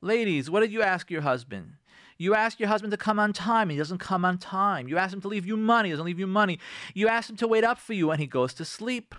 ladies, 0.00 0.48
what 0.48 0.60
did 0.60 0.72
you 0.72 0.82
ask 0.82 1.10
your 1.10 1.22
husband? 1.22 1.72
You 2.20 2.34
ask 2.34 2.60
your 2.60 2.68
husband 2.68 2.90
to 2.90 2.98
come 2.98 3.18
on 3.18 3.32
time, 3.32 3.70
he 3.70 3.78
doesn't 3.78 3.96
come 3.96 4.26
on 4.26 4.36
time. 4.36 4.88
You 4.88 4.98
ask 4.98 5.14
him 5.14 5.22
to 5.22 5.28
leave 5.28 5.46
you 5.46 5.56
money, 5.56 5.88
he 5.88 5.92
doesn't 5.94 6.04
leave 6.04 6.18
you 6.18 6.26
money. 6.26 6.58
You 6.92 7.08
ask 7.08 7.30
him 7.30 7.36
to 7.36 7.48
wait 7.48 7.64
up 7.64 7.78
for 7.78 7.94
you, 7.94 8.10
and 8.10 8.20
he 8.20 8.26
goes 8.26 8.52
to 8.54 8.64
sleep. 8.66 9.14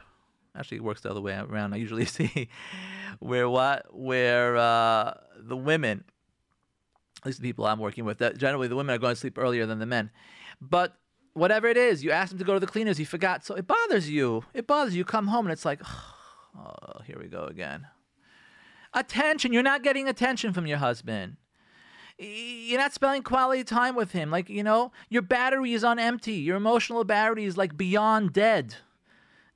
Actually, 0.56 0.78
it 0.78 0.84
works 0.84 1.02
the 1.02 1.10
other 1.10 1.20
way 1.20 1.34
around. 1.36 1.74
I 1.74 1.78
usually 1.78 2.06
see 2.18 2.48
where 3.18 3.50
what 3.50 3.88
where 3.92 4.56
uh, 4.56 5.16
the 5.36 5.58
women, 5.58 6.04
at 7.22 7.26
least 7.26 7.42
the 7.42 7.48
people 7.48 7.66
I'm 7.66 7.80
working 7.80 8.06
with, 8.06 8.20
that 8.20 8.38
generally 8.38 8.68
the 8.68 8.76
women 8.76 8.94
are 8.94 9.00
going 9.00 9.16
to 9.16 9.20
sleep 9.20 9.40
earlier 9.40 9.66
than 9.66 9.80
the 9.80 9.88
men. 9.88 10.12
But 10.62 10.96
whatever 11.34 11.68
it 11.68 11.78
is, 11.78 12.04
you 12.04 12.12
ask 12.12 12.32
him 12.32 12.38
to 12.38 12.46
go 12.46 12.54
to 12.54 12.60
the 12.60 12.68
cleaners, 12.68 13.00
he 13.00 13.04
forgot, 13.04 13.44
so 13.44 13.56
it 13.56 13.66
bothers 13.66 14.12
you. 14.12 14.44
It 14.54 14.68
bothers 14.68 14.94
you. 14.94 15.00
You 15.00 15.06
come 15.06 15.26
home 15.26 15.48
and 15.48 15.54
it's 15.54 15.66
like, 15.66 15.82
oh, 16.56 17.02
here 17.08 17.18
we 17.20 17.30
go 17.30 17.46
again. 17.46 17.88
Attention, 18.94 19.54
you're 19.54 19.64
not 19.64 19.82
getting 19.82 20.08
attention 20.08 20.54
from 20.54 20.68
your 20.68 20.78
husband 20.78 21.38
you're 22.22 22.80
not 22.80 22.94
spending 22.94 23.24
quality 23.24 23.64
time 23.64 23.96
with 23.96 24.12
him. 24.12 24.30
Like, 24.30 24.50
you 24.50 24.64
know, 24.64 24.92
your 25.10 25.24
battery 25.24 25.74
is 25.74 25.84
on 25.84 25.98
empty. 25.98 26.34
Your 26.34 26.56
emotional 26.56 27.04
battery 27.04 27.46
is 27.46 27.58
like 27.58 27.76
beyond 27.76 28.34
dead. 28.34 28.76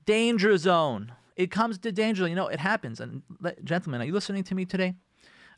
Danger 0.06 0.58
zone. 0.58 1.12
It 1.36 1.52
comes 1.52 1.78
to 1.80 1.92
danger. 1.92 2.28
You 2.28 2.36
know, 2.36 2.48
it 2.48 2.60
happens. 2.60 3.00
And 3.00 3.22
gentlemen, 3.64 4.02
are 4.02 4.06
you 4.06 4.14
listening 4.14 4.44
to 4.46 4.56
me 4.56 4.66
today? 4.66 4.96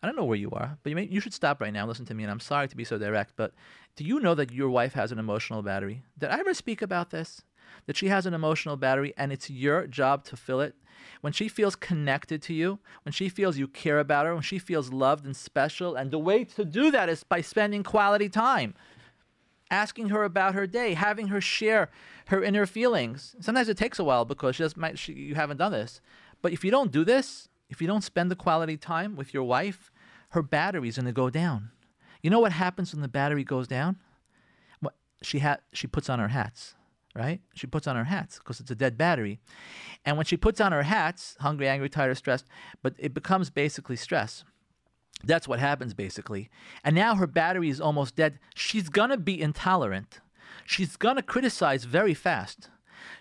I 0.01 0.05
don't 0.05 0.15
know 0.15 0.25
where 0.25 0.37
you 0.37 0.51
are, 0.51 0.77
but 0.83 0.89
you, 0.89 0.95
may, 0.95 1.07
you 1.07 1.19
should 1.19 1.33
stop 1.33 1.59
right 1.59 1.73
now 1.73 1.81
and 1.81 1.89
listen 1.89 2.05
to 2.05 2.13
me. 2.13 2.23
And 2.23 2.31
I'm 2.31 2.39
sorry 2.39 2.67
to 2.67 2.75
be 2.75 2.83
so 2.83 2.97
direct, 2.97 3.33
but 3.35 3.53
do 3.95 4.03
you 4.03 4.19
know 4.19 4.35
that 4.35 4.51
your 4.51 4.69
wife 4.69 4.93
has 4.93 5.11
an 5.11 5.17
emotional 5.17 5.63
battery? 5.63 6.03
Did 6.19 6.29
I 6.29 6.39
ever 6.39 6.53
speak 6.53 6.83
about 6.83 7.09
this? 7.09 7.41
That 7.85 7.97
she 7.97 8.07
has 8.07 8.25
an 8.25 8.33
emotional 8.33 8.77
battery 8.77 9.13
and 9.17 9.31
it's 9.31 9.49
your 9.49 9.87
job 9.87 10.23
to 10.25 10.35
fill 10.35 10.61
it? 10.61 10.75
when 11.21 11.33
she 11.33 11.47
feels 11.47 11.75
connected 11.75 12.41
to 12.43 12.53
you, 12.53 12.79
when 13.03 13.11
she 13.11 13.29
feels 13.29 13.57
you 13.57 13.67
care 13.67 13.99
about 13.99 14.25
her, 14.25 14.33
when 14.33 14.43
she 14.43 14.59
feels 14.59 14.91
loved 14.91 15.25
and 15.25 15.35
special. 15.35 15.95
And 15.95 16.11
the 16.11 16.19
way 16.19 16.43
to 16.43 16.65
do 16.65 16.91
that 16.91 17.09
is 17.09 17.23
by 17.23 17.41
spending 17.41 17.83
quality 17.83 18.29
time, 18.29 18.73
asking 19.69 20.09
her 20.09 20.23
about 20.23 20.53
her 20.53 20.67
day, 20.67 20.93
having 20.93 21.27
her 21.27 21.41
share 21.41 21.89
her 22.27 22.43
inner 22.43 22.65
feelings. 22.65 23.35
Sometimes 23.39 23.69
it 23.69 23.77
takes 23.77 23.99
a 23.99 24.03
while 24.03 24.25
because 24.25 24.55
she 24.55 24.63
just 24.63 24.77
might, 24.77 24.99
she, 24.99 25.13
you 25.13 25.35
haven't 25.35 25.57
done 25.57 25.71
this. 25.71 26.01
But 26.41 26.53
if 26.53 26.63
you 26.63 26.71
don't 26.71 26.91
do 26.91 27.03
this, 27.03 27.49
if 27.69 27.81
you 27.81 27.87
don't 27.87 28.03
spend 28.03 28.31
the 28.31 28.35
quality 28.35 28.77
time 28.77 29.15
with 29.15 29.33
your 29.33 29.43
wife, 29.43 29.91
her 30.29 30.41
battery's 30.41 30.97
going 30.97 31.05
to 31.05 31.11
go 31.11 31.29
down. 31.29 31.71
You 32.21 32.29
know 32.29 32.39
what 32.39 32.51
happens 32.51 32.93
when 32.93 33.01
the 33.01 33.07
battery 33.07 33.43
goes 33.43 33.67
down? 33.67 33.97
She 35.23 35.39
ha- 35.39 35.57
she 35.73 35.87
puts 35.87 36.11
on 36.11 36.19
her 36.19 36.27
hats 36.27 36.75
right? 37.17 37.41
She 37.55 37.67
puts 37.67 37.87
on 37.87 37.95
her 37.95 38.03
hats 38.03 38.37
because 38.37 38.59
it's 38.59 38.71
a 38.71 38.75
dead 38.75 38.97
battery. 38.97 39.39
And 40.05 40.15
when 40.17 40.25
she 40.25 40.37
puts 40.37 40.61
on 40.61 40.71
her 40.71 40.83
hats, 40.83 41.35
hungry, 41.39 41.67
angry, 41.67 41.89
tired, 41.89 42.11
or 42.11 42.15
stressed, 42.15 42.45
but 42.83 42.93
it 42.99 43.13
becomes 43.13 43.49
basically 43.49 43.95
stress. 43.95 44.43
That's 45.23 45.47
what 45.47 45.59
happens 45.59 45.95
basically. 45.95 46.49
And 46.83 46.95
now 46.95 47.15
her 47.15 47.27
battery 47.27 47.69
is 47.69 47.81
almost 47.81 48.15
dead. 48.15 48.37
She's 48.55 48.87
going 48.87 49.09
to 49.09 49.17
be 49.17 49.41
intolerant. 49.41 50.19
She's 50.63 50.95
going 50.95 51.15
to 51.15 51.23
criticize 51.23 51.85
very 51.85 52.13
fast. 52.13 52.69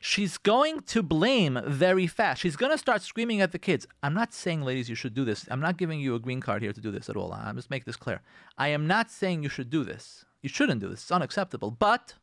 She's 0.01 0.37
going 0.37 0.81
to 0.83 1.03
blame 1.03 1.59
very 1.67 2.07
fast. 2.07 2.41
She's 2.41 2.57
going 2.57 2.73
to 2.73 2.79
start 2.79 3.03
screaming 3.03 3.41
at 3.41 3.53
the 3.53 3.59
kids. 3.59 3.87
I'm 4.03 4.15
not 4.15 4.33
saying, 4.33 4.63
ladies, 4.63 4.89
you 4.89 4.95
should 4.95 5.15
do 5.15 5.25
this. 5.25 5.47
I'm 5.51 5.61
not 5.61 5.77
giving 5.77 6.01
you 6.01 6.15
a 6.15 6.21
green 6.21 6.41
card 6.41 6.63
here 6.63 6.73
to 6.73 6.81
do 6.81 6.91
this 6.91 7.09
at 7.09 7.17
all. 7.17 7.33
I'm 7.33 7.57
just 7.57 7.71
make 7.71 7.85
this 7.85 7.97
clear. 7.97 8.21
I 8.59 8.69
am 8.69 8.87
not 8.87 9.11
saying 9.11 9.43
you 9.43 9.49
should 9.49 9.71
do 9.71 9.85
this. 9.85 10.25
You 10.43 10.49
shouldn't 10.49 10.81
do 10.81 10.89
this. 10.89 11.03
It's 11.03 11.11
unacceptable. 11.11 11.71
But 11.71 12.15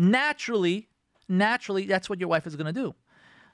naturally, 0.00 0.88
naturally, 1.28 1.86
that's 1.86 2.08
what 2.08 2.18
your 2.18 2.28
wife 2.28 2.46
is 2.46 2.56
going 2.56 2.72
to 2.72 2.72
do. 2.72 2.94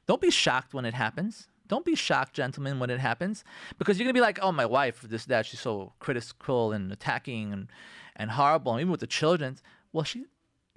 Don't 0.07 0.21
be 0.21 0.31
shocked 0.31 0.73
when 0.73 0.85
it 0.85 0.95
happens. 0.95 1.49
Don't 1.69 1.85
be 1.85 1.97
shocked, 1.97 2.33
gentlemen, 2.33 2.79
when 2.79 2.91
it 2.91 3.01
happens, 3.01 3.43
because 3.77 3.99
you're 3.99 4.05
gonna 4.05 4.15
be 4.15 4.21
like, 4.21 4.39
"Oh, 4.41 4.53
my 4.53 4.65
wife, 4.65 5.01
this, 5.01 5.25
that, 5.25 5.47
she's 5.47 5.59
so 5.59 5.95
critical 5.99 6.71
and 6.73 6.93
attacking 6.93 7.53
and 7.53 7.69
and 8.15 8.31
horrible." 8.31 8.71
And 8.73 8.81
even 8.83 8.93
with 8.93 9.01
the 9.01 9.09
children, 9.09 9.59
well, 9.93 10.05
she 10.05 10.27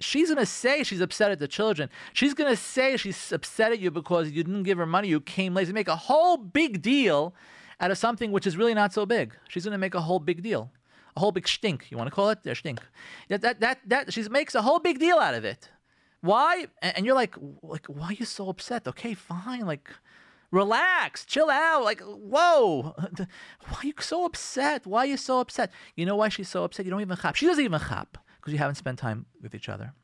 she's 0.00 0.30
gonna 0.30 0.44
say 0.46 0.82
she's 0.82 1.00
upset 1.00 1.30
at 1.30 1.38
the 1.38 1.46
children. 1.46 1.90
She's 2.12 2.34
gonna 2.34 2.56
say 2.56 2.96
she's 2.96 3.30
upset 3.30 3.70
at 3.70 3.78
you 3.78 3.92
because 3.92 4.32
you 4.32 4.42
didn't 4.42 4.64
give 4.64 4.78
her 4.78 4.86
money, 4.86 5.06
you 5.06 5.20
came 5.20 5.54
late. 5.54 5.68
She 5.68 5.72
make 5.72 5.86
a 5.86 5.94
whole 5.94 6.36
big 6.36 6.82
deal 6.82 7.36
out 7.78 7.92
of 7.92 7.98
something 7.98 8.32
which 8.32 8.46
is 8.46 8.56
really 8.56 8.74
not 8.74 8.92
so 8.92 9.06
big. 9.06 9.36
She's 9.48 9.64
gonna 9.64 9.78
make 9.78 9.94
a 9.94 10.00
whole 10.00 10.18
big 10.18 10.42
deal, 10.42 10.72
a 11.16 11.20
whole 11.20 11.32
big 11.32 11.48
stink. 11.48 11.90
You 11.90 11.96
want 11.96 12.08
to 12.08 12.14
call 12.14 12.30
it? 12.30 12.42
There, 12.42 12.54
stink. 12.54 12.80
That 13.28 13.40
that 13.42 13.60
that 13.60 13.78
that 13.86 14.12
she 14.12 14.22
makes 14.28 14.54
a 14.54 14.62
whole 14.62 14.78
big 14.78 14.98
deal 14.98 15.18
out 15.18 15.34
of 15.34 15.44
it. 15.44 15.68
Why? 16.20 16.66
And 16.82 17.06
you're 17.06 17.14
like, 17.14 17.34
like, 17.62 17.86
why 17.86 18.08
are 18.08 18.12
you 18.12 18.26
so 18.26 18.48
upset? 18.48 18.86
Okay, 18.86 19.14
fine. 19.14 19.64
Like, 19.66 19.88
relax, 20.50 21.24
chill 21.24 21.48
out. 21.50 21.82
Like, 21.84 22.00
whoa, 22.00 22.94
why 23.68 23.78
are 23.82 23.86
you 23.86 23.94
so 24.00 24.24
upset? 24.26 24.86
Why 24.86 25.00
are 25.00 25.06
you 25.06 25.16
so 25.16 25.40
upset? 25.40 25.70
You 25.96 26.04
know 26.06 26.16
why 26.16 26.28
she's 26.28 26.48
so 26.48 26.64
upset? 26.64 26.84
You 26.84 26.90
don't 26.90 27.00
even 27.00 27.16
chap. 27.16 27.36
She 27.36 27.46
doesn't 27.46 27.64
even 27.64 27.80
chap 27.80 28.18
because 28.36 28.52
you 28.52 28.58
haven't 28.58 28.76
spent 28.76 28.98
time 28.98 29.26
with 29.42 29.54
each 29.54 29.68
other. 29.68 29.94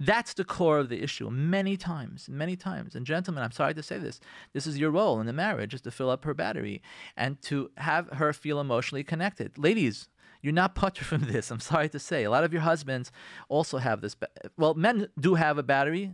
That's 0.00 0.34
the 0.34 0.44
core 0.44 0.78
of 0.78 0.88
the 0.88 1.02
issue. 1.02 1.30
Many 1.30 1.76
times, 1.76 2.28
many 2.28 2.56
times. 2.56 2.94
And 2.94 3.04
gentlemen, 3.04 3.42
I'm 3.42 3.52
sorry 3.52 3.74
to 3.74 3.82
say 3.82 3.98
this. 3.98 4.20
This 4.52 4.66
is 4.66 4.78
your 4.78 4.90
role 4.90 5.20
in 5.20 5.26
the 5.26 5.32
marriage, 5.32 5.74
is 5.74 5.80
to 5.82 5.90
fill 5.90 6.10
up 6.10 6.24
her 6.24 6.34
battery 6.34 6.82
and 7.16 7.40
to 7.42 7.70
have 7.76 8.08
her 8.14 8.32
feel 8.32 8.60
emotionally 8.60 9.04
connected. 9.04 9.58
Ladies, 9.58 10.08
you're 10.42 10.52
not 10.52 10.74
patur 10.74 11.04
from 11.04 11.22
this. 11.22 11.50
I'm 11.50 11.60
sorry 11.60 11.88
to 11.90 11.98
say. 11.98 12.24
A 12.24 12.30
lot 12.30 12.44
of 12.44 12.52
your 12.52 12.62
husbands 12.62 13.10
also 13.48 13.78
have 13.78 14.00
this. 14.00 14.14
Ba- 14.14 14.28
well, 14.56 14.74
men 14.74 15.08
do 15.18 15.34
have 15.34 15.58
a 15.58 15.62
battery. 15.62 16.12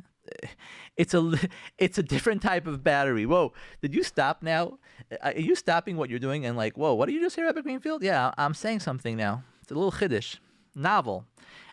it's 0.96 1.12
a 1.12 1.32
it's 1.78 1.98
a 1.98 2.02
different 2.02 2.42
type 2.42 2.66
of 2.66 2.82
battery. 2.82 3.26
Whoa, 3.26 3.52
did 3.82 3.94
you 3.94 4.02
stop 4.02 4.42
now? 4.42 4.78
Are 5.22 5.32
you 5.32 5.54
stopping 5.54 5.96
what 5.96 6.08
you're 6.10 6.18
doing 6.18 6.46
and 6.46 6.56
like, 6.56 6.78
whoa, 6.78 6.94
what 6.94 7.06
did 7.06 7.14
you 7.14 7.20
just 7.20 7.36
hear 7.36 7.46
about 7.48 7.62
Greenfield? 7.64 8.02
Yeah, 8.02 8.32
I'm 8.38 8.54
saying 8.54 8.80
something 8.80 9.16
now. 9.16 9.44
It's 9.62 9.70
a 9.70 9.74
little 9.74 9.92
chiddush, 9.92 10.38
novel, 10.74 11.26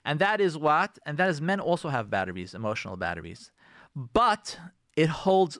and 0.06 0.20
that 0.20 0.42
is 0.42 0.58
what, 0.58 0.98
and 1.06 1.18
that 1.18 1.30
is 1.30 1.42
men 1.42 1.60
also 1.60 1.90
have 1.90 2.10
batteries, 2.10 2.54
emotional 2.54 2.98
batteries, 2.98 3.52
but 3.96 4.58
it 4.96 5.10
holds 5.10 5.60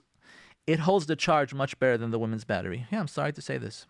it 0.66 0.80
holds 0.80 1.06
the 1.06 1.16
charge 1.16 1.52
much 1.54 1.78
better 1.78 1.98
than 1.98 2.10
the 2.10 2.18
women's 2.18 2.44
battery. 2.44 2.86
Yeah, 2.92 3.00
I'm 3.00 3.08
sorry 3.08 3.32
to 3.32 3.42
say 3.42 3.58
this, 3.58 3.86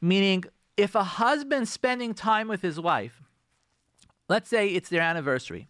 meaning 0.00 0.44
if 0.76 0.94
a 0.94 1.04
husband 1.04 1.68
spending 1.68 2.14
time 2.14 2.48
with 2.48 2.62
his 2.62 2.80
wife, 2.80 3.22
let's 4.28 4.48
say 4.48 4.68
it's 4.68 4.88
their 4.88 5.02
anniversary, 5.02 5.68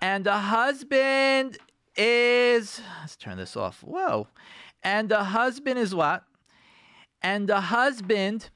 and 0.00 0.24
the 0.24 0.36
husband 0.36 1.58
is 1.96 2.80
let's 3.00 3.16
turn 3.16 3.36
this 3.36 3.56
off. 3.56 3.82
Whoa. 3.82 4.26
And 4.82 5.08
the 5.08 5.24
husband 5.24 5.78
is 5.78 5.94
what? 5.94 6.24
And 7.22 7.48
the 7.48 7.60
husband 7.60 8.50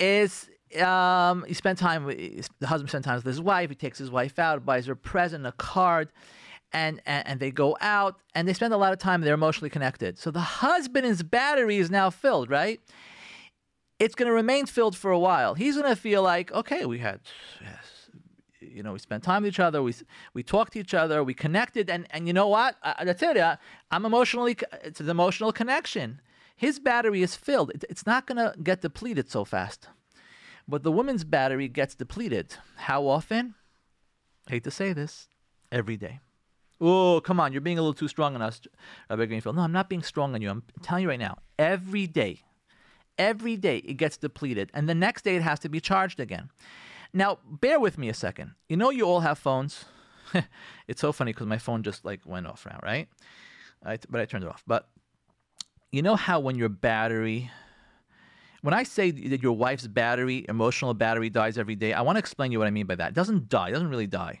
is 0.00 0.48
um, 0.80 1.44
he 1.46 1.54
spent 1.54 1.78
time 1.78 2.04
with 2.04 2.48
the 2.58 2.66
husband 2.66 2.88
spent 2.88 3.04
time 3.04 3.16
with 3.16 3.26
his 3.26 3.40
wife. 3.40 3.68
He 3.68 3.76
takes 3.76 3.98
his 3.98 4.10
wife 4.10 4.38
out, 4.38 4.64
buys 4.64 4.86
her 4.86 4.94
a 4.94 4.96
present, 4.96 5.46
a 5.46 5.52
card, 5.52 6.08
and, 6.72 7.02
and 7.04 7.26
and 7.28 7.40
they 7.40 7.50
go 7.50 7.76
out 7.80 8.20
and 8.34 8.48
they 8.48 8.54
spend 8.54 8.72
a 8.72 8.78
lot 8.78 8.92
of 8.92 8.98
time. 8.98 9.20
They're 9.20 9.34
emotionally 9.34 9.70
connected. 9.70 10.18
So 10.18 10.30
the 10.30 10.40
husband's 10.40 11.22
battery 11.22 11.76
is 11.76 11.90
now 11.90 12.08
filled, 12.08 12.48
right? 12.48 12.80
It's 14.02 14.16
going 14.16 14.26
to 14.26 14.32
remain 14.32 14.66
filled 14.66 14.96
for 14.96 15.10
a 15.12 15.18
while. 15.18 15.54
He's 15.54 15.76
going 15.76 15.88
to 15.88 16.00
feel 16.00 16.22
like, 16.22 16.50
okay, 16.52 16.84
we 16.86 16.98
had 16.98 17.20
yes, 17.60 18.10
you 18.60 18.82
know, 18.82 18.92
we 18.92 18.98
spent 18.98 19.22
time 19.22 19.42
with 19.42 19.50
each 19.52 19.60
other. 19.60 19.82
We 19.82 19.94
we 20.34 20.42
talked 20.42 20.72
to 20.72 20.80
each 20.80 20.94
other. 20.94 21.22
We 21.22 21.34
connected, 21.34 21.90
and 21.90 22.06
and 22.10 22.26
you 22.26 22.32
know 22.32 22.48
what? 22.48 22.76
I, 22.82 23.04
that's 23.04 23.22
it. 23.22 23.36
I, 23.36 23.58
I'm 23.90 24.04
emotionally. 24.04 24.56
It's 24.82 25.00
an 25.00 25.08
emotional 25.08 25.52
connection. 25.52 26.20
His 26.56 26.78
battery 26.78 27.22
is 27.22 27.36
filled. 27.36 27.70
It, 27.70 27.84
it's 27.88 28.06
not 28.06 28.26
gonna 28.26 28.54
get 28.62 28.80
depleted 28.80 29.30
so 29.30 29.44
fast. 29.44 29.88
But 30.66 30.82
the 30.82 30.92
woman's 30.92 31.24
battery 31.24 31.68
gets 31.68 31.94
depleted. 31.94 32.56
How 32.76 33.06
often? 33.06 33.54
Hate 34.48 34.64
to 34.64 34.70
say 34.70 34.92
this. 34.92 35.28
Every 35.70 35.96
day. 35.96 36.20
Oh, 36.80 37.20
come 37.20 37.38
on! 37.38 37.52
You're 37.52 37.60
being 37.60 37.78
a 37.78 37.82
little 37.82 37.94
too 37.94 38.08
strong 38.08 38.34
on 38.34 38.42
us, 38.42 38.60
Rabbi 39.08 39.26
Greenfield. 39.26 39.54
No, 39.56 39.62
I'm 39.62 39.72
not 39.72 39.88
being 39.88 40.02
strong 40.02 40.34
on 40.34 40.42
you. 40.42 40.50
I'm 40.50 40.64
telling 40.82 41.02
you 41.02 41.08
right 41.08 41.20
now. 41.20 41.38
Every 41.58 42.08
day, 42.08 42.42
every 43.22 43.56
day 43.56 43.78
it 43.78 43.94
gets 43.94 44.16
depleted, 44.16 44.70
and 44.74 44.88
the 44.88 44.94
next 44.94 45.22
day 45.22 45.36
it 45.36 45.42
has 45.42 45.58
to 45.60 45.68
be 45.68 45.80
charged 45.80 46.20
again. 46.20 46.50
Now, 47.14 47.38
bear 47.44 47.78
with 47.78 47.98
me 47.98 48.08
a 48.08 48.14
second. 48.14 48.52
You 48.68 48.76
know, 48.76 48.90
you 48.90 49.04
all 49.04 49.20
have 49.20 49.38
phones. 49.38 49.84
it's 50.88 51.00
so 51.00 51.12
funny 51.12 51.32
because 51.32 51.46
my 51.46 51.58
phone 51.58 51.82
just 51.82 52.04
like 52.04 52.20
went 52.24 52.46
off 52.46 52.66
now, 52.66 52.78
right? 52.82 53.08
But 53.82 54.20
I 54.20 54.24
turned 54.24 54.44
it 54.44 54.50
off. 54.50 54.62
But 54.66 54.88
you 55.90 56.02
know 56.02 56.16
how 56.16 56.40
when 56.40 56.56
your 56.56 56.70
battery, 56.70 57.50
when 58.62 58.72
I 58.72 58.82
say 58.84 59.10
that 59.10 59.42
your 59.42 59.52
wife's 59.52 59.86
battery, 59.86 60.46
emotional 60.48 60.94
battery 60.94 61.28
dies 61.28 61.58
every 61.58 61.74
day, 61.74 61.92
I 61.92 62.00
want 62.00 62.16
to 62.16 62.20
explain 62.20 62.50
to 62.50 62.52
you 62.52 62.58
what 62.58 62.68
I 62.68 62.70
mean 62.70 62.86
by 62.86 62.94
that. 62.94 63.10
It 63.10 63.14
doesn't 63.14 63.48
die, 63.48 63.68
it 63.68 63.72
doesn't 63.72 63.90
really 63.90 64.06
die, 64.06 64.40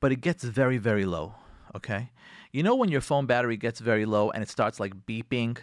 but 0.00 0.12
it 0.12 0.20
gets 0.20 0.44
very, 0.44 0.78
very 0.78 1.06
low. 1.06 1.34
Okay? 1.74 2.10
You 2.52 2.62
know 2.62 2.76
when 2.76 2.90
your 2.90 3.00
phone 3.00 3.26
battery 3.26 3.56
gets 3.56 3.80
very 3.80 4.06
low 4.06 4.30
and 4.30 4.42
it 4.42 4.48
starts 4.48 4.78
like 4.78 5.06
beeping? 5.06 5.58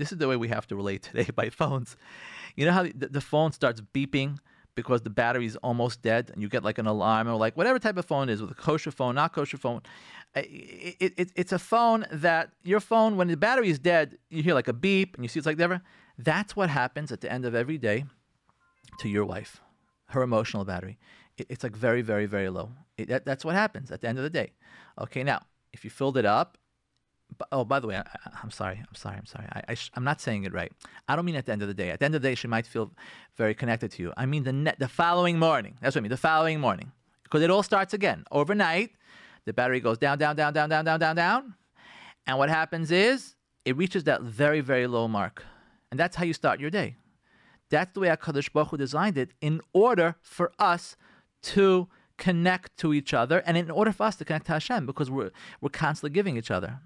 This 0.00 0.12
is 0.12 0.18
the 0.18 0.26
way 0.26 0.36
we 0.36 0.48
have 0.48 0.66
to 0.68 0.76
relate 0.76 1.02
today 1.02 1.28
by 1.34 1.50
phones. 1.50 1.94
You 2.56 2.64
know 2.64 2.72
how 2.72 2.84
the, 2.84 3.08
the 3.10 3.20
phone 3.20 3.52
starts 3.52 3.82
beeping 3.94 4.38
because 4.74 5.02
the 5.02 5.10
battery 5.10 5.44
is 5.44 5.56
almost 5.56 6.00
dead 6.00 6.30
and 6.32 6.40
you 6.40 6.48
get 6.48 6.64
like 6.64 6.78
an 6.78 6.86
alarm 6.86 7.28
or 7.28 7.34
like 7.34 7.54
whatever 7.54 7.78
type 7.78 7.98
of 7.98 8.06
phone 8.06 8.30
it 8.30 8.32
is 8.32 8.40
with 8.40 8.50
a 8.50 8.54
kosher 8.54 8.90
phone, 8.90 9.16
not 9.16 9.34
kosher 9.34 9.58
phone. 9.58 9.82
Eh, 10.34 10.42
it, 11.00 11.12
it, 11.18 11.32
it's 11.36 11.52
a 11.52 11.58
phone 11.58 12.06
that 12.10 12.50
your 12.62 12.80
phone, 12.80 13.18
when 13.18 13.28
the 13.28 13.36
battery 13.36 13.68
is 13.68 13.78
dead, 13.78 14.16
you 14.30 14.42
hear 14.42 14.54
like 14.54 14.68
a 14.68 14.72
beep 14.72 15.16
and 15.16 15.24
you 15.24 15.28
see 15.28 15.38
it's 15.38 15.46
like 15.46 15.58
never. 15.58 15.82
That's 16.16 16.56
what 16.56 16.70
happens 16.70 17.12
at 17.12 17.20
the 17.20 17.30
end 17.30 17.44
of 17.44 17.54
every 17.54 17.76
day 17.76 18.06
to 19.00 19.08
your 19.08 19.26
wife, 19.26 19.60
her 20.06 20.22
emotional 20.22 20.64
battery. 20.64 20.98
It, 21.36 21.46
it's 21.50 21.62
like 21.62 21.76
very, 21.76 22.00
very, 22.00 22.24
very 22.24 22.48
low. 22.48 22.70
That, 22.96 23.26
that's 23.26 23.44
what 23.44 23.54
happens 23.54 23.90
at 23.90 24.00
the 24.00 24.08
end 24.08 24.16
of 24.16 24.24
the 24.24 24.30
day. 24.30 24.52
Okay, 24.98 25.24
now, 25.24 25.42
if 25.74 25.84
you 25.84 25.90
filled 25.90 26.16
it 26.16 26.24
up 26.24 26.56
oh, 27.52 27.64
by 27.64 27.80
the 27.80 27.86
way, 27.86 27.96
I, 27.96 28.04
am 28.42 28.50
sorry. 28.50 28.76
I'm 28.78 28.94
sorry. 28.94 29.16
I'm 29.16 29.26
sorry. 29.26 29.46
I, 29.68 29.76
am 29.96 30.04
not 30.04 30.20
saying 30.20 30.44
it 30.44 30.52
right. 30.52 30.72
I 31.08 31.16
don't 31.16 31.24
mean 31.24 31.36
at 31.36 31.46
the 31.46 31.52
end 31.52 31.62
of 31.62 31.68
the 31.68 31.74
day. 31.74 31.90
At 31.90 32.00
the 32.00 32.04
end 32.04 32.14
of 32.14 32.22
the 32.22 32.28
day, 32.28 32.34
she 32.34 32.48
might 32.48 32.66
feel 32.66 32.92
very 33.36 33.54
connected 33.54 33.90
to 33.92 34.02
you. 34.02 34.12
I 34.16 34.26
mean 34.26 34.44
the 34.44 34.52
ne- 34.52 34.74
the 34.78 34.88
following 34.88 35.38
morning. 35.38 35.76
That's 35.80 35.94
what 35.94 36.00
I 36.00 36.02
mean. 36.02 36.10
The 36.10 36.16
following 36.16 36.60
morning, 36.60 36.92
because 37.24 37.42
it 37.42 37.50
all 37.50 37.62
starts 37.62 37.94
again 37.94 38.24
overnight. 38.30 38.90
The 39.46 39.52
battery 39.52 39.80
goes 39.80 39.98
down, 39.98 40.18
down, 40.18 40.36
down, 40.36 40.52
down, 40.52 40.68
down, 40.68 40.84
down, 40.84 41.00
down, 41.00 41.16
down, 41.16 41.54
and 42.26 42.38
what 42.38 42.50
happens 42.50 42.90
is 42.90 43.34
it 43.64 43.76
reaches 43.76 44.04
that 44.04 44.22
very, 44.22 44.60
very 44.60 44.86
low 44.86 45.08
mark, 45.08 45.44
and 45.90 45.98
that's 45.98 46.16
how 46.16 46.24
you 46.24 46.32
start 46.32 46.60
your 46.60 46.70
day. 46.70 46.96
That's 47.70 47.92
the 47.94 48.00
way 48.00 48.08
Hakadosh 48.08 48.52
Baruch 48.52 48.70
Hu 48.70 48.76
designed 48.76 49.16
it 49.16 49.30
in 49.40 49.60
order 49.72 50.16
for 50.20 50.52
us 50.58 50.96
to 51.42 51.88
connect 52.20 52.76
to 52.76 52.94
each 52.94 53.12
other, 53.12 53.42
and 53.46 53.56
in 53.56 53.70
order 53.70 53.90
for 53.90 54.04
us 54.04 54.14
to 54.16 54.24
connect 54.24 54.46
to 54.46 54.52
Hashem, 54.52 54.86
because 54.86 55.10
we're 55.10 55.32
we're 55.60 55.70
constantly 55.70 56.14
giving 56.14 56.36
each 56.36 56.52
other. 56.52 56.78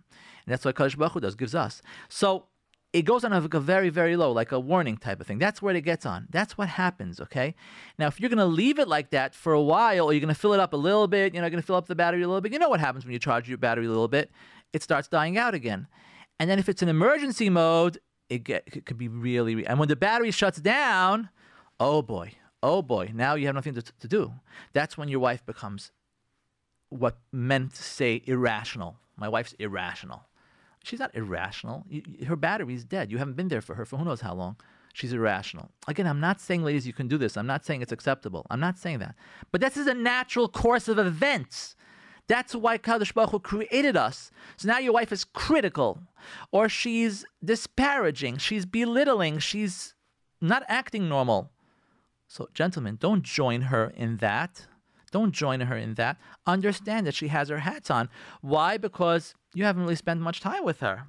And 0.47 0.53
that's 0.53 0.65
what 0.65 0.75
Kadosh 0.77 0.97
Baruch 0.97 1.13
Hu 1.13 1.21
does, 1.21 1.35
gives 1.35 1.55
us. 1.55 1.83
So 2.09 2.47
it 2.93 3.03
goes 3.03 3.25
on 3.25 3.33
a, 3.33 3.41
very, 3.41 3.89
very 3.89 4.15
low, 4.15 4.31
like 4.31 4.53
a 4.53 4.61
warning 4.61 4.97
type 4.97 5.21
of 5.21 5.27
thing. 5.27 5.39
That's 5.39 5.61
where 5.61 5.75
it 5.75 5.81
gets 5.81 6.07
on. 6.07 6.29
That's 6.31 6.57
what 6.57 6.69
happens, 6.69 7.21
okay? 7.21 7.57
Now, 7.99 8.07
if 8.07 8.21
you're 8.21 8.31
going 8.31 8.39
to 8.39 8.45
leave 8.45 8.79
it 8.79 8.87
like 8.87 9.11
that 9.11 9.35
for 9.35 9.53
a 9.53 9.61
while, 9.61 10.05
or 10.05 10.13
you're 10.13 10.21
going 10.21 10.33
to 10.33 10.41
fill 10.41 10.53
it 10.53 10.61
up 10.61 10.73
a 10.75 10.77
little 10.77 11.09
bit, 11.09 11.35
you 11.35 11.41
know, 11.41 11.51
going 11.51 11.61
to 11.61 11.67
fill 11.67 11.75
up 11.75 11.89
the 11.89 11.97
battery 11.97 12.23
a 12.23 12.29
little 12.29 12.41
bit, 12.41 12.53
you 12.53 12.59
know 12.61 12.69
what 12.69 12.79
happens 12.79 13.05
when 13.05 13.13
you 13.13 13.19
charge 13.19 13.49
your 13.49 13.59
battery 13.59 13.87
a 13.87 13.89
little 13.89 14.07
bit? 14.07 14.31
It 14.73 14.83
starts 14.83 15.09
dying 15.09 15.37
out 15.37 15.55
again. 15.55 15.89
And 16.39 16.49
then 16.49 16.61
if 16.61 16.69
it's 16.69 16.83
an 16.83 16.89
emergency 16.89 17.51
mode, 17.51 17.99
it, 18.29 18.45
get, 18.45 18.63
it 18.67 18.87
could 18.87 18.99
be 18.99 19.09
really, 19.09 19.67
and 19.67 19.81
when 19.81 19.89
the 19.89 19.97
battery 19.97 20.31
shuts 20.31 20.61
down, 20.61 21.31
oh 21.81 22.01
boy, 22.01 22.35
oh 22.65 22.83
boy, 22.83 23.11
now 23.15 23.35
you 23.35 23.47
have 23.47 23.55
nothing 23.55 23.75
to, 23.75 23.83
to 23.83 24.09
do. 24.09 24.33
That's 24.73 24.99
when 24.99 25.09
your 25.09 25.21
wife 25.21 25.45
becomes 25.45 25.93
what 26.89 27.19
men 27.33 27.71
say 27.73 28.23
irrational. 28.27 28.97
My 29.17 29.29
wife's 29.29 29.55
irrational 29.55 30.27
she's 30.85 31.01
not 31.01 31.15
irrational. 31.15 31.85
Her 32.27 32.37
battery's 32.37 32.85
dead. 32.85 33.11
You 33.11 33.19
haven't 33.19 33.35
been 33.35 33.49
there 33.49 33.63
for 33.63 33.75
her 33.75 33.85
for 33.85 33.97
who 33.97 34.05
knows 34.05 34.21
how 34.21 34.35
long. 34.35 34.57
She's 34.93 35.13
irrational. 35.13 35.71
Again, 35.89 36.07
I'm 36.07 36.21
not 36.21 36.41
saying, 36.41 36.63
ladies, 36.63 36.87
you 36.87 36.93
can 36.93 37.09
do 37.09 37.19
this. 37.19 37.37
I'm 37.37 37.49
not 37.49 37.65
saying 37.67 37.83
it's 37.83 37.91
acceptable. 37.91 38.47
I'm 38.49 38.61
not 38.61 38.79
saying 38.79 39.01
that. 39.01 39.17
But 39.51 39.61
this 39.61 39.77
is 39.77 39.89
a 39.89 39.95
natural 39.95 40.47
course 40.47 40.87
of 40.87 41.01
events. 41.01 41.75
That's 42.29 42.55
why 42.55 42.79
Kadosh 42.79 43.13
Baruch 43.13 43.31
Hu 43.31 43.41
created 43.41 43.97
us. 43.97 44.31
So 44.57 44.69
now 44.69 44.79
your 44.79 44.93
wife 44.93 45.11
is 45.11 45.25
critical, 45.25 46.01
or 46.53 46.69
she's 46.69 47.25
disparaging, 47.45 48.39
she's 48.39 48.65
belittling, 48.65 49.41
she's 49.41 49.95
not 50.41 50.63
acting 50.69 51.09
normal. 51.09 51.51
So, 52.29 52.49
gentlemen, 52.55 52.97
don't 53.01 53.23
join 53.23 53.63
her 53.63 53.93
in 53.97 54.19
that. 54.19 54.67
Don't 55.13 55.33
join 55.33 55.61
her 55.61 55.77
in 55.77 55.95
that. 55.95 56.17
Understand 56.47 57.07
that 57.07 57.15
she 57.15 57.29
has 57.29 57.49
her 57.49 57.59
hats 57.59 57.91
on. 57.91 58.09
Why? 58.41 58.77
Because 58.77 59.35
you 59.55 59.65
haven't 59.65 59.83
really 59.83 59.95
spent 59.95 60.21
much 60.21 60.41
time 60.41 60.65
with 60.65 60.81
her. 60.81 61.05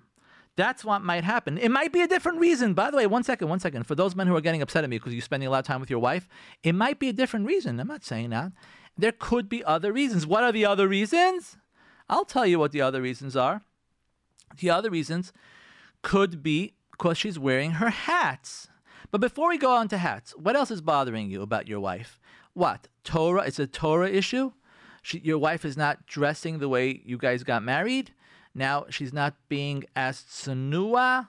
That's 0.56 0.86
what 0.86 1.02
might 1.02 1.24
happen. 1.24 1.58
It 1.58 1.70
might 1.70 1.92
be 1.92 2.02
a 2.02 2.08
different 2.08 2.40
reason. 2.40 2.74
By 2.74 2.92
the 2.92 2.98
way, 2.98 3.08
one 3.08 3.24
second, 3.24 3.50
one 3.50 3.60
second. 3.60 3.84
For 3.86 3.96
those 3.96 4.16
men 4.16 4.28
who 4.28 4.36
are 4.36 4.42
getting 4.42 4.62
upset 4.62 4.84
at 4.84 4.90
me 4.90 4.98
because 4.98 5.14
you're 5.14 5.22
spending 5.22 5.48
a 5.48 5.52
lot 5.52 5.60
of 5.60 5.66
time 5.66 5.82
with 5.82 5.90
your 5.90 6.00
wife, 6.00 6.28
it 6.64 6.74
might 6.74 7.00
be 7.00 7.10
a 7.10 7.14
different 7.14 7.46
reason. 7.46 7.80
I'm 7.80 7.88
not 7.88 8.06
saying 8.06 8.30
that. 8.30 8.52
There 8.98 9.12
could 9.12 9.50
be 9.50 9.64
other 9.66 9.92
reasons. 9.92 10.26
What 10.26 10.44
are 10.44 10.54
the 10.54 10.66
other 10.66 10.88
reasons? 10.88 11.58
I'll 12.08 12.26
tell 12.26 12.46
you 12.46 12.60
what 12.60 12.72
the 12.72 12.82
other 12.82 13.02
reasons 13.02 13.36
are. 13.36 13.64
The 14.58 14.70
other 14.70 14.90
reasons 14.90 15.34
could 16.02 16.42
be 16.42 16.76
because 16.92 17.18
she's 17.18 17.38
wearing 17.38 17.72
her 17.72 17.90
hats. 17.90 18.70
But 19.12 19.22
before 19.22 19.50
we 19.50 19.58
go 19.58 19.74
on 19.76 19.88
to 19.90 19.98
hats, 19.98 20.34
what 20.38 20.56
else 20.56 20.72
is 20.72 20.82
bothering 20.82 21.30
you 21.30 21.42
about 21.42 21.68
your 21.68 21.80
wife? 21.80 22.20
What? 22.54 22.88
Torah? 23.04 23.44
It's 23.46 23.60
a 23.60 23.68
Torah 23.68 24.10
issue? 24.10 24.52
She, 25.02 25.20
your 25.20 25.38
wife 25.38 25.66
is 25.66 25.78
not 25.78 26.06
dressing 26.08 26.60
the 26.60 26.70
way 26.70 27.02
you 27.06 27.18
guys 27.18 27.44
got 27.44 27.64
married? 27.64 28.14
Now 28.56 28.86
she's 28.90 29.14
not 29.14 29.36
being 29.50 29.84
as 29.96 30.22
tsunua. 30.22 31.28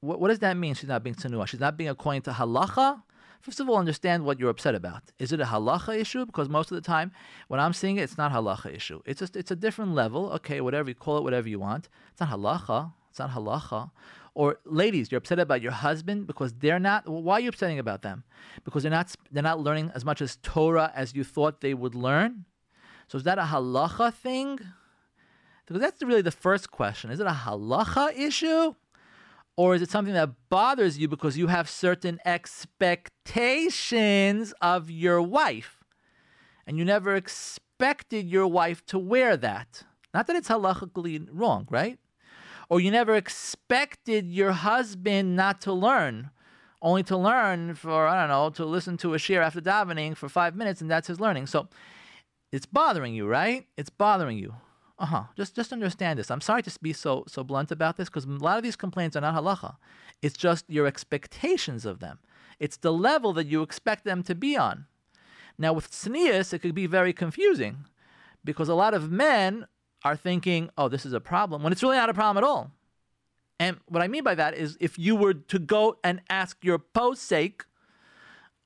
What, 0.00 0.20
what 0.20 0.28
does 0.28 0.38
that 0.38 0.56
mean? 0.56 0.74
She's 0.74 0.88
not 0.88 1.02
being 1.02 1.16
tsunua. 1.16 1.46
She's 1.46 1.60
not 1.60 1.76
being 1.76 1.90
according 1.90 2.22
to 2.22 2.30
halacha. 2.30 3.02
First 3.40 3.60
of 3.60 3.68
all, 3.68 3.76
understand 3.76 4.24
what 4.24 4.40
you're 4.40 4.50
upset 4.50 4.74
about. 4.74 5.02
Is 5.18 5.30
it 5.32 5.40
a 5.40 5.44
halacha 5.44 5.96
issue? 5.96 6.26
Because 6.26 6.48
most 6.48 6.70
of 6.70 6.74
the 6.76 6.80
time, 6.80 7.12
when 7.48 7.60
I'm 7.60 7.72
seeing 7.72 7.96
it, 7.96 8.02
it's 8.02 8.18
not 8.18 8.32
halacha 8.32 8.74
issue. 8.74 9.02
It's 9.04 9.20
just 9.20 9.36
it's 9.36 9.50
a 9.50 9.56
different 9.56 9.92
level. 9.92 10.32
Okay, 10.32 10.60
whatever 10.60 10.88
you 10.88 10.94
call 10.94 11.18
it, 11.18 11.24
whatever 11.24 11.48
you 11.48 11.60
want. 11.60 11.88
It's 12.10 12.20
not 12.20 12.30
halacha. 12.30 12.92
It's 13.10 13.18
not 13.18 13.30
halacha. 13.30 13.90
Or 14.36 14.60
ladies, 14.66 15.10
you're 15.10 15.16
upset 15.16 15.38
about 15.38 15.62
your 15.62 15.72
husband 15.72 16.26
because 16.26 16.52
they're 16.52 16.78
not. 16.78 17.08
Well, 17.08 17.22
why 17.22 17.36
are 17.36 17.40
you 17.40 17.48
upsetting 17.48 17.78
about 17.78 18.02
them? 18.02 18.22
Because 18.64 18.82
they're 18.82 18.90
not 18.90 19.14
they're 19.32 19.42
not 19.42 19.60
learning 19.60 19.92
as 19.94 20.04
much 20.04 20.20
as 20.20 20.36
Torah 20.42 20.92
as 20.94 21.14
you 21.14 21.24
thought 21.24 21.62
they 21.62 21.72
would 21.72 21.94
learn. 21.94 22.44
So 23.08 23.16
is 23.16 23.24
that 23.24 23.38
a 23.38 23.44
halacha 23.44 24.12
thing? 24.12 24.60
Because 25.64 25.80
that's 25.80 26.02
really 26.02 26.20
the 26.20 26.30
first 26.30 26.70
question. 26.70 27.10
Is 27.10 27.18
it 27.18 27.26
a 27.26 27.30
halacha 27.30 28.14
issue? 28.14 28.74
Or 29.56 29.74
is 29.74 29.80
it 29.80 29.90
something 29.90 30.12
that 30.12 30.32
bothers 30.50 30.98
you 30.98 31.08
because 31.08 31.38
you 31.38 31.46
have 31.46 31.70
certain 31.70 32.20
expectations 32.26 34.52
of 34.60 34.90
your 34.90 35.22
wife? 35.22 35.82
And 36.66 36.76
you 36.76 36.84
never 36.84 37.14
expected 37.14 38.28
your 38.28 38.48
wife 38.48 38.84
to 38.86 38.98
wear 38.98 39.38
that. 39.38 39.84
Not 40.12 40.26
that 40.26 40.36
it's 40.36 40.50
halachically 40.50 41.26
wrong, 41.32 41.66
right? 41.70 41.98
Or 42.68 42.80
you 42.80 42.90
never 42.90 43.14
expected 43.14 44.26
your 44.26 44.52
husband 44.52 45.36
not 45.36 45.60
to 45.62 45.72
learn, 45.72 46.30
only 46.82 47.02
to 47.04 47.16
learn 47.16 47.74
for, 47.74 48.06
I 48.06 48.20
don't 48.20 48.28
know, 48.28 48.50
to 48.50 48.64
listen 48.64 48.96
to 48.98 49.14
a 49.14 49.18
shiur 49.18 49.42
after 49.42 49.60
davening 49.60 50.16
for 50.16 50.28
five 50.28 50.56
minutes, 50.56 50.80
and 50.80 50.90
that's 50.90 51.08
his 51.08 51.20
learning. 51.20 51.46
So 51.46 51.68
it's 52.52 52.66
bothering 52.66 53.14
you, 53.14 53.26
right? 53.26 53.66
It's 53.76 53.90
bothering 53.90 54.38
you. 54.38 54.54
Uh 54.98 55.06
huh. 55.06 55.24
Just 55.36 55.54
just 55.54 55.72
understand 55.72 56.18
this. 56.18 56.30
I'm 56.30 56.40
sorry 56.40 56.62
to 56.62 56.78
be 56.80 56.92
so 56.92 57.24
so 57.28 57.44
blunt 57.44 57.70
about 57.70 57.96
this 57.96 58.08
because 58.08 58.24
a 58.24 58.28
lot 58.28 58.56
of 58.56 58.62
these 58.62 58.76
complaints 58.76 59.14
are 59.14 59.20
not 59.20 59.34
halacha. 59.34 59.76
It's 60.22 60.36
just 60.36 60.64
your 60.68 60.86
expectations 60.86 61.84
of 61.84 62.00
them. 62.00 62.18
It's 62.58 62.78
the 62.78 62.92
level 62.92 63.34
that 63.34 63.46
you 63.46 63.62
expect 63.62 64.04
them 64.04 64.22
to 64.22 64.34
be 64.34 64.56
on. 64.56 64.86
Now 65.58 65.74
with 65.74 65.90
tznius, 65.90 66.54
it 66.54 66.60
could 66.60 66.74
be 66.74 66.86
very 66.86 67.12
confusing 67.12 67.84
because 68.42 68.70
a 68.70 68.74
lot 68.74 68.94
of 68.94 69.10
men 69.10 69.66
are 70.06 70.16
thinking, 70.16 70.70
"Oh, 70.78 70.88
this 70.88 71.04
is 71.04 71.12
a 71.12 71.20
problem," 71.20 71.62
when 71.62 71.72
it's 71.72 71.82
really 71.82 71.96
not 71.96 72.08
a 72.08 72.14
problem 72.14 72.42
at 72.42 72.46
all. 72.46 72.70
And 73.58 73.78
what 73.86 74.02
I 74.02 74.08
mean 74.08 74.24
by 74.24 74.34
that 74.34 74.54
is, 74.54 74.76
if 74.80 74.98
you 74.98 75.16
were 75.16 75.34
to 75.34 75.58
go 75.58 75.98
and 76.04 76.20
ask 76.28 76.64
your 76.64 76.78
posek 76.78 77.62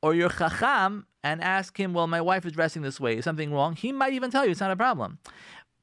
or 0.02 0.14
your 0.14 0.30
chacham 0.30 1.06
and 1.22 1.42
ask 1.42 1.78
him, 1.78 1.92
"Well, 1.92 2.06
my 2.06 2.20
wife 2.20 2.44
is 2.46 2.52
dressing 2.52 2.82
this 2.82 3.00
way. 3.00 3.16
Is 3.18 3.24
something 3.24 3.52
wrong?" 3.52 3.76
He 3.76 3.92
might 3.92 4.12
even 4.12 4.30
tell 4.30 4.44
you 4.44 4.50
it's 4.50 4.60
not 4.60 4.70
a 4.70 4.76
problem. 4.76 5.18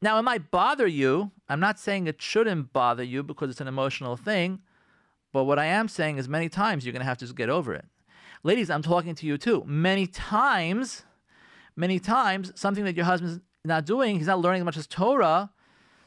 Now, 0.01 0.19
it 0.19 0.23
might 0.23 0.51
bother 0.51 0.85
you. 0.85 1.31
I'm 1.49 1.59
not 1.59 1.79
saying 1.79 2.05
it 2.05 2.21
shouldn't 2.21 2.71
bother 2.71 3.03
you 3.03 3.23
because 3.23 3.49
it's 3.49 3.61
an 3.61 3.67
emotional 3.67 4.15
thing. 4.15 4.61
But 5.33 5.45
what 5.45 5.59
I 5.59 5.65
am 5.65 5.87
saying 5.87 6.17
is, 6.17 6.29
many 6.29 6.49
times 6.49 6.85
you're 6.85 6.93
going 6.93 7.01
to 7.01 7.05
have 7.11 7.17
to 7.17 7.25
just 7.25 7.35
get 7.35 7.49
over 7.49 7.73
it. 7.73 7.85
Ladies, 8.43 8.69
I'm 8.69 8.83
talking 8.83 9.15
to 9.15 9.25
you 9.25 9.37
too. 9.37 9.63
Many 9.65 10.05
times, 10.05 11.03
many 11.75 11.99
times, 11.99 12.51
something 12.55 12.85
that 12.85 12.95
your 12.95 13.05
husband's 13.05 13.39
not 13.65 13.85
doing, 13.85 14.17
he's 14.17 14.27
not 14.27 14.39
learning 14.39 14.61
as 14.61 14.65
much 14.65 14.77
as 14.77 14.87
Torah. 14.87 15.51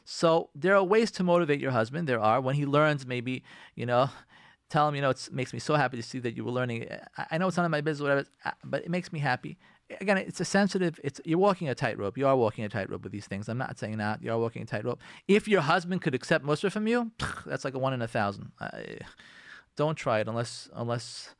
So 0.03 0.49
there 0.55 0.75
are 0.75 0.83
ways 0.83 1.11
to 1.11 1.23
motivate 1.23 1.59
your 1.59 1.71
husband. 1.71 2.07
There 2.07 2.19
are 2.19 2.41
when 2.41 2.55
he 2.55 2.65
learns, 2.65 3.05
maybe 3.05 3.43
you 3.75 3.85
know, 3.85 4.09
tell 4.69 4.87
him, 4.87 4.95
you 4.95 5.01
know, 5.01 5.11
it 5.11 5.29
makes 5.31 5.53
me 5.53 5.59
so 5.59 5.75
happy 5.75 5.97
to 5.97 6.03
see 6.03 6.19
that 6.19 6.35
you 6.35 6.43
were 6.43 6.51
learning. 6.51 6.87
I 7.29 7.37
know 7.37 7.47
it's 7.47 7.57
none 7.57 7.65
of 7.65 7.71
my 7.71 7.81
business, 7.81 8.01
whatever, 8.01 8.25
uh, 8.45 8.51
but 8.63 8.83
it 8.83 8.89
makes 8.89 9.13
me 9.13 9.19
happy 9.19 9.57
again, 9.99 10.17
it's 10.17 10.39
a 10.39 10.45
sensitive. 10.45 10.99
It's 11.03 11.19
you're 11.25 11.39
walking 11.39 11.67
a 11.69 11.75
tightrope. 11.75 12.17
You 12.17 12.27
are 12.27 12.35
walking 12.35 12.63
a 12.63 12.69
tightrope 12.69 13.03
with 13.03 13.11
these 13.11 13.27
things. 13.27 13.49
I'm 13.49 13.57
not 13.57 13.77
saying 13.77 13.97
that 13.97 14.21
you 14.21 14.31
are 14.31 14.39
walking 14.39 14.61
a 14.61 14.65
tightrope. 14.65 15.01
If 15.27 15.47
your 15.47 15.61
husband 15.61 16.01
could 16.01 16.15
accept 16.15 16.45
Mussar 16.45 16.71
from 16.71 16.87
you, 16.87 17.11
that's 17.45 17.65
like 17.65 17.73
a 17.73 17.79
one 17.79 17.93
in 17.93 18.01
a 18.01 18.07
thousand. 18.07 18.51
don't 19.75 19.95
try 19.95 20.19
it 20.19 20.27
unless 20.27 20.69
unless 20.73 21.35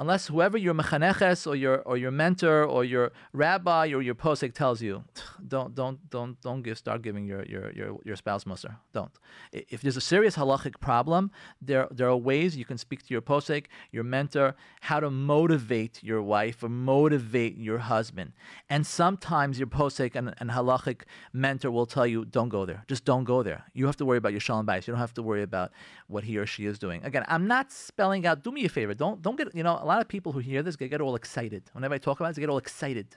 unless 0.00 0.28
whoever 0.28 0.56
your 0.56 0.72
mechaneches 0.72 1.46
or 1.46 1.54
your 1.54 1.82
or 1.82 1.96
your 1.98 2.10
mentor 2.10 2.64
or 2.64 2.84
your 2.84 3.12
rabbi 3.34 3.84
or 3.96 4.00
your 4.00 4.14
posek 4.14 4.54
tells 4.54 4.80
you, 4.80 5.04
don't 5.54 5.74
don't 5.74 5.98
don't 6.10 6.40
don't 6.40 6.62
give 6.62 6.78
start 6.78 7.02
giving 7.02 7.26
your 7.26 7.44
your 7.44 7.70
your, 7.72 7.98
your 8.04 8.16
spouse 8.16 8.44
mussar. 8.44 8.76
Don't. 8.92 9.12
If 9.52 9.82
there's 9.82 9.98
a 9.98 10.06
serious 10.12 10.36
halachic 10.36 10.80
problem, 10.80 11.30
there 11.60 11.86
there 11.90 12.08
are 12.08 12.16
ways 12.16 12.56
you 12.56 12.64
can 12.64 12.78
speak 12.78 13.00
to 13.06 13.10
your 13.14 13.20
posek, 13.20 13.66
your 13.92 14.04
mentor, 14.04 14.56
how 14.80 15.00
to 15.00 15.10
motivate 15.10 16.02
your 16.02 16.22
wife 16.22 16.62
or 16.62 16.70
motivate 16.70 17.58
your 17.58 17.78
husband. 17.78 18.32
And 18.70 18.86
sometimes 18.86 19.58
your 19.58 19.68
posek 19.68 20.14
and, 20.14 20.34
and 20.38 20.50
halachic 20.50 21.02
mentor 21.32 21.70
will 21.70 21.86
tell 21.86 22.06
you, 22.06 22.24
don't 22.24 22.48
go 22.48 22.64
there. 22.64 22.84
Just 22.88 23.04
don't 23.04 23.24
go 23.24 23.42
there. 23.42 23.64
You 23.74 23.84
have 23.86 23.96
to 23.98 24.06
worry 24.06 24.18
about 24.18 24.32
your 24.32 24.40
shalom 24.40 24.66
bayis. 24.66 24.86
You 24.86 24.92
don't 24.92 25.00
have 25.00 25.14
to 25.14 25.22
worry 25.22 25.42
about 25.42 25.72
what 26.06 26.24
he 26.24 26.38
or 26.38 26.46
she 26.46 26.64
is 26.64 26.78
doing. 26.78 27.04
Again, 27.04 27.24
I'm 27.28 27.46
not 27.46 27.70
spelling 27.70 28.24
out. 28.26 28.42
Do 28.42 28.50
me 28.50 28.64
a 28.64 28.68
favor. 28.70 28.94
Don't 28.94 29.20
don't 29.20 29.36
get 29.36 29.54
you 29.54 29.62
know 29.62 29.89
lot 29.90 30.00
of 30.00 30.08
people 30.08 30.32
who 30.32 30.38
hear 30.38 30.62
this 30.62 30.76
they 30.76 30.88
get 30.88 31.00
all 31.00 31.14
excited. 31.14 31.62
Whenever 31.72 31.94
I 31.94 31.98
talk 31.98 32.20
about 32.20 32.30
it, 32.30 32.36
they 32.36 32.40
get 32.40 32.50
all 32.50 32.58
excited. 32.58 33.16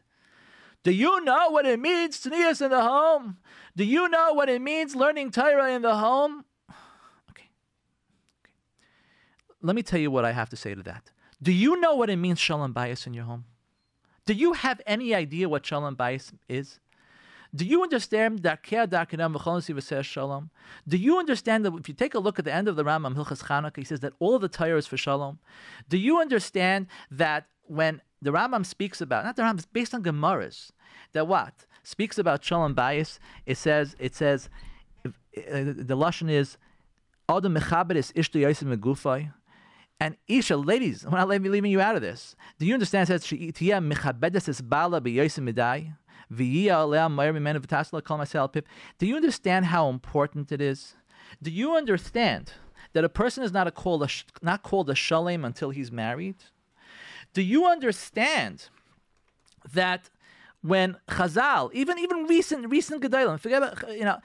Do 0.84 0.92
you 0.92 1.24
know 1.24 1.50
what 1.50 1.66
it 1.66 1.80
means 1.80 2.22
tznius 2.22 2.62
in 2.62 2.72
the 2.72 2.82
home? 2.82 3.38
Do 3.76 3.86
you 3.86 4.10
know 4.10 4.34
what 4.34 4.50
it 4.50 4.62
means 4.62 4.96
learning 4.96 5.32
Torah 5.32 5.72
in 5.72 5.82
the 5.82 5.96
home? 5.96 6.46
Okay. 7.32 7.50
okay. 8.46 8.52
Let 9.62 9.76
me 9.76 9.82
tell 9.82 10.00
you 10.00 10.12
what 10.12 10.26
I 10.26 10.34
have 10.34 10.50
to 10.50 10.56
say 10.56 10.76
to 10.76 10.84
that. 10.84 11.12
Do 11.42 11.52
you 11.52 11.80
know 11.80 11.96
what 11.96 12.10
it 12.10 12.18
means 12.18 12.40
shalom 12.40 12.74
bayis 12.74 13.08
in 13.08 13.14
your 13.14 13.26
home? 13.26 13.46
Do 14.26 14.34
you 14.34 14.54
have 14.54 14.82
any 14.86 15.14
idea 15.16 15.50
what 15.50 15.66
shalom 15.66 15.96
bayis 15.96 16.32
is? 16.48 16.80
Do 17.56 17.66
you 17.66 17.84
understand 17.84 18.40
that 18.40 18.66
shalom? 20.04 20.50
Do 20.88 20.98
you 20.98 21.20
understand 21.20 21.66
that 21.66 21.74
if 21.76 21.88
you 21.88 21.94
take 21.94 22.16
a 22.16 22.20
look 22.20 22.40
at 22.40 22.46
the 22.46 22.54
end 22.54 22.68
of 22.68 22.76
the 22.76 22.84
Rambam 22.84 23.16
Hilchos 23.16 23.44
Chanukah, 23.44 23.78
he 23.78 23.84
says 23.84 24.00
that 24.00 24.14
all 24.20 24.40
the 24.40 24.48
Torah 24.48 24.78
is 24.78 24.88
for 24.88 24.98
shalom? 24.98 25.38
Do 25.88 25.98
you 25.98 26.20
understand 26.20 26.88
that 27.12 27.46
when 27.64 28.02
the 28.22 28.32
Rambam 28.32 28.66
speaks 28.66 29.02
about, 29.02 29.26
not 29.26 29.36
the 29.36 29.44
Rambam, 29.44 29.66
based 29.72 29.94
on 29.94 30.04
Gemaras, 30.04 30.72
that 31.12 31.28
what? 31.28 31.68
Speaks 31.84 32.18
about 32.18 32.44
shalom 32.44 32.74
bayis, 32.74 33.20
it 33.46 33.58
says, 33.58 33.96
it 34.00 34.16
says, 34.16 34.50
uh, 35.06 35.12
the 35.36 35.96
Lashon 35.96 36.32
is, 36.32 36.58
Adam 37.30 37.56
mechaber 37.56 37.96
is 37.96 38.12
ishtu 38.14 38.42
yosim 38.42 38.76
megufay, 38.76 39.32
and 40.00 40.18
Isha, 40.28 40.58
ladies, 40.58 41.06
I'm 41.06 41.12
not 41.12 41.30
leaving 41.30 41.72
you 41.72 41.82
out 41.82 41.96
of 41.96 42.02
this. 42.02 42.36
Do 42.58 42.66
you 42.66 42.74
understand? 42.74 43.10
It 43.10 43.22
says, 43.22 43.40
mechabedes 43.40 44.50
es 44.50 44.60
bala 44.60 45.00
b'yosim 45.00 45.54
midai. 45.54 45.94
Do 46.38 46.44
you 49.08 49.16
understand 49.16 49.66
how 49.66 49.90
important 49.90 50.52
it 50.52 50.62
is? 50.62 50.96
Do 51.42 51.50
you 51.52 51.76
understand 51.76 52.54
that 52.94 53.04
a 53.04 53.10
person 53.10 53.44
is 53.44 53.52
not, 53.52 53.68
a 53.68 53.72
called 53.72 54.04
a, 54.04 54.08
not 54.42 54.64
called 54.64 54.90
a 54.90 54.96
shalem 54.96 55.44
until 55.46 55.72
he's 55.72 55.92
married? 55.92 56.38
Do 57.34 57.42
you 57.42 57.66
understand 57.66 58.70
that 59.74 60.10
when 60.62 60.96
Chazal, 61.10 61.74
even 61.74 62.00
even 62.00 62.26
recent 62.26 62.70
recent 62.70 63.04
Gedolim, 63.04 63.38
forget 63.40 63.64
about 63.64 63.92
you 63.92 64.06
know, 64.06 64.20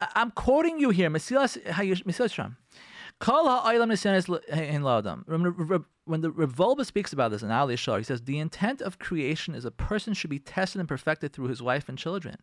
I'm 0.00 0.30
quoting 0.30 0.78
you 0.78 0.90
here, 0.90 1.10
Mesilas 1.10 1.58
Shram. 1.66 2.56
When 6.04 6.20
the 6.20 6.30
Rav 6.30 6.56
Wolbe 6.56 6.84
speaks 6.84 7.12
about 7.12 7.30
this 7.30 7.42
in 7.42 7.48
Alei 7.48 7.78
Shur, 7.78 7.98
he 7.98 8.04
says 8.04 8.22
the 8.22 8.38
intent 8.38 8.82
of 8.82 8.98
creation 8.98 9.54
is 9.54 9.64
a 9.64 9.70
person 9.70 10.12
should 10.12 10.30
be 10.30 10.38
tested 10.38 10.80
and 10.80 10.88
perfected 10.88 11.32
through 11.32 11.48
his 11.48 11.62
wife 11.62 11.88
and 11.88 11.96
children. 11.96 12.36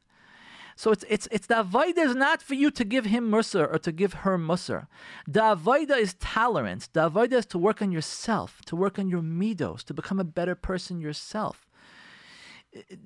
So 0.76 0.92
it's 0.92 1.06
it's 1.08 1.28
it's 1.32 1.46
the 1.46 1.64
avoida 1.64 2.00
is 2.00 2.16
not 2.16 2.42
for 2.42 2.56
you 2.56 2.72
to 2.72 2.84
give 2.84 3.06
him 3.06 3.30
mussar 3.30 3.72
or 3.72 3.78
to 3.78 3.92
give 3.92 4.14
her 4.14 4.40
mussar. 4.40 4.88
The 5.28 5.42
avoida 5.42 5.98
is 5.98 6.16
tolerance. 6.16 6.88
The 6.88 7.10
avoida 7.12 7.34
is 7.34 7.46
to 7.48 7.60
work 7.60 7.82
on 7.82 7.92
yourself, 7.92 8.60
to 8.66 8.76
work 8.76 8.98
on 8.98 9.08
your 9.08 9.22
midos, 9.22 9.84
to 9.84 9.94
become 9.94 10.20
a 10.20 10.24
better 10.24 10.56
person 10.56 11.00
yourself 11.00 11.68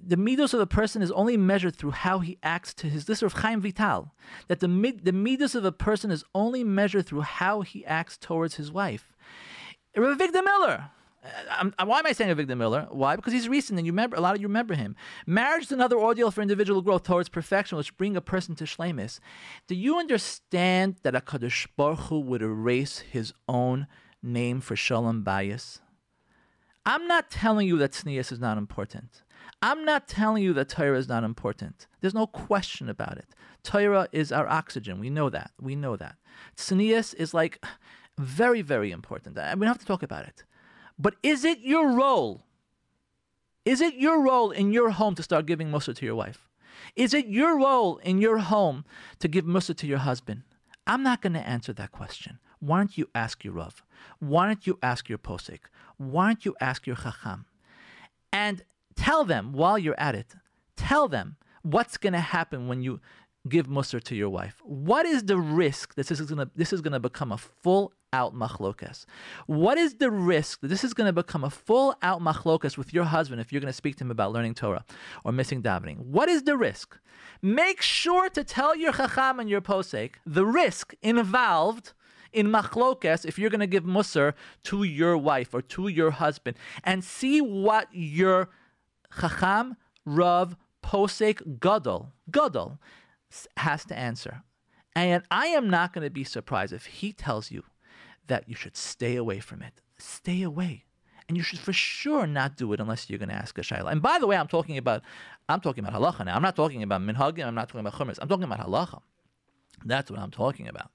the 0.05 0.15
midos 0.15 0.53
of 0.53 0.59
a 0.59 0.67
person 0.67 1.01
is 1.01 1.11
only 1.11 1.37
measured 1.37 1.75
through 1.75 1.91
how 1.91 2.19
he 2.19 2.37
acts 2.41 2.73
to 2.75 2.87
his. 2.87 3.05
This 3.05 3.21
is 3.21 3.33
Chaim 3.33 3.61
Vital 3.61 4.13
that 4.47 4.59
the 4.59 4.67
the 4.67 5.11
midos 5.11 5.55
of 5.55 5.65
a 5.65 5.71
person 5.71 6.11
is 6.11 6.23
only 6.33 6.63
measured 6.63 7.05
through 7.05 7.21
how 7.21 7.61
he 7.61 7.85
acts 7.85 8.17
towards 8.17 8.55
his 8.55 8.71
wife. 8.71 9.13
Avigdor 9.95 10.43
Miller. 10.43 10.91
Uh, 11.59 11.85
why 11.85 11.99
am 11.99 12.05
I 12.05 12.13
saying 12.13 12.33
Avigdor 12.33 12.57
Miller? 12.57 12.87
Why? 12.89 13.15
Because 13.15 13.33
he's 13.33 13.49
recent, 13.49 13.77
and 13.77 13.85
you 13.85 13.91
remember 13.91 14.15
a 14.15 14.21
lot 14.21 14.35
of 14.35 14.41
you 14.41 14.47
remember 14.47 14.75
him. 14.75 14.95
Marriage 15.25 15.65
is 15.65 15.71
another 15.71 15.97
ordeal 15.97 16.31
for 16.31 16.41
individual 16.41 16.81
growth 16.81 17.03
towards 17.03 17.27
perfection, 17.27 17.77
which 17.77 17.97
bring 17.97 18.15
a 18.15 18.21
person 18.21 18.55
to 18.55 18.63
shlemis. 18.63 19.19
Do 19.67 19.75
you 19.75 19.97
understand 19.97 20.97
that 21.03 21.15
a 21.15 21.21
Kadosh 21.21 21.67
Baruch 21.75 21.99
Hu 21.99 22.19
would 22.21 22.41
erase 22.41 22.99
his 22.99 23.33
own 23.49 23.87
name 24.23 24.61
for 24.61 24.75
shalom 24.75 25.23
bayis? 25.23 25.79
I'm 26.85 27.05
not 27.05 27.29
telling 27.29 27.67
you 27.67 27.77
that 27.79 27.91
tznius 27.91 28.31
is 28.31 28.39
not 28.39 28.57
important. 28.57 29.23
I'm 29.61 29.85
not 29.85 30.07
telling 30.07 30.43
you 30.43 30.53
that 30.53 30.69
Torah 30.69 30.97
is 30.97 31.07
not 31.07 31.23
important. 31.23 31.87
There's 32.01 32.13
no 32.13 32.27
question 32.27 32.89
about 32.89 33.17
it. 33.17 33.25
Torah 33.63 34.07
is 34.11 34.31
our 34.31 34.47
oxygen. 34.47 34.99
We 34.99 35.09
know 35.09 35.29
that. 35.29 35.51
We 35.59 35.75
know 35.75 35.95
that. 35.95 36.15
Tznius 36.55 37.15
is 37.15 37.33
like 37.33 37.63
very, 38.17 38.61
very 38.61 38.91
important. 38.91 39.35
We 39.35 39.41
don't 39.41 39.63
have 39.63 39.79
to 39.79 39.85
talk 39.85 40.03
about 40.03 40.25
it. 40.25 40.43
But 40.99 41.15
is 41.23 41.43
it 41.43 41.59
your 41.59 41.91
role? 41.91 42.43
Is 43.65 43.81
it 43.81 43.95
your 43.95 44.21
role 44.21 44.51
in 44.51 44.71
your 44.71 44.91
home 44.91 45.15
to 45.15 45.23
start 45.23 45.45
giving 45.45 45.69
mussar 45.69 45.95
to 45.95 46.05
your 46.05 46.15
wife? 46.15 46.47
Is 46.95 47.13
it 47.13 47.27
your 47.27 47.57
role 47.57 47.97
in 47.97 48.19
your 48.19 48.37
home 48.37 48.85
to 49.19 49.27
give 49.27 49.45
mussar 49.45 49.75
to 49.77 49.87
your 49.87 49.97
husband? 49.99 50.43
I'm 50.85 51.03
not 51.03 51.21
going 51.21 51.33
to 51.33 51.47
answer 51.47 51.73
that 51.73 51.91
question. 51.91 52.39
Why 52.59 52.77
don't 52.77 52.97
you 52.97 53.09
ask 53.13 53.43
your 53.43 53.53
Rav? 53.53 53.83
Why 54.19 54.47
don't 54.47 54.65
you 54.65 54.79
ask 54.81 55.09
your 55.09 55.17
posik? 55.17 55.59
Why 55.97 56.27
don't 56.27 56.45
you 56.45 56.55
ask 56.61 56.87
your 56.87 56.95
chacham? 56.95 57.45
And 58.31 58.63
Tell 58.97 59.23
them 59.23 59.53
while 59.53 59.79
you're 59.79 59.99
at 59.99 60.15
it, 60.15 60.35
tell 60.75 61.07
them 61.07 61.37
what's 61.61 61.97
going 61.97 62.13
to 62.13 62.19
happen 62.19 62.67
when 62.67 62.81
you 62.81 62.99
give 63.47 63.67
mussar 63.67 64.03
to 64.03 64.15
your 64.15 64.29
wife. 64.29 64.61
What 64.63 65.05
is 65.05 65.23
the 65.23 65.37
risk 65.37 65.95
that 65.95 66.07
this 66.07 66.19
is 66.19 66.27
going 66.29 66.45
to 66.45 66.51
this 66.55 66.73
is 66.73 66.81
going 66.81 66.93
to 66.93 66.99
become 66.99 67.31
a 67.31 67.37
full 67.37 67.93
out 68.11 68.33
machlokas? 68.33 69.05
What 69.45 69.77
is 69.77 69.95
the 69.95 70.11
risk 70.11 70.61
that 70.61 70.67
this 70.67 70.83
is 70.83 70.93
going 70.93 71.07
to 71.07 71.13
become 71.13 71.43
a 71.43 71.49
full 71.49 71.95
out 72.01 72.21
machlokas 72.21 72.77
with 72.77 72.93
your 72.93 73.05
husband 73.05 73.39
if 73.39 73.51
you're 73.51 73.61
going 73.61 73.71
to 73.71 73.81
speak 73.81 73.95
to 73.97 74.03
him 74.03 74.11
about 74.11 74.33
learning 74.33 74.55
Torah 74.55 74.85
or 75.23 75.31
missing 75.31 75.61
davening? 75.61 75.99
What 75.99 76.29
is 76.29 76.43
the 76.43 76.57
risk? 76.57 76.97
Make 77.41 77.81
sure 77.81 78.29
to 78.29 78.43
tell 78.43 78.75
your 78.75 78.93
chacham 78.93 79.39
and 79.39 79.49
your 79.49 79.61
posek 79.61 80.15
the 80.25 80.45
risk 80.45 80.93
involved 81.01 81.93
in 82.33 82.47
machlokas 82.47 83.25
if 83.25 83.39
you're 83.39 83.49
going 83.49 83.59
to 83.61 83.67
give 83.67 83.83
mussar 83.83 84.33
to 84.63 84.83
your 84.83 85.17
wife 85.17 85.53
or 85.53 85.61
to 85.61 85.87
your 85.87 86.11
husband 86.11 86.57
and 86.83 87.03
see 87.03 87.39
what 87.41 87.87
your 87.91 88.49
Chacham, 89.19 89.75
Rav, 90.05 90.55
Posek, 90.83 91.59
Gadol, 91.59 92.11
Gadol, 92.31 92.79
has 93.57 93.85
to 93.85 93.97
answer. 93.97 94.43
And 94.95 95.23
I 95.29 95.47
am 95.47 95.69
not 95.69 95.93
going 95.93 96.05
to 96.05 96.09
be 96.09 96.23
surprised 96.23 96.73
if 96.73 96.85
he 96.85 97.13
tells 97.13 97.51
you 97.51 97.63
that 98.27 98.47
you 98.49 98.55
should 98.55 98.75
stay 98.75 99.15
away 99.15 99.39
from 99.39 99.61
it. 99.61 99.81
Stay 99.97 100.41
away. 100.41 100.85
And 101.27 101.35
you 101.35 101.43
should 101.43 101.59
for 101.59 101.73
sure 101.73 102.25
not 102.25 102.55
do 102.55 102.71
it 102.71 102.79
unless 102.79 103.09
you're 103.09 103.19
going 103.19 103.29
to 103.29 103.35
ask 103.35 103.57
a 103.57 103.61
shayla. 103.61 103.91
And 103.91 104.01
by 104.01 104.17
the 104.17 104.27
way, 104.27 104.37
I'm 104.37 104.47
talking 104.47 104.77
about, 104.77 105.01
I'm 105.49 105.59
talking 105.59 105.85
about 105.85 105.99
halacha 105.99 106.25
now. 106.25 106.35
I'm 106.35 106.41
not 106.41 106.55
talking 106.55 106.83
about 106.83 107.01
minhagim. 107.01 107.45
I'm 107.45 107.55
not 107.55 107.67
talking 107.67 107.81
about 107.81 107.93
chumras. 107.93 108.17
I'm 108.21 108.29
talking 108.29 108.45
about 108.45 108.59
halacha. 108.59 109.01
That's 109.85 110.09
what 110.09 110.19
I'm 110.19 110.31
talking 110.31 110.67
about. 110.67 110.89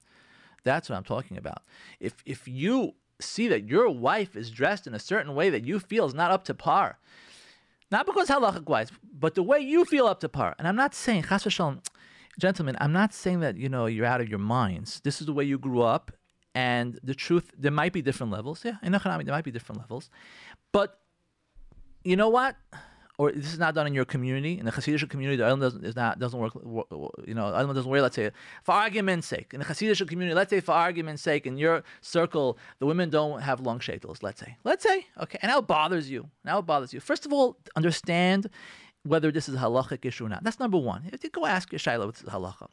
That's 0.65 0.89
what 0.89 0.97
I'm 0.97 1.05
talking 1.05 1.37
about. 1.37 1.63
If 2.01 2.15
if 2.25 2.49
you 2.49 2.95
see 3.21 3.49
that 3.49 3.69
your 3.69 3.89
wife 3.91 4.37
is 4.37 4.51
dressed 4.51 4.87
in 4.87 4.95
a 4.95 4.99
certain 4.99 5.35
way 5.35 5.51
that 5.51 5.65
you 5.65 5.79
feel 5.79 6.07
is 6.07 6.15
not 6.15 6.31
up 6.31 6.45
to 6.45 6.55
par, 6.55 6.99
not 7.93 8.07
because 8.07 8.28
halachic 8.28 8.66
wise, 8.66 8.90
but 9.12 9.34
the 9.34 9.43
way 9.43 9.61
you 9.61 9.84
feel 9.84 10.07
up 10.07 10.20
to 10.20 10.28
par. 10.28 10.55
And 10.59 10.66
I'm 10.66 10.76
not 10.76 10.95
saying 10.95 11.24
chas 11.24 11.45
v'shalom, 11.45 11.84
gentlemen. 12.40 12.76
I'm 12.80 12.93
not 12.93 13.12
saying 13.12 13.40
that 13.40 13.57
you 13.57 13.68
know 13.68 13.86
you're 13.86 14.07
out 14.07 14.20
of 14.20 14.28
your 14.28 14.38
minds. 14.38 15.01
This 15.05 15.20
is 15.20 15.26
the 15.26 15.32
way 15.32 15.45
you 15.45 15.59
grew 15.59 15.82
up, 15.82 16.11
and 16.55 16.99
the 17.05 17.14
truth 17.14 17.53
there 17.57 17.70
might 17.70 17.93
be 17.93 18.03
different 18.03 18.32
levels. 18.32 18.64
Yeah, 18.64 18.76
in 18.82 18.93
there 18.93 19.01
might 19.05 19.45
be 19.45 19.51
different 19.53 19.80
levels, 19.80 20.11
but 20.72 20.99
you 22.03 22.16
know 22.16 22.30
what? 22.30 22.57
Or 23.23 23.31
this 23.31 23.53
is 23.53 23.59
not 23.61 23.73
done 23.73 23.87
in 23.87 23.95
your 23.95 24.05
community, 24.05 24.59
in 24.59 24.64
the 24.64 24.73
Hasidic 24.73 25.09
community, 25.09 25.37
the 25.37 25.45
island 25.45 25.62
doesn't, 25.62 25.85
is 25.85 25.95
not, 25.95 26.18
doesn't 26.18 26.41
work, 26.41 26.55
you 27.25 27.35
know, 27.35 27.47
island 27.55 27.77
doesn't 27.77 27.89
work, 27.89 28.03
let's 28.03 28.16
say, 28.16 28.33
for 28.64 28.73
argument's 28.73 29.29
sake. 29.29 29.55
In 29.55 29.61
the 29.61 29.64
Hasidic 29.64 30.09
community, 30.09 30.35
let's 30.35 30.51
say 30.51 30.59
for 30.59 30.73
argument's 30.73 31.23
sake, 31.23 31.47
in 31.47 31.57
your 31.57 31.85
circle, 32.01 32.59
the 32.81 32.87
women 32.87 33.11
don't 33.11 33.41
have 33.41 33.61
long 33.61 33.79
shaitels, 33.79 34.25
let's 34.25 34.41
say. 34.41 34.57
Let's 34.64 34.83
say, 34.83 35.07
okay, 35.23 35.39
and 35.41 35.51
now 35.51 35.61
it 35.61 35.68
bothers 35.68 36.11
you. 36.11 36.31
Now 36.45 36.59
it 36.59 36.66
bothers 36.66 36.93
you. 36.93 36.99
First 36.99 37.25
of 37.25 37.33
all, 37.33 37.59
understand 37.77 38.51
whether 39.05 39.31
this 39.31 39.49
is 39.49 39.55
a 39.55 39.59
halachic 39.59 40.05
issue 40.05 40.27
or 40.27 40.29
not. 40.29 40.43
That's 40.43 40.59
number 40.59 40.79
one. 40.79 41.09
If 41.12 41.23
you 41.23 41.31
Go 41.31 41.47
ask 41.47 41.70
your 41.70 41.79
shaila 41.79 42.07
what's 42.07 42.23
halacha. 42.23 42.66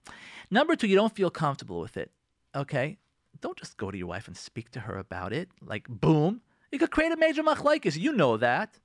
Number 0.49 0.75
two, 0.75 0.87
you 0.87 0.95
don't 0.95 1.15
feel 1.15 1.29
comfortable 1.29 1.79
with 1.79 1.95
it, 1.95 2.09
okay? 2.55 2.97
Don't 3.39 3.55
just 3.55 3.77
go 3.77 3.91
to 3.91 3.97
your 3.97 4.07
wife 4.07 4.27
and 4.27 4.35
speak 4.35 4.71
to 4.71 4.79
her 4.79 4.97
about 4.97 5.31
it, 5.31 5.49
like 5.61 5.87
boom. 5.87 6.41
You 6.71 6.79
could 6.79 6.89
create 6.89 7.11
a 7.11 7.17
major 7.17 7.43
machlaikis. 7.43 7.95
You 7.99 8.13
know 8.13 8.35
that. 8.37 8.79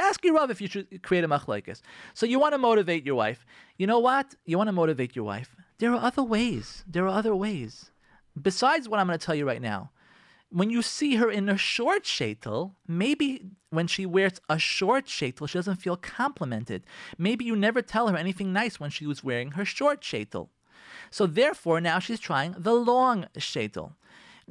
Ask 0.00 0.24
your 0.24 0.34
Rav 0.34 0.50
if 0.50 0.60
you 0.60 0.66
should 0.66 1.02
create 1.02 1.24
a 1.24 1.28
machlekes. 1.28 1.82
So 2.14 2.24
you 2.24 2.38
want 2.38 2.54
to 2.54 2.58
motivate 2.58 3.04
your 3.04 3.16
wife. 3.16 3.44
You 3.76 3.86
know 3.86 3.98
what? 3.98 4.34
You 4.46 4.56
want 4.56 4.68
to 4.68 4.72
motivate 4.72 5.14
your 5.14 5.26
wife. 5.26 5.54
There 5.78 5.92
are 5.92 6.02
other 6.02 6.22
ways. 6.22 6.84
There 6.86 7.04
are 7.04 7.18
other 7.18 7.34
ways. 7.36 7.90
Besides 8.40 8.88
what 8.88 8.98
I'm 8.98 9.06
going 9.06 9.18
to 9.18 9.24
tell 9.24 9.34
you 9.34 9.46
right 9.46 9.60
now. 9.60 9.90
When 10.52 10.70
you 10.70 10.82
see 10.82 11.14
her 11.16 11.30
in 11.30 11.48
a 11.48 11.56
short 11.56 12.04
shaitel, 12.04 12.72
maybe 12.88 13.50
when 13.68 13.86
she 13.86 14.04
wears 14.04 14.40
a 14.48 14.58
short 14.58 15.04
shaitel, 15.04 15.48
she 15.48 15.58
doesn't 15.58 15.76
feel 15.76 15.96
complimented. 15.96 16.82
Maybe 17.18 17.44
you 17.44 17.54
never 17.54 17.82
tell 17.82 18.08
her 18.08 18.16
anything 18.16 18.52
nice 18.52 18.80
when 18.80 18.90
she 18.90 19.06
was 19.06 19.22
wearing 19.22 19.52
her 19.52 19.64
short 19.64 20.00
shaitel. 20.00 20.48
So 21.10 21.26
therefore, 21.26 21.80
now 21.80 21.98
she's 22.00 22.18
trying 22.18 22.54
the 22.58 22.74
long 22.74 23.26
shaitel. 23.36 23.92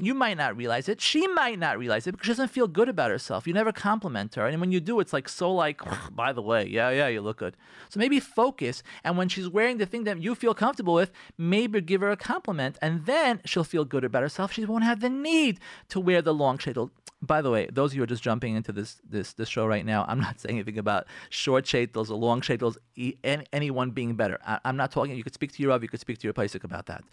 You 0.01 0.13
might 0.13 0.37
not 0.37 0.55
realize 0.55 0.87
it. 0.89 1.01
She 1.01 1.27
might 1.27 1.59
not 1.59 1.77
realize 1.77 2.07
it 2.07 2.11
because 2.11 2.25
she 2.25 2.31
doesn't 2.31 2.49
feel 2.49 2.67
good 2.67 2.89
about 2.89 3.11
herself. 3.11 3.47
You 3.47 3.53
never 3.53 3.71
compliment 3.71 4.35
her. 4.35 4.47
And 4.47 4.59
when 4.59 4.71
you 4.71 4.79
do, 4.79 4.99
it's 4.99 5.13
like 5.13 5.29
so 5.29 5.51
like, 5.51 5.81
by 6.15 6.33
the 6.33 6.41
way, 6.41 6.65
yeah, 6.67 6.89
yeah, 6.89 7.07
you 7.07 7.21
look 7.21 7.37
good. 7.37 7.55
So 7.89 7.99
maybe 7.99 8.19
focus. 8.19 8.83
And 9.03 9.17
when 9.17 9.29
she's 9.29 9.49
wearing 9.49 9.77
the 9.77 9.85
thing 9.85 10.03
that 10.05 10.21
you 10.21 10.35
feel 10.35 10.53
comfortable 10.53 10.93
with, 10.93 11.11
maybe 11.37 11.81
give 11.81 12.01
her 12.01 12.11
a 12.11 12.17
compliment. 12.17 12.77
And 12.81 13.05
then 13.05 13.41
she'll 13.45 13.63
feel 13.63 13.85
good 13.85 14.03
about 14.03 14.23
herself. 14.23 14.53
She 14.53 14.65
won't 14.65 14.83
have 14.83 15.01
the 15.01 15.09
need 15.09 15.59
to 15.89 15.99
wear 15.99 16.21
the 16.21 16.33
long 16.33 16.57
by 17.21 17.41
the 17.41 17.51
way, 17.51 17.67
those 17.71 17.91
of 17.91 17.95
you 17.95 17.99
who 17.99 18.03
are 18.03 18.07
just 18.07 18.23
jumping 18.23 18.55
into 18.55 18.71
this 18.71 19.01
this 19.07 19.33
this 19.33 19.49
show 19.49 19.65
right 19.65 19.85
now, 19.85 20.05
I'm 20.07 20.19
not 20.19 20.39
saying 20.39 20.55
anything 20.55 20.77
about 20.77 21.05
short 21.29 21.65
shaitels 21.65 22.09
or 22.09 22.17
long 22.17 22.41
shaitels, 22.41 22.77
any, 22.97 23.45
anyone 23.51 23.91
being 23.91 24.15
better. 24.15 24.39
I, 24.45 24.59
am 24.63 24.77
not 24.77 24.91
talking. 24.91 25.15
You 25.15 25.23
could 25.23 25.33
speak 25.33 25.51
to 25.53 25.61
your 25.61 25.71
Rav, 25.71 25.83
you 25.83 25.89
could 25.89 25.99
speak 25.99 26.19
to 26.19 26.27
your 26.27 26.33
Paisik 26.33 26.63
about 26.63 26.85
that. 26.85 27.03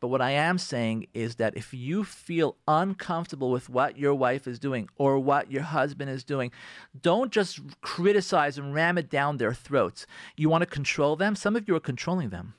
But 0.00 0.08
what 0.08 0.22
I 0.22 0.30
am 0.30 0.58
saying 0.58 1.08
is 1.12 1.36
that 1.36 1.56
if 1.56 1.74
you 1.74 2.04
feel 2.04 2.56
uncomfortable 2.68 3.50
with 3.50 3.68
what 3.68 3.98
your 3.98 4.14
wife 4.14 4.46
is 4.46 4.60
doing 4.60 4.88
or 4.96 5.18
what 5.18 5.50
your 5.50 5.62
husband 5.62 6.10
is 6.10 6.22
doing, 6.22 6.52
don't 7.00 7.32
just 7.32 7.60
criticize 7.80 8.58
and 8.58 8.74
ram 8.74 8.96
it 8.96 9.10
down 9.10 9.38
their 9.38 9.54
throats. 9.54 10.06
You 10.36 10.48
want 10.48 10.62
to 10.62 10.66
control 10.66 11.16
them. 11.16 11.34
Some 11.34 11.56
of 11.56 11.66
you 11.66 11.74
are 11.74 11.80
controlling 11.80 12.30
them. 12.30 12.54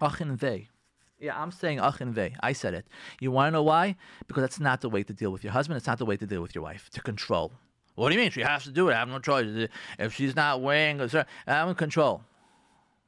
Achin 0.00 0.36
they. 0.38 0.68
Yeah, 1.24 1.40
I'm 1.40 1.52
saying 1.52 1.78
achin 1.78 2.12
ve. 2.12 2.34
I 2.40 2.52
said 2.52 2.74
it. 2.74 2.86
You 3.18 3.30
want 3.30 3.46
to 3.48 3.52
know 3.52 3.62
why? 3.62 3.96
Because 4.26 4.42
that's 4.42 4.60
not 4.60 4.82
the 4.82 4.90
way 4.90 5.02
to 5.02 5.14
deal 5.14 5.32
with 5.32 5.42
your 5.42 5.54
husband. 5.54 5.78
It's 5.78 5.86
not 5.86 5.96
the 5.96 6.04
way 6.04 6.18
to 6.18 6.26
deal 6.26 6.42
with 6.42 6.54
your 6.54 6.62
wife. 6.62 6.90
To 6.92 7.00
control. 7.00 7.50
What 7.94 8.10
do 8.10 8.14
you 8.14 8.20
mean? 8.20 8.30
She 8.30 8.42
has 8.42 8.64
to 8.64 8.70
do 8.70 8.90
it. 8.90 8.92
I 8.92 8.98
have 8.98 9.08
no 9.08 9.20
choice. 9.20 9.68
If 9.98 10.12
she's 10.12 10.36
not 10.36 10.60
wearing, 10.60 11.00
I'm 11.46 11.68
in 11.70 11.74
control. 11.76 12.22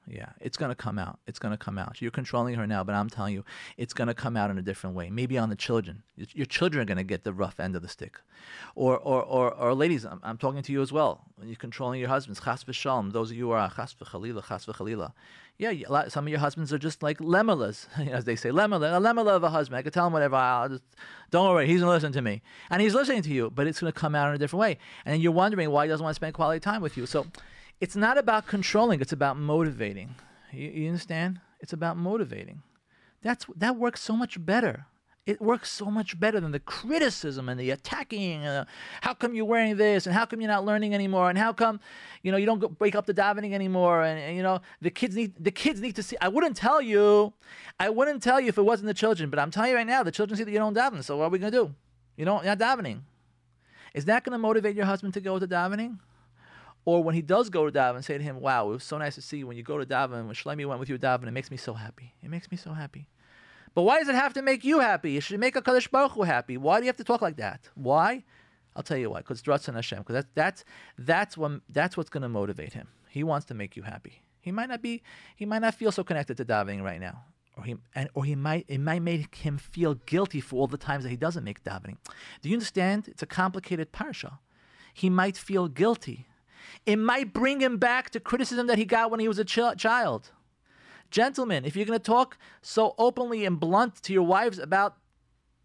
Yeah, 0.08 0.30
it's 0.40 0.56
going 0.56 0.70
to 0.70 0.76
come 0.76 0.98
out. 0.98 1.18
It's 1.26 1.40
going 1.40 1.50
to 1.50 1.58
come 1.58 1.78
out. 1.78 2.00
You're 2.00 2.12
controlling 2.12 2.54
her 2.54 2.66
now, 2.66 2.84
but 2.84 2.94
I'm 2.94 3.10
telling 3.10 3.34
you, 3.34 3.44
it's 3.76 3.92
going 3.92 4.06
to 4.06 4.14
come 4.14 4.36
out 4.36 4.50
in 4.50 4.56
a 4.56 4.62
different 4.62 4.94
way. 4.94 5.10
Maybe 5.10 5.36
on 5.36 5.50
the 5.50 5.56
children. 5.56 6.04
Your 6.16 6.46
children 6.46 6.80
are 6.80 6.86
going 6.86 6.96
to 6.96 7.04
get 7.04 7.24
the 7.24 7.32
rough 7.32 7.58
end 7.58 7.74
of 7.74 7.82
the 7.82 7.88
stick. 7.88 8.20
Or, 8.76 8.96
or, 8.96 9.22
or, 9.24 9.52
or 9.52 9.74
ladies, 9.74 10.06
I'm, 10.06 10.20
I'm 10.22 10.38
talking 10.38 10.62
to 10.62 10.72
you 10.72 10.80
as 10.80 10.92
well. 10.92 11.24
You're 11.42 11.56
controlling 11.56 11.98
your 11.98 12.08
husbands, 12.08 12.40
chas 12.40 12.62
v'shalom, 12.62 13.12
those 13.12 13.32
of 13.32 13.36
you 13.36 13.46
who 13.46 13.50
are 13.50 13.68
chas 13.68 13.94
v'chalila, 14.00 14.46
chas 14.46 14.64
v'chalila. 14.64 15.12
Yeah, 15.59 15.72
some 16.09 16.26
of 16.26 16.28
your 16.28 16.38
husbands 16.38 16.72
are 16.72 16.78
just 16.78 17.02
like 17.02 17.18
lemelas, 17.18 17.86
as 18.11 18.24
they 18.24 18.36
say. 18.36 18.50
Lemela, 18.50 18.96
a 18.96 19.00
lemela 19.00 19.30
of 19.36 19.42
a 19.42 19.50
husband. 19.50 19.78
I 19.78 19.82
could 19.82 19.92
tell 19.92 20.07
him 20.07 20.12
whatever. 20.12 20.36
I'll 20.36 20.68
just, 20.68 20.82
don't 21.30 21.48
worry, 21.48 21.66
he's 21.66 21.80
to 21.80 21.88
listen 21.88 22.12
to 22.12 22.22
me. 22.22 22.42
And 22.68 22.82
he's 22.82 22.94
listening 22.94 23.22
to 23.22 23.30
you, 23.30 23.50
but 23.50 23.66
it's 23.66 23.80
to 23.80 23.92
come 23.92 24.14
out 24.14 24.28
in 24.28 24.34
a 24.34 24.38
different 24.38 24.61
way. 24.61 24.78
And 25.07 25.22
you're 25.22 25.32
wondering 25.32 25.70
why 25.70 25.86
he 25.86 25.88
doesn't 25.88 26.04
want 26.04 26.14
to 26.14 26.16
spend 26.16 26.34
quality 26.34 26.61
time 26.61 26.82
with 26.82 26.96
you. 26.96 27.07
So, 27.07 27.26
it's 27.80 27.96
not 27.96 28.16
about 28.18 28.46
controlling, 28.46 29.00
it's 29.00 29.12
about 29.12 29.36
motivating. 29.36 30.14
You, 30.52 30.68
you 30.70 30.88
understand? 30.88 31.40
It's 31.61 31.72
about 31.72 31.96
motivating. 31.96 32.62
That's 33.22 33.46
that 33.57 33.76
works 33.76 34.02
so 34.02 34.14
much 34.14 34.44
better. 34.44 34.86
It 35.26 35.40
works 35.40 35.72
so 35.72 35.86
much 35.86 36.18
better 36.20 36.38
than 36.38 36.52
the 36.52 36.60
criticism 36.60 37.48
and 37.48 37.58
the 37.58 37.70
attacking. 37.72 38.46
Uh, 38.46 38.64
how 39.00 39.12
come 39.12 39.34
you're 39.34 39.44
wearing 39.44 39.76
this? 39.76 40.06
And 40.06 40.14
how 40.14 40.24
come 40.24 40.40
you're 40.40 40.48
not 40.48 40.64
learning 40.64 40.94
anymore? 40.94 41.28
And 41.28 41.36
how 41.36 41.52
come, 41.52 41.80
you 42.22 42.30
know, 42.30 42.38
you 42.38 42.46
don't 42.46 42.78
break 42.78 42.94
up 42.94 43.06
the 43.06 43.14
davening 43.14 43.52
anymore? 43.52 44.04
And, 44.04 44.20
and, 44.20 44.36
you 44.36 44.44
know, 44.44 44.60
the 44.80 44.90
kids 44.90 45.16
need 45.16 45.34
the 45.40 45.50
kids 45.50 45.80
need 45.80 45.96
to 45.96 46.02
see. 46.04 46.16
I 46.20 46.28
wouldn't 46.28 46.56
tell 46.56 46.80
you, 46.80 47.32
I 47.80 47.90
wouldn't 47.90 48.22
tell 48.22 48.40
you 48.40 48.48
if 48.48 48.56
it 48.56 48.62
wasn't 48.62 48.86
the 48.86 48.94
children. 48.94 49.28
But 49.28 49.40
I'm 49.40 49.50
telling 49.50 49.70
you 49.70 49.76
right 49.76 49.86
now, 49.86 50.04
the 50.04 50.12
children 50.12 50.36
see 50.36 50.44
that 50.44 50.52
you 50.52 50.58
don't 50.58 50.76
daven. 50.76 51.02
So 51.02 51.16
what 51.16 51.24
are 51.24 51.30
we 51.30 51.40
gonna 51.40 51.50
do? 51.50 51.74
You 52.16 52.24
know, 52.24 52.40
not 52.40 52.60
davening. 52.60 53.00
Is 53.94 54.04
that 54.04 54.22
gonna 54.22 54.38
motivate 54.38 54.76
your 54.76 54.86
husband 54.86 55.12
to 55.14 55.20
go 55.20 55.40
to 55.40 55.46
davening? 55.48 55.98
Or 56.84 57.02
when 57.02 57.16
he 57.16 57.22
does 57.22 57.50
go 57.50 57.68
to 57.68 57.72
daven, 57.76 58.04
say 58.04 58.16
to 58.16 58.22
him, 58.22 58.40
"Wow, 58.40 58.68
it 58.70 58.74
was 58.74 58.84
so 58.84 58.96
nice 58.96 59.16
to 59.16 59.22
see 59.22 59.38
you 59.38 59.48
when 59.48 59.56
you 59.56 59.64
go 59.64 59.76
to 59.76 59.84
daven. 59.84 60.26
When 60.26 60.36
Shlomi 60.36 60.66
went 60.66 60.78
with 60.78 60.88
you 60.88 60.96
to 60.96 61.04
daven, 61.04 61.26
it 61.26 61.32
makes 61.32 61.50
me 61.50 61.56
so 61.56 61.74
happy. 61.74 62.14
It 62.22 62.30
makes 62.30 62.48
me 62.48 62.56
so 62.56 62.74
happy." 62.74 63.08
But 63.76 63.82
why 63.82 63.98
does 63.98 64.08
it 64.08 64.14
have 64.14 64.32
to 64.32 64.42
make 64.42 64.64
you 64.64 64.80
happy? 64.80 65.18
It 65.18 65.22
should 65.22 65.38
make 65.38 65.54
a 65.54 65.60
Kadosh 65.60 65.90
Baruch 65.90 66.12
Hu 66.12 66.22
happy. 66.22 66.56
Why 66.56 66.78
do 66.78 66.86
you 66.86 66.88
have 66.88 66.96
to 66.96 67.04
talk 67.04 67.20
like 67.20 67.36
that? 67.36 67.68
Why? 67.74 68.24
I'll 68.74 68.82
tell 68.82 68.96
you 68.96 69.10
why. 69.10 69.18
Because 69.18 69.42
Dratzan 69.42 69.74
Hashem. 69.74 69.98
Because 69.98 70.14
that, 70.14 70.34
that's 70.34 70.64
that's 70.96 71.36
what 71.36 71.60
that's 71.68 71.94
what's 71.94 72.08
going 72.08 72.22
to 72.22 72.28
motivate 72.30 72.72
him. 72.72 72.88
He 73.10 73.22
wants 73.22 73.44
to 73.46 73.54
make 73.54 73.76
you 73.76 73.82
happy. 73.82 74.22
He 74.40 74.50
might 74.50 74.70
not 74.70 74.80
be. 74.80 75.02
He 75.36 75.44
might 75.44 75.58
not 75.58 75.74
feel 75.74 75.92
so 75.92 76.02
connected 76.02 76.38
to 76.38 76.44
davening 76.46 76.82
right 76.82 76.98
now, 76.98 77.24
or 77.54 77.64
he 77.64 77.76
and 77.94 78.08
or 78.14 78.24
he 78.24 78.34
might 78.34 78.64
it 78.66 78.80
might 78.80 79.02
make 79.02 79.34
him 79.34 79.58
feel 79.58 79.96
guilty 80.06 80.40
for 80.40 80.56
all 80.56 80.66
the 80.68 80.78
times 80.78 81.04
that 81.04 81.10
he 81.10 81.16
doesn't 81.18 81.44
make 81.44 81.62
davening. 81.62 81.98
Do 82.40 82.48
you 82.48 82.54
understand? 82.54 83.08
It's 83.08 83.22
a 83.22 83.26
complicated 83.26 83.92
parsha. 83.92 84.38
He 84.94 85.10
might 85.10 85.36
feel 85.36 85.68
guilty 85.68 86.28
it 86.84 86.96
might 86.96 87.32
bring 87.32 87.60
him 87.60 87.78
back 87.78 88.10
to 88.10 88.20
criticism 88.20 88.66
that 88.66 88.78
he 88.78 88.84
got 88.84 89.10
when 89.10 89.20
he 89.20 89.28
was 89.28 89.38
a 89.38 89.44
ch- 89.44 89.76
child. 89.76 90.30
Gentlemen, 91.11 91.64
if 91.64 91.76
you're 91.76 91.86
going 91.86 91.98
to 91.98 92.04
talk 92.04 92.38
so 92.62 92.94
openly 92.98 93.44
and 93.44 93.59
blunt 93.59 94.02
to 94.02 94.12
your 94.12 94.24
wives 94.24 94.59
about 94.59 94.96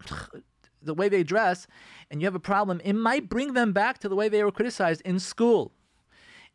the 0.82 0.94
way 0.94 1.08
they 1.08 1.22
dress 1.22 1.66
and 2.10 2.20
you 2.20 2.26
have 2.26 2.34
a 2.34 2.40
problem, 2.40 2.80
it 2.84 2.94
might 2.94 3.28
bring 3.28 3.54
them 3.54 3.72
back 3.72 3.98
to 3.98 4.08
the 4.08 4.16
way 4.16 4.28
they 4.28 4.42
were 4.42 4.52
criticized 4.52 5.02
in 5.04 5.18
school, 5.18 5.72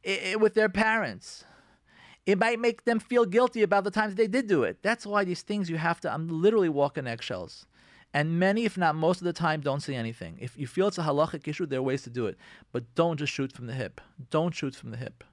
I- 0.05 0.35
with 0.39 0.53
their 0.53 0.69
parents. 0.69 1.43
It 2.25 2.37
might 2.37 2.59
make 2.59 2.83
them 2.83 2.99
feel 2.99 3.25
guilty 3.25 3.63
about 3.63 3.85
the 3.85 3.91
times 3.91 4.15
they 4.15 4.27
did 4.27 4.47
do 4.47 4.63
it. 4.63 4.79
That's 4.81 5.05
why 5.05 5.23
these 5.23 5.43
things 5.43 5.69
you 5.69 5.77
have 5.77 6.01
to, 6.01 6.13
I'm 6.13 6.27
literally 6.27 6.67
walking 6.67 7.07
eggshells. 7.07 7.65
And 8.13 8.39
many, 8.39 8.65
if 8.65 8.77
not 8.77 8.95
most 8.95 9.21
of 9.21 9.25
the 9.25 9.33
time, 9.33 9.61
don't 9.61 9.81
say 9.81 9.95
anything. 9.95 10.37
If 10.41 10.57
you 10.57 10.67
feel 10.67 10.87
it's 10.87 10.97
a 10.97 11.03
halachic 11.03 11.47
issue, 11.47 11.65
there 11.65 11.79
are 11.79 11.83
ways 11.83 12.03
to 12.03 12.09
do 12.09 12.25
it. 12.25 12.37
But 12.71 12.95
don't 12.95 13.17
just 13.17 13.31
shoot 13.31 13.51
from 13.51 13.67
the 13.67 13.73
hip. 13.73 14.01
Don't 14.29 14.55
shoot 14.55 14.75
from 14.75 14.91
the 14.91 14.97
hip. 14.97 15.23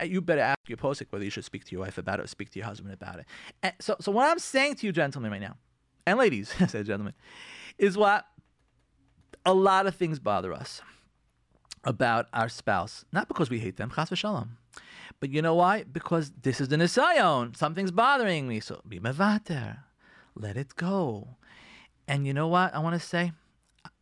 Uh, 0.00 0.04
you 0.04 0.20
better 0.20 0.40
ask 0.40 0.58
your 0.68 0.78
posik 0.78 1.06
whether 1.10 1.24
you 1.24 1.30
should 1.30 1.44
speak 1.44 1.64
to 1.64 1.72
your 1.72 1.80
wife 1.82 1.98
about 1.98 2.18
it 2.18 2.24
or 2.24 2.26
speak 2.26 2.50
to 2.50 2.58
your 2.58 2.66
husband 2.66 2.92
about 2.92 3.18
it. 3.18 3.26
And 3.62 3.74
so, 3.80 3.96
so 4.00 4.10
what 4.12 4.28
I'm 4.28 4.38
saying 4.38 4.76
to 4.76 4.86
you, 4.86 4.92
gentlemen, 4.92 5.30
right 5.30 5.40
now, 5.40 5.56
and 6.06 6.18
ladies, 6.18 6.52
I 6.60 6.66
said 6.74 6.86
gentlemen, 6.86 7.14
is 7.78 7.96
what 7.96 8.26
a 9.46 9.54
lot 9.54 9.86
of 9.86 9.94
things 9.94 10.18
bother 10.18 10.52
us 10.52 10.80
about 11.84 12.26
our 12.32 12.48
spouse. 12.48 13.04
Not 13.12 13.28
because 13.28 13.50
we 13.50 13.58
hate 13.60 13.76
them, 13.76 13.90
chas 13.94 14.10
v'shalom. 14.10 14.48
But 15.20 15.30
you 15.30 15.42
know 15.42 15.54
why? 15.54 15.84
Because 15.84 16.32
this 16.42 16.60
is 16.60 16.68
the 16.68 16.76
nisayon. 16.76 17.56
Something's 17.56 17.90
bothering 17.90 18.48
me. 18.48 18.60
So 18.60 18.80
be 18.88 18.98
mevater. 18.98 19.78
Let 20.34 20.56
it 20.56 20.74
go. 20.76 21.36
And 22.08 22.26
you 22.26 22.34
know 22.34 22.48
what 22.48 22.74
I 22.74 22.78
want 22.80 23.00
to 23.00 23.06
say? 23.06 23.32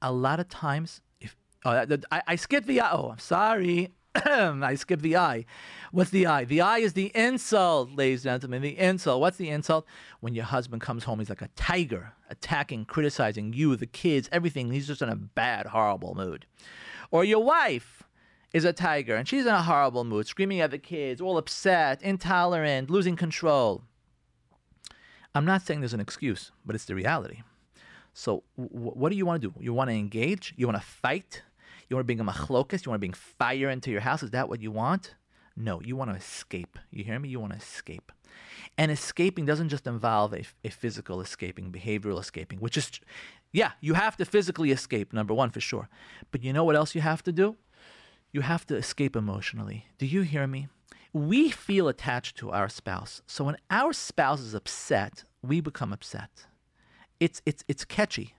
A 0.00 0.12
lot 0.12 0.40
of 0.40 0.48
times, 0.48 1.00
if 1.20 1.36
oh, 1.64 1.86
I, 2.10 2.22
I 2.26 2.36
skipped 2.36 2.66
the 2.66 2.80
oh, 2.80 3.10
I'm 3.12 3.18
sorry. 3.18 3.90
I 4.26 4.74
skipped 4.74 5.02
the 5.02 5.16
I. 5.16 5.46
What's 5.90 6.10
the 6.10 6.26
I? 6.26 6.44
The 6.44 6.60
I 6.60 6.78
is 6.78 6.92
the 6.92 7.10
insult, 7.14 7.92
ladies 7.92 8.26
and 8.26 8.34
gentlemen. 8.34 8.62
The 8.62 8.78
insult. 8.78 9.20
What's 9.20 9.38
the 9.38 9.48
insult? 9.48 9.86
When 10.20 10.34
your 10.34 10.44
husband 10.44 10.82
comes 10.82 11.04
home, 11.04 11.18
he's 11.18 11.30
like 11.30 11.42
a 11.42 11.48
tiger, 11.56 12.12
attacking, 12.28 12.84
criticizing 12.84 13.52
you, 13.52 13.74
the 13.76 13.86
kids, 13.86 14.28
everything. 14.30 14.70
He's 14.70 14.86
just 14.86 15.02
in 15.02 15.08
a 15.08 15.16
bad, 15.16 15.66
horrible 15.66 16.14
mood. 16.14 16.46
Or 17.10 17.24
your 17.24 17.42
wife 17.42 18.02
is 18.52 18.64
a 18.64 18.72
tiger 18.72 19.16
and 19.16 19.26
she's 19.26 19.46
in 19.46 19.54
a 19.54 19.62
horrible 19.62 20.04
mood, 20.04 20.26
screaming 20.26 20.60
at 20.60 20.70
the 20.70 20.78
kids, 20.78 21.20
all 21.20 21.38
upset, 21.38 22.02
intolerant, 22.02 22.90
losing 22.90 23.16
control. 23.16 23.82
I'm 25.34 25.46
not 25.46 25.62
saying 25.62 25.80
there's 25.80 25.94
an 25.94 26.00
excuse, 26.00 26.52
but 26.66 26.74
it's 26.74 26.84
the 26.84 26.94
reality. 26.94 27.42
So, 28.12 28.42
w- 28.58 28.92
what 28.92 29.10
do 29.10 29.16
you 29.16 29.24
want 29.24 29.40
to 29.40 29.48
do? 29.48 29.54
You 29.58 29.72
want 29.72 29.88
to 29.88 29.96
engage? 29.96 30.52
You 30.56 30.66
want 30.66 30.78
to 30.78 30.86
fight? 30.86 31.42
You 31.92 31.96
want 31.96 32.08
to 32.08 32.14
bring 32.14 32.20
a 32.20 32.24
machlokas? 32.24 32.86
You 32.86 32.90
want 32.90 33.02
to 33.02 33.06
bring 33.06 33.12
fire 33.12 33.68
into 33.68 33.90
your 33.90 34.00
house? 34.00 34.22
Is 34.22 34.30
that 34.30 34.48
what 34.48 34.62
you 34.62 34.70
want? 34.70 35.14
No, 35.54 35.82
you 35.82 35.94
want 35.94 36.10
to 36.10 36.16
escape. 36.16 36.78
You 36.90 37.04
hear 37.04 37.18
me? 37.18 37.28
You 37.28 37.38
want 37.38 37.52
to 37.52 37.58
escape. 37.58 38.10
And 38.78 38.90
escaping 38.90 39.44
doesn't 39.44 39.68
just 39.68 39.86
involve 39.86 40.32
a, 40.32 40.42
a 40.64 40.70
physical 40.70 41.20
escaping, 41.20 41.70
behavioral 41.70 42.18
escaping, 42.18 42.60
which 42.60 42.78
is, 42.78 42.90
yeah, 43.52 43.72
you 43.82 43.92
have 43.92 44.16
to 44.16 44.24
physically 44.24 44.70
escape, 44.70 45.12
number 45.12 45.34
one, 45.34 45.50
for 45.50 45.60
sure. 45.60 45.90
But 46.30 46.42
you 46.42 46.54
know 46.54 46.64
what 46.64 46.76
else 46.76 46.94
you 46.94 47.02
have 47.02 47.22
to 47.24 47.32
do? 47.32 47.56
You 48.32 48.40
have 48.40 48.66
to 48.68 48.76
escape 48.76 49.14
emotionally. 49.14 49.84
Do 49.98 50.06
you 50.06 50.22
hear 50.22 50.46
me? 50.46 50.68
We 51.12 51.50
feel 51.50 51.88
attached 51.88 52.38
to 52.38 52.52
our 52.52 52.70
spouse. 52.70 53.20
So 53.26 53.44
when 53.44 53.58
our 53.70 53.92
spouse 53.92 54.40
is 54.40 54.54
upset, 54.54 55.24
we 55.42 55.60
become 55.60 55.92
upset. 55.92 56.46
It's, 57.20 57.42
it's, 57.44 57.64
it's 57.68 57.84
catchy, 57.84 58.34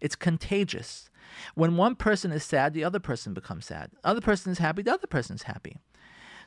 it's 0.00 0.16
contagious. 0.16 1.10
When 1.54 1.76
one 1.76 1.96
person 1.96 2.32
is 2.32 2.44
sad, 2.44 2.72
the 2.72 2.84
other 2.84 3.00
person 3.00 3.34
becomes 3.34 3.66
sad. 3.66 3.90
Other 4.04 4.20
person 4.20 4.52
is 4.52 4.58
happy, 4.58 4.82
the 4.82 4.94
other 4.94 5.06
person 5.06 5.36
is 5.36 5.44
happy. 5.44 5.78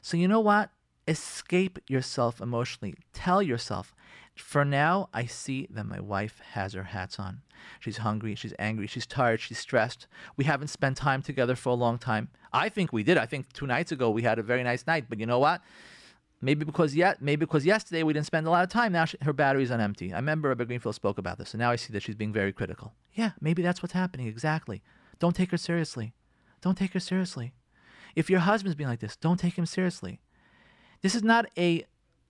So 0.01 0.17
you 0.17 0.27
know 0.27 0.39
what? 0.39 0.71
Escape 1.07 1.79
yourself 1.87 2.39
emotionally. 2.39 2.95
Tell 3.13 3.41
yourself, 3.41 3.93
for 4.35 4.63
now, 4.63 5.09
I 5.13 5.25
see 5.25 5.67
that 5.71 5.85
my 5.85 5.99
wife 5.99 6.39
has 6.53 6.73
her 6.73 6.83
hats 6.83 7.19
on. 7.19 7.41
She's 7.79 7.97
hungry, 7.97 8.35
she's 8.35 8.53
angry, 8.57 8.87
she's 8.87 9.05
tired, 9.05 9.41
she's 9.41 9.59
stressed. 9.59 10.07
We 10.37 10.45
haven't 10.45 10.69
spent 10.69 10.97
time 10.97 11.21
together 11.21 11.55
for 11.55 11.69
a 11.69 11.73
long 11.73 11.97
time. 11.97 12.29
I 12.53 12.69
think 12.69 12.93
we 12.93 13.03
did. 13.03 13.17
I 13.17 13.25
think 13.25 13.51
two 13.53 13.67
nights 13.67 13.91
ago 13.91 14.09
we 14.09 14.21
had 14.21 14.39
a 14.39 14.43
very 14.43 14.63
nice 14.63 14.87
night, 14.87 15.05
but 15.09 15.19
you 15.19 15.25
know 15.25 15.39
what? 15.39 15.61
Maybe 16.41 16.63
because 16.63 16.95
yet, 16.95 17.21
maybe 17.21 17.41
because 17.41 17.65
yesterday 17.65 18.03
we 18.03 18.13
didn't 18.13 18.27
spend 18.27 18.47
a 18.47 18.49
lot 18.49 18.63
of 18.63 18.69
time. 18.69 18.93
Now 18.93 19.05
she, 19.05 19.17
her 19.23 19.33
battery's 19.33 19.71
on 19.71 19.81
empty. 19.81 20.13
I 20.13 20.17
remember 20.17 20.49
Rebbe 20.49 20.65
Greenfield 20.65 20.95
spoke 20.95 21.17
about 21.17 21.37
this, 21.37 21.53
and 21.53 21.59
now 21.59 21.71
I 21.71 21.75
see 21.75 21.91
that 21.91 22.01
she's 22.01 22.15
being 22.15 22.31
very 22.31 22.53
critical. 22.53 22.93
Yeah, 23.20 23.32
maybe 23.41 23.61
that's 23.61 23.84
what's 23.84 23.91
happening. 23.91 24.28
Exactly. 24.28 24.82
Don't 25.20 25.36
take 25.36 25.51
her 25.51 25.57
seriously. 25.57 26.13
Don't 26.61 26.78
take 26.78 26.93
her 26.93 27.01
seriously. 27.01 27.51
If 28.15 28.30
your 28.30 28.39
husband's 28.39 28.76
being 28.76 28.89
like 28.89 29.01
this, 29.01 29.17
don't 29.17 29.38
take 29.38 29.57
him 29.57 29.65
seriously. 29.65 30.22
This 31.01 31.15
is 31.15 31.22
not 31.22 31.45
a 31.57 31.84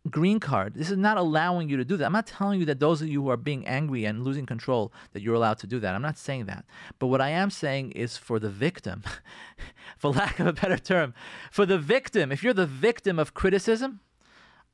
green 0.09 0.39
card. 0.39 0.73
This 0.73 0.89
is 0.89 0.97
not 0.97 1.17
allowing 1.17 1.69
you 1.69 1.77
to 1.77 1.85
do 1.85 1.95
that. 1.95 2.05
I'm 2.07 2.11
not 2.11 2.25
telling 2.25 2.59
you 2.59 2.65
that 2.65 2.79
those 2.79 3.03
of 3.03 3.07
you 3.07 3.21
who 3.21 3.29
are 3.29 3.37
being 3.37 3.67
angry 3.67 4.05
and 4.05 4.23
losing 4.23 4.47
control 4.47 4.91
that 5.13 5.21
you're 5.21 5.35
allowed 5.35 5.59
to 5.59 5.67
do 5.67 5.79
that. 5.79 5.93
I'm 5.93 6.01
not 6.01 6.17
saying 6.17 6.47
that. 6.47 6.65
But 6.97 7.05
what 7.05 7.21
I 7.21 7.29
am 7.29 7.51
saying 7.51 7.91
is 7.91 8.17
for 8.17 8.39
the 8.39 8.49
victim, 8.49 9.03
for 9.99 10.09
lack 10.09 10.39
of 10.39 10.47
a 10.47 10.53
better 10.53 10.79
term, 10.79 11.13
for 11.51 11.67
the 11.67 11.77
victim, 11.77 12.31
if 12.31 12.43
you're 12.43 12.51
the 12.51 12.65
victim 12.65 13.19
of 13.19 13.35
criticism, 13.35 13.99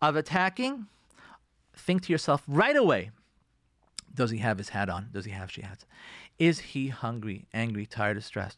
of 0.02 0.16
attacking, 0.16 0.88
think 1.76 2.04
to 2.04 2.14
yourself 2.14 2.42
right 2.48 2.78
away, 2.78 3.12
does 4.16 4.32
he 4.32 4.38
have 4.40 4.58
his 4.58 4.70
hat 4.70 4.90
on? 4.90 5.10
Does 5.12 5.26
he 5.26 5.32
have 5.32 5.52
she 5.52 5.62
hats? 5.62 5.86
Is 6.40 6.60
he 6.60 6.88
hungry, 6.88 7.46
angry, 7.54 7.86
tired, 7.86 8.18
or 8.18 8.22
stressed? 8.22 8.58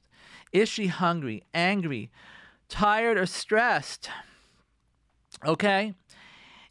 Is 0.52 0.70
she 0.70 0.88
hungry, 0.88 1.44
angry, 1.54 2.10
tired, 2.70 3.18
or 3.18 3.26
stressed? 3.26 4.10
Okay? 5.46 5.94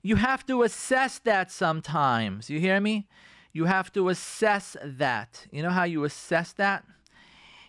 You 0.02 0.16
have 0.16 0.46
to 0.46 0.62
assess 0.62 1.18
that 1.20 1.50
sometimes. 1.50 2.48
You 2.48 2.60
hear 2.60 2.80
me? 2.80 3.06
You 3.52 3.64
have 3.64 3.92
to 3.94 4.08
assess 4.08 4.76
that. 4.82 5.46
You 5.50 5.62
know 5.62 5.70
how 5.70 5.84
you 5.84 6.04
assess 6.04 6.52
that? 6.54 6.84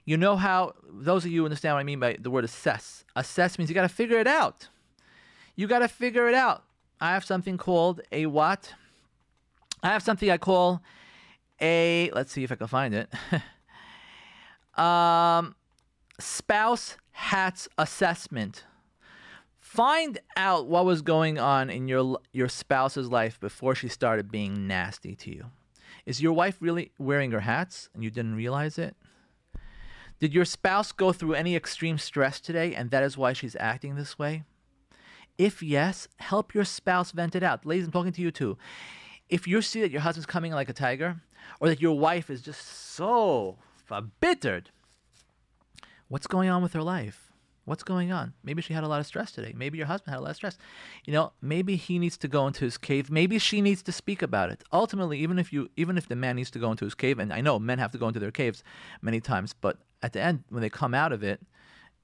You 0.05 0.18
know 0.18 0.36
how, 0.38 0.74
those 0.88 1.26
of 1.26 1.32
you 1.32 1.43
understand 1.43 1.76
what 1.76 1.82
I 1.82 1.84
mean 1.84 1.99
by 1.99 2.18
the 2.20 2.30
word 2.30 2.45
assess. 2.45 3.03
Assess 3.15 3.57
means 3.57 3.70
you 3.70 3.74
got 3.74 3.82
to 3.82 3.89
figure 3.89 4.20
it 4.20 4.28
out. 4.28 4.68
You 5.55 5.68
got 5.68 5.80
to 5.80 5.88
figure 5.88 6.28
it 6.28 6.36
out. 6.36 6.63
I 7.01 7.11
have 7.11 7.26
something 7.26 7.57
called 7.57 8.01
a 8.11 8.26
what? 8.26 8.74
I 9.84 9.89
have 9.89 10.03
something 10.03 10.30
I 10.30 10.38
call 10.38 10.82
a, 11.62 12.12
let's 12.14 12.32
see 12.32 12.43
if 12.43 12.51
I 12.51 12.55
can 12.55 12.68
find 12.68 12.93
it. 12.93 13.10
um, 14.80 15.55
spouse 16.20 16.97
hats 17.12 17.68
assessment. 17.78 18.64
Find 19.60 20.20
out 20.38 20.68
what 20.68 20.86
was 20.86 21.01
going 21.01 21.38
on 21.38 21.70
in 21.70 21.88
your 21.88 22.20
your 22.32 22.47
spouse's 22.47 23.10
life 23.10 23.39
before 23.39 23.76
she 23.76 23.88
started 23.89 24.32
being 24.32 24.66
nasty 24.68 25.16
to 25.16 25.30
you. 25.30 25.45
Is 26.05 26.22
your 26.22 26.34
wife 26.34 26.58
really 26.62 26.91
wearing 26.97 27.32
her 27.32 27.41
hats 27.41 27.89
and 27.93 28.03
you 28.03 28.10
didn't 28.10 28.36
realize 28.36 28.78
it? 28.78 28.95
Did 30.20 30.34
your 30.34 30.45
spouse 30.45 30.91
go 30.91 31.12
through 31.12 31.34
any 31.34 31.55
extreme 31.55 31.97
stress 31.97 32.39
today 32.39 32.74
and 32.74 32.91
that 32.91 33.03
is 33.03 33.18
why 33.18 33.34
she's 33.34 33.58
acting 33.60 33.95
this 33.95 34.18
way? 34.18 34.43
If 35.38 35.62
yes, 35.62 36.08
help 36.18 36.53
your 36.53 36.64
spouse 36.64 37.12
vent 37.12 37.36
it 37.36 37.43
out. 37.43 37.66
Ladies, 37.66 37.86
I'm 37.86 37.91
talking 37.91 38.14
to 38.14 38.22
you 38.22 38.32
too. 38.32 38.58
If 39.30 39.47
you 39.47 39.62
see 39.62 39.82
that 39.82 39.91
your 39.91 40.01
husband's 40.01 40.26
coming 40.26 40.53
like 40.53 40.70
a 40.70 40.74
tiger, 40.74 41.22
or 41.59 41.67
that 41.67 41.81
your 41.81 41.97
wife 41.97 42.29
is 42.29 42.41
just 42.41 42.65
so 42.65 43.57
embittered, 43.91 44.69
what's 46.07 46.27
going 46.27 46.49
on 46.49 46.61
with 46.61 46.73
her 46.73 46.83
life? 46.83 47.23
What's 47.65 47.83
going 47.83 48.13
on? 48.13 48.33
Maybe 48.45 48.61
she 48.61 48.73
had 48.73 48.85
a 48.85 48.88
lot 48.88 49.01
of 49.01 49.05
stress 49.05 49.33
today. 49.33 49.51
Maybe 49.53 49.77
your 49.77 49.88
husband 49.88 50.13
had 50.13 50.21
a 50.21 50.23
lot 50.23 50.29
of 50.29 50.38
stress. 50.38 50.57
You 51.03 51.11
know, 51.11 51.33
maybe 51.41 51.75
he 51.75 51.99
needs 51.99 52.15
to 52.19 52.29
go 52.29 52.47
into 52.47 52.63
his 52.63 52.77
cave. 52.77 53.11
Maybe 53.11 53.39
she 53.39 53.59
needs 53.59 53.83
to 53.83 53.91
speak 53.91 54.21
about 54.21 54.51
it. 54.51 54.63
Ultimately, 54.71 55.19
even 55.19 55.38
if 55.38 55.51
you 55.51 55.69
even 55.75 55.97
if 55.97 56.07
the 56.07 56.15
man 56.15 56.38
needs 56.38 56.49
to 56.51 56.59
go 56.59 56.71
into 56.71 56.85
his 56.85 56.95
cave, 56.95 57.19
and 57.19 57.33
I 57.33 57.41
know 57.41 57.59
men 57.59 57.77
have 57.79 57.91
to 57.91 57.97
go 57.97 58.07
into 58.07 58.21
their 58.21 58.31
caves 58.31 58.63
many 59.01 59.19
times, 59.19 59.53
but 59.53 59.79
at 60.01 60.13
the 60.13 60.21
end, 60.21 60.45
when 60.47 60.61
they 60.61 60.69
come 60.69 60.93
out 60.93 61.11
of 61.11 61.23
it, 61.23 61.41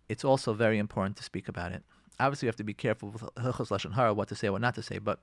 it's 0.09 0.25
also 0.25 0.53
very 0.53 0.79
important 0.79 1.15
to 1.17 1.23
speak 1.23 1.47
about 1.47 1.71
it. 1.71 1.81
Obviously, 2.19 2.47
you 2.47 2.49
have 2.49 2.57
to 2.57 2.65
be 2.65 2.73
careful 2.73 3.09
with 3.11 3.21
Hilchos 3.21 3.69
Lashon 3.69 3.93
Hara, 3.93 4.13
what 4.13 4.27
to 4.27 4.35
say, 4.35 4.49
what 4.49 4.59
not 4.59 4.75
to 4.75 4.83
say, 4.83 4.97
but 4.97 5.19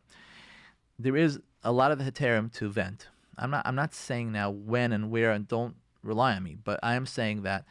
there 0.99 1.17
is 1.17 1.39
a 1.63 1.73
lot 1.73 1.93
of 1.93 1.99
heterim 1.99 2.51
to 2.55 2.71
vent. 2.71 3.09
I'm 3.41 3.51
not 3.51 3.67
I'm 3.67 3.75
not 3.75 3.95
saying 3.95 4.33
now 4.33 4.51
when 4.51 4.93
and 4.93 5.11
where, 5.11 5.33
and 5.33 5.49
don't 5.49 5.77
rely 6.03 6.35
on 6.35 6.43
me, 6.43 6.57
but 6.63 6.79
I 6.83 6.95
am 6.95 7.07
saying 7.07 7.43
that 7.43 7.65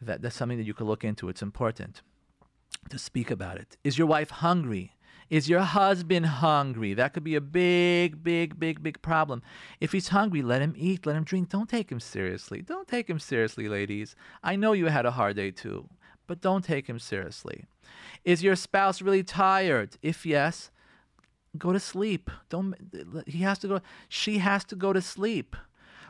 that 0.00 0.22
that's 0.22 0.36
something 0.36 0.58
that 0.58 0.66
you 0.66 0.74
could 0.74 0.86
look 0.86 1.04
into. 1.04 1.28
It's 1.28 1.42
important 1.42 2.02
to 2.90 2.98
speak 2.98 3.30
about 3.30 3.58
it. 3.58 3.76
Is 3.84 3.98
your 3.98 4.06
wife 4.06 4.30
hungry? 4.30 4.92
Is 5.30 5.48
your 5.48 5.60
husband 5.60 6.26
hungry? 6.26 6.92
That 6.92 7.14
could 7.14 7.24
be 7.24 7.36
a 7.36 7.40
big, 7.40 8.22
big, 8.22 8.60
big, 8.60 8.82
big 8.82 9.00
problem. 9.00 9.42
If 9.80 9.92
he's 9.92 10.08
hungry, 10.08 10.42
let 10.42 10.60
him 10.60 10.74
eat, 10.76 11.06
let 11.06 11.16
him 11.16 11.24
drink. 11.24 11.48
Don't 11.48 11.70
take 11.70 11.90
him 11.90 12.00
seriously. 12.00 12.60
Don't 12.60 12.86
take 12.86 13.08
him 13.08 13.18
seriously, 13.18 13.66
ladies. 13.66 14.14
I 14.42 14.56
know 14.56 14.72
you 14.72 14.86
had 14.86 15.06
a 15.06 15.12
hard 15.12 15.36
day 15.36 15.50
too, 15.50 15.88
but 16.26 16.42
don't 16.42 16.64
take 16.64 16.86
him 16.86 16.98
seriously. 16.98 17.64
Is 18.24 18.42
your 18.42 18.56
spouse 18.56 19.00
really 19.00 19.22
tired? 19.22 19.96
If 20.02 20.26
yes, 20.26 20.70
go 21.58 21.72
to 21.72 21.80
sleep. 21.80 22.30
Don't 22.48 22.74
he 23.26 23.38
has 23.38 23.58
to 23.60 23.68
go 23.68 23.80
she 24.08 24.38
has 24.38 24.64
to 24.64 24.76
go 24.76 24.92
to 24.92 25.00
sleep. 25.00 25.56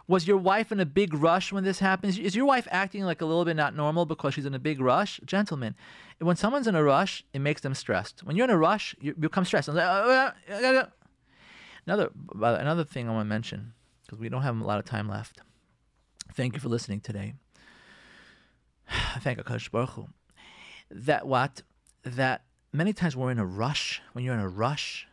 Was 0.09 0.26
your 0.26 0.36
wife 0.36 0.72
in 0.72 0.80
a 0.80 0.86
big 0.86 1.14
rush 1.14 1.53
when 1.53 1.64
this 1.64 1.78
happens? 1.78 2.18
Is 2.18 2.34
your 2.34 2.45
wife 2.45 2.66
acting 2.70 3.05
like 3.05 3.20
a 3.20 3.24
little 3.24 3.45
bit 3.45 3.55
not 3.55 3.76
normal 3.76 4.05
because 4.05 4.34
she's 4.34 4.47
in 4.47 4.55
a 4.55 4.59
big 4.59 4.80
rush? 4.80 5.20
Gentlemen, 5.24 5.76
when 6.18 6.34
someone's 6.36 6.66
in 6.66 6.74
a 6.74 6.82
rush, 6.82 7.24
it 7.32 7.38
makes 7.38 7.61
them 7.61 7.74
stressed. 7.74 8.24
When 8.24 8.34
you're 8.34 8.45
in 8.45 8.51
a 8.51 8.59
rush, 8.59 8.97
you 9.01 9.14
become 9.14 9.45
stressed. 9.45 9.68
Oh, 9.68 10.32
another, 11.86 12.11
another 12.34 12.84
thing 12.84 13.09
I 13.09 13.12
want 13.12 13.26
to 13.26 13.28
mention, 13.28 13.74
because 14.05 14.18
we 14.18 14.28
don't 14.28 14.43
have 14.43 14.61
a 14.61 14.64
lot 14.64 14.80
of 14.80 14.84
time 14.84 15.09
left. 15.09 15.40
Thank 16.34 16.55
you 16.55 16.61
for 16.61 16.68
listening 16.68 17.01
today. 17.01 17.34
Thank 19.20 19.38
HaKadosh 19.38 19.70
Baruch 19.70 19.90
Hu. 19.90 20.09
That 20.90 21.26
what? 21.26 21.62
That 22.03 22.43
many 22.72 22.93
times 22.93 23.16
we're 23.16 23.30
in 23.30 23.38
a 23.38 23.47
rush. 23.47 24.03
When 24.12 24.24
you're 24.24 24.34
in 24.34 24.40
a 24.40 24.49
rush, 24.49 25.07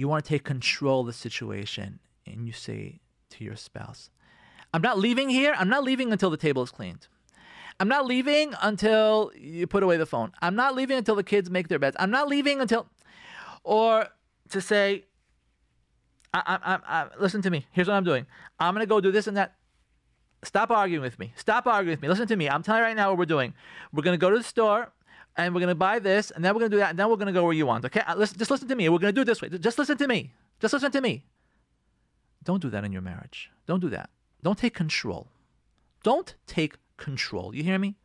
you 0.00 0.08
want 0.08 0.24
to 0.24 0.28
take 0.28 0.44
control 0.44 1.02
of 1.02 1.06
the 1.06 1.12
situation 1.12 2.00
and 2.26 2.46
you 2.46 2.52
say 2.52 3.00
to 3.28 3.44
your 3.44 3.54
spouse, 3.54 4.10
I'm 4.72 4.80
not 4.80 4.98
leaving 4.98 5.28
here. 5.28 5.54
I'm 5.58 5.68
not 5.68 5.84
leaving 5.84 6.10
until 6.10 6.30
the 6.30 6.38
table 6.38 6.62
is 6.62 6.70
cleaned. 6.70 7.06
I'm 7.78 7.88
not 7.88 8.06
leaving 8.06 8.54
until 8.62 9.30
you 9.36 9.66
put 9.66 9.82
away 9.82 9.98
the 9.98 10.06
phone. 10.06 10.32
I'm 10.40 10.56
not 10.56 10.74
leaving 10.74 10.96
until 10.96 11.16
the 11.16 11.22
kids 11.22 11.50
make 11.50 11.68
their 11.68 11.78
beds. 11.78 11.96
I'm 12.00 12.10
not 12.10 12.28
leaving 12.28 12.60
until, 12.60 12.86
or 13.62 14.08
to 14.50 14.60
say, 14.60 15.04
I, 16.32 16.58
I, 16.64 16.78
I, 16.86 17.06
listen 17.18 17.42
to 17.42 17.50
me. 17.50 17.66
Here's 17.72 17.88
what 17.88 17.94
I'm 17.94 18.04
doing. 18.04 18.26
I'm 18.58 18.74
gonna 18.74 18.86
go 18.86 19.00
do 19.00 19.12
this 19.12 19.26
and 19.26 19.36
that. 19.36 19.54
Stop 20.42 20.70
arguing 20.70 21.02
with 21.02 21.18
me. 21.18 21.34
Stop 21.36 21.66
arguing 21.66 21.96
with 21.96 22.02
me. 22.02 22.08
Listen 22.08 22.26
to 22.28 22.36
me. 22.36 22.48
I'm 22.48 22.62
telling 22.62 22.80
you 22.80 22.86
right 22.86 22.96
now 22.96 23.10
what 23.10 23.18
we're 23.18 23.26
doing. 23.26 23.52
We're 23.92 24.02
gonna 24.02 24.16
go 24.16 24.30
to 24.30 24.38
the 24.38 24.44
store 24.44 24.92
and 25.36 25.54
we're 25.54 25.60
gonna 25.60 25.74
buy 25.74 25.98
this 25.98 26.30
and 26.30 26.44
then 26.44 26.54
we're 26.54 26.60
gonna 26.60 26.70
do 26.70 26.78
that 26.78 26.90
and 26.90 26.98
then 26.98 27.08
we're 27.08 27.16
gonna 27.16 27.32
go 27.32 27.44
where 27.44 27.52
you 27.52 27.66
want. 27.66 27.84
Okay? 27.84 28.00
Uh, 28.00 28.14
listen, 28.16 28.38
just 28.38 28.50
listen 28.50 28.68
to 28.68 28.74
me. 28.74 28.88
We're 28.88 28.98
gonna 28.98 29.12
do 29.12 29.22
it 29.22 29.26
this 29.26 29.40
way. 29.40 29.48
Just 29.48 29.78
listen 29.78 29.96
to 29.98 30.08
me. 30.08 30.32
Just 30.60 30.72
listen 30.74 30.90
to 30.90 31.00
me. 31.00 31.24
Don't 32.44 32.62
do 32.62 32.70
that 32.70 32.84
in 32.84 32.92
your 32.92 33.02
marriage. 33.02 33.50
Don't 33.66 33.80
do 33.80 33.90
that. 33.90 34.10
Don't 34.42 34.58
take 34.58 34.74
control. 34.74 35.28
Don't 36.02 36.34
take 36.46 36.76
control. 36.96 37.54
You 37.54 37.62
hear 37.62 37.78
me? 37.78 37.96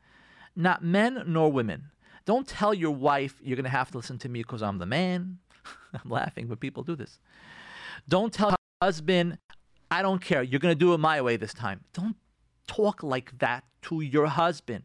Not 0.55 0.83
men 0.83 1.23
nor 1.27 1.51
women. 1.51 1.91
Don't 2.25 2.47
tell 2.47 2.73
your 2.73 2.91
wife 2.91 3.39
you're 3.43 3.55
going 3.55 3.65
to 3.65 3.69
have 3.69 3.91
to 3.91 3.97
listen 3.97 4.17
to 4.19 4.29
me 4.29 4.41
because 4.41 4.63
I'm 4.63 4.79
the 4.79 4.85
man. 4.85 5.37
I'm 5.93 6.09
laughing, 6.09 6.47
but 6.47 6.59
people 6.59 6.83
do 6.83 6.95
this. 6.95 7.19
Don't 8.09 8.33
tell 8.33 8.49
your 8.49 8.57
husband, 8.81 9.37
I 9.91 10.01
don't 10.01 10.21
care. 10.21 10.41
You're 10.41 10.59
going 10.59 10.73
to 10.73 10.79
do 10.79 10.93
it 10.93 10.97
my 10.97 11.21
way 11.21 11.37
this 11.37 11.53
time. 11.53 11.81
Don't 11.93 12.15
talk 12.67 13.03
like 13.03 13.37
that 13.39 13.63
to 13.83 14.01
your 14.01 14.27
husband. 14.27 14.83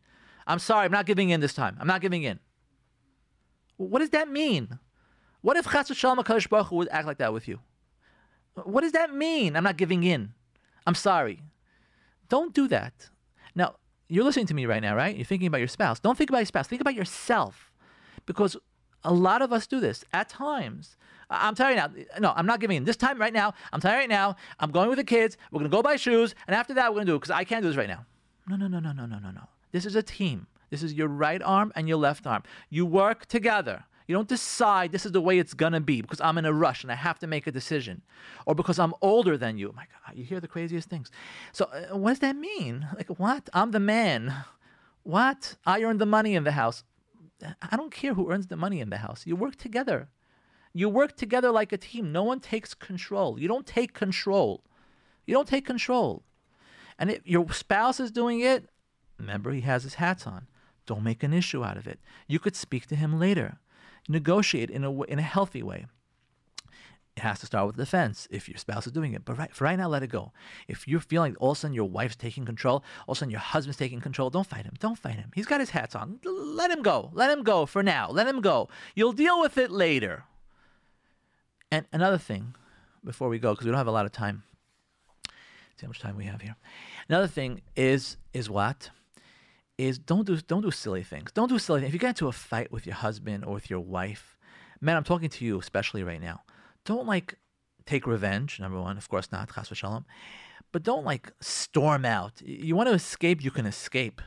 I'm 0.50 0.58
sorry, 0.58 0.84
I'm 0.84 0.90
not 0.90 1.06
giving 1.06 1.30
in 1.30 1.40
this 1.40 1.54
time. 1.54 1.76
I'm 1.80 1.86
not 1.86 2.00
giving 2.00 2.24
in. 2.24 2.40
What 3.76 4.00
does 4.00 4.10
that 4.10 4.28
mean? 4.28 4.80
What 5.42 5.56
if 5.56 5.70
Chas 5.70 5.86
Shalom 5.96 6.18
HaKadosh 6.18 6.48
Baruch 6.48 6.66
Hu 6.66 6.76
would 6.76 6.88
act 6.90 7.06
like 7.06 7.18
that 7.18 7.32
with 7.32 7.46
you? 7.46 7.60
What 8.64 8.80
does 8.80 8.92
that 8.92 9.14
mean? 9.14 9.56
I'm 9.56 9.62
not 9.62 9.76
giving 9.76 10.02
in. 10.02 10.34
I'm 10.86 10.96
sorry. 10.96 11.42
Don't 12.28 12.52
do 12.52 12.66
that. 12.66 13.08
Now, 13.54 13.76
you're 14.08 14.24
listening 14.24 14.46
to 14.46 14.54
me 14.54 14.66
right 14.66 14.82
now, 14.82 14.96
right? 14.96 15.14
You're 15.14 15.24
thinking 15.24 15.46
about 15.46 15.58
your 15.58 15.68
spouse. 15.68 16.00
Don't 16.00 16.18
think 16.18 16.30
about 16.30 16.40
your 16.40 16.46
spouse. 16.46 16.66
Think 16.66 16.80
about 16.80 16.94
yourself. 16.94 17.70
Because 18.26 18.56
a 19.04 19.14
lot 19.14 19.42
of 19.42 19.52
us 19.52 19.68
do 19.68 19.78
this 19.78 20.04
at 20.12 20.28
times. 20.28 20.96
I'm 21.30 21.54
you 21.54 21.76
now, 21.76 21.90
no, 22.18 22.32
I'm 22.34 22.46
not 22.46 22.58
giving 22.58 22.76
in. 22.76 22.84
This 22.84 22.96
time, 22.96 23.20
right 23.20 23.32
now, 23.32 23.54
I'm 23.72 23.80
you 23.80 24.00
right 24.00 24.08
now, 24.08 24.34
I'm 24.58 24.72
going 24.72 24.88
with 24.88 24.98
the 24.98 25.04
kids. 25.04 25.36
We're 25.52 25.60
going 25.60 25.70
to 25.70 25.76
go 25.76 25.80
buy 25.80 25.94
shoes. 25.94 26.34
And 26.48 26.56
after 26.56 26.74
that, 26.74 26.90
we're 26.90 26.96
going 26.96 27.06
to 27.06 27.12
do 27.12 27.16
it 27.16 27.20
because 27.20 27.30
I 27.30 27.44
can't 27.44 27.62
do 27.62 27.68
this 27.68 27.76
right 27.76 27.88
now. 27.88 28.04
No, 28.48 28.56
no, 28.56 28.66
no, 28.66 28.80
no, 28.80 28.90
no, 28.90 29.06
no, 29.06 29.20
no, 29.20 29.30
no. 29.30 29.48
This 29.72 29.86
is 29.86 29.94
a 29.94 30.02
team. 30.02 30.46
This 30.70 30.82
is 30.82 30.94
your 30.94 31.08
right 31.08 31.42
arm 31.42 31.72
and 31.74 31.88
your 31.88 31.98
left 31.98 32.26
arm. 32.26 32.42
You 32.68 32.86
work 32.86 33.26
together. 33.26 33.84
You 34.06 34.16
don't 34.16 34.28
decide 34.28 34.90
this 34.90 35.06
is 35.06 35.12
the 35.12 35.20
way 35.20 35.38
it's 35.38 35.54
going 35.54 35.72
to 35.72 35.80
be 35.80 36.00
because 36.00 36.20
I'm 36.20 36.36
in 36.36 36.44
a 36.44 36.52
rush 36.52 36.82
and 36.82 36.90
I 36.90 36.96
have 36.96 37.20
to 37.20 37.28
make 37.28 37.46
a 37.46 37.52
decision 37.52 38.02
or 38.44 38.56
because 38.56 38.78
I'm 38.78 38.92
older 39.02 39.36
than 39.36 39.56
you. 39.56 39.72
My 39.76 39.84
God, 39.84 40.16
you 40.16 40.24
hear 40.24 40.40
the 40.40 40.48
craziest 40.48 40.88
things. 40.88 41.12
So, 41.52 41.66
uh, 41.66 41.96
what 41.96 42.10
does 42.10 42.18
that 42.18 42.34
mean? 42.34 42.88
Like, 42.96 43.08
what? 43.20 43.48
I'm 43.52 43.70
the 43.70 43.78
man. 43.78 44.34
What? 45.04 45.56
I 45.64 45.82
earn 45.82 45.98
the 45.98 46.06
money 46.06 46.34
in 46.34 46.42
the 46.42 46.52
house. 46.52 46.82
I 47.62 47.76
don't 47.76 47.92
care 47.92 48.14
who 48.14 48.30
earns 48.32 48.48
the 48.48 48.56
money 48.56 48.80
in 48.80 48.90
the 48.90 48.98
house. 48.98 49.26
You 49.26 49.36
work 49.36 49.56
together. 49.56 50.08
You 50.72 50.88
work 50.88 51.16
together 51.16 51.50
like 51.50 51.72
a 51.72 51.78
team. 51.78 52.12
No 52.12 52.24
one 52.24 52.40
takes 52.40 52.74
control. 52.74 53.38
You 53.38 53.48
don't 53.48 53.66
take 53.66 53.94
control. 53.94 54.64
You 55.26 55.34
don't 55.34 55.48
take 55.48 55.64
control. 55.64 56.24
And 56.98 57.10
if 57.10 57.20
your 57.24 57.50
spouse 57.52 58.00
is 58.00 58.10
doing 58.10 58.40
it, 58.40 58.68
remember 59.20 59.52
he 59.52 59.62
has 59.62 59.84
his 59.84 59.94
hats 59.94 60.26
on. 60.26 60.46
Don't 60.86 61.04
make 61.04 61.22
an 61.22 61.32
issue 61.32 61.64
out 61.64 61.76
of 61.76 61.86
it. 61.86 62.00
You 62.26 62.38
could 62.38 62.56
speak 62.56 62.86
to 62.86 62.96
him 62.96 63.18
later 63.18 63.58
negotiate 64.08 64.70
in 64.70 64.84
a, 64.84 65.02
in 65.04 65.18
a 65.18 65.22
healthy 65.22 65.62
way. 65.62 65.86
It 67.16 67.22
has 67.22 67.40
to 67.40 67.46
start 67.46 67.66
with 67.66 67.76
defense 67.76 68.28
if 68.30 68.48
your 68.48 68.56
spouse 68.56 68.86
is 68.86 68.92
doing 68.92 69.12
it. 69.12 69.24
But 69.24 69.36
right, 69.36 69.54
for 69.54 69.64
right 69.64 69.76
now, 69.76 69.88
let 69.88 70.02
it 70.02 70.08
go. 70.08 70.32
If 70.68 70.86
you're 70.86 71.00
feeling 71.00 71.36
all 71.36 71.52
of 71.52 71.58
a 71.58 71.60
sudden 71.60 71.74
your 71.74 71.88
wife's 71.88 72.16
taking 72.16 72.44
control, 72.44 72.84
all 73.06 73.12
of 73.12 73.16
a 73.16 73.18
sudden 73.18 73.30
your 73.30 73.40
husband's 73.40 73.76
taking 73.76 74.00
control, 74.00 74.30
don't 74.30 74.46
fight 74.46 74.64
him. 74.64 74.74
Don't 74.78 74.98
fight 74.98 75.16
him. 75.16 75.30
He's 75.34 75.46
got 75.46 75.60
his 75.60 75.70
hats 75.70 75.94
on. 75.94 76.20
Let 76.24 76.70
him 76.70 76.82
go. 76.82 77.10
Let 77.12 77.30
him 77.30 77.42
go 77.42 77.66
for 77.66 77.82
now. 77.82 78.10
Let 78.10 78.26
him 78.26 78.40
go. 78.40 78.68
You'll 78.94 79.12
deal 79.12 79.40
with 79.40 79.58
it 79.58 79.70
later. 79.70 80.24
And 81.70 81.86
another 81.92 82.18
thing, 82.18 82.54
before 83.04 83.28
we 83.28 83.38
go, 83.38 83.52
because 83.52 83.66
we 83.66 83.70
don't 83.70 83.78
have 83.78 83.86
a 83.86 83.92
lot 83.92 84.06
of 84.06 84.12
time. 84.12 84.44
See 85.28 85.82
how 85.86 85.88
much 85.88 86.00
time 86.00 86.16
we 86.16 86.24
have 86.24 86.40
here. 86.40 86.56
Another 87.08 87.28
thing 87.28 87.62
is 87.76 88.16
is 88.32 88.48
what? 88.48 88.90
Is 89.80 89.98
don't 89.98 90.26
do 90.26 90.36
don't 90.36 90.62
do 90.62 90.70
silly 90.70 91.02
things. 91.02 91.32
Don't 91.32 91.48
do 91.48 91.58
silly 91.58 91.80
things. 91.80 91.88
If 91.90 91.94
you 91.94 92.00
get 92.00 92.10
into 92.10 92.28
a 92.28 92.32
fight 92.32 92.70
with 92.70 92.86
your 92.86 92.96
husband 92.96 93.44
or 93.44 93.54
with 93.54 93.70
your 93.70 93.80
wife, 93.80 94.36
man, 94.80 94.96
I'm 94.96 95.04
talking 95.04 95.30
to 95.30 95.44
you 95.44 95.58
especially 95.58 96.02
right 96.02 96.20
now. 96.20 96.42
Don't 96.84 97.06
like 97.06 97.38
take 97.86 98.06
revenge. 98.06 98.60
Number 98.60 98.80
one, 98.80 98.96
of 98.96 99.08
course 99.08 99.32
not, 99.32 99.52
chas 99.54 99.68
v'shalom. 99.68 100.04
But 100.72 100.82
don't 100.82 101.04
like 101.04 101.32
storm 101.40 102.04
out. 102.04 102.40
You 102.42 102.76
want 102.76 102.88
to 102.88 102.94
escape, 102.94 103.42
you 103.42 103.50
can 103.50 103.66
escape. 103.66 104.20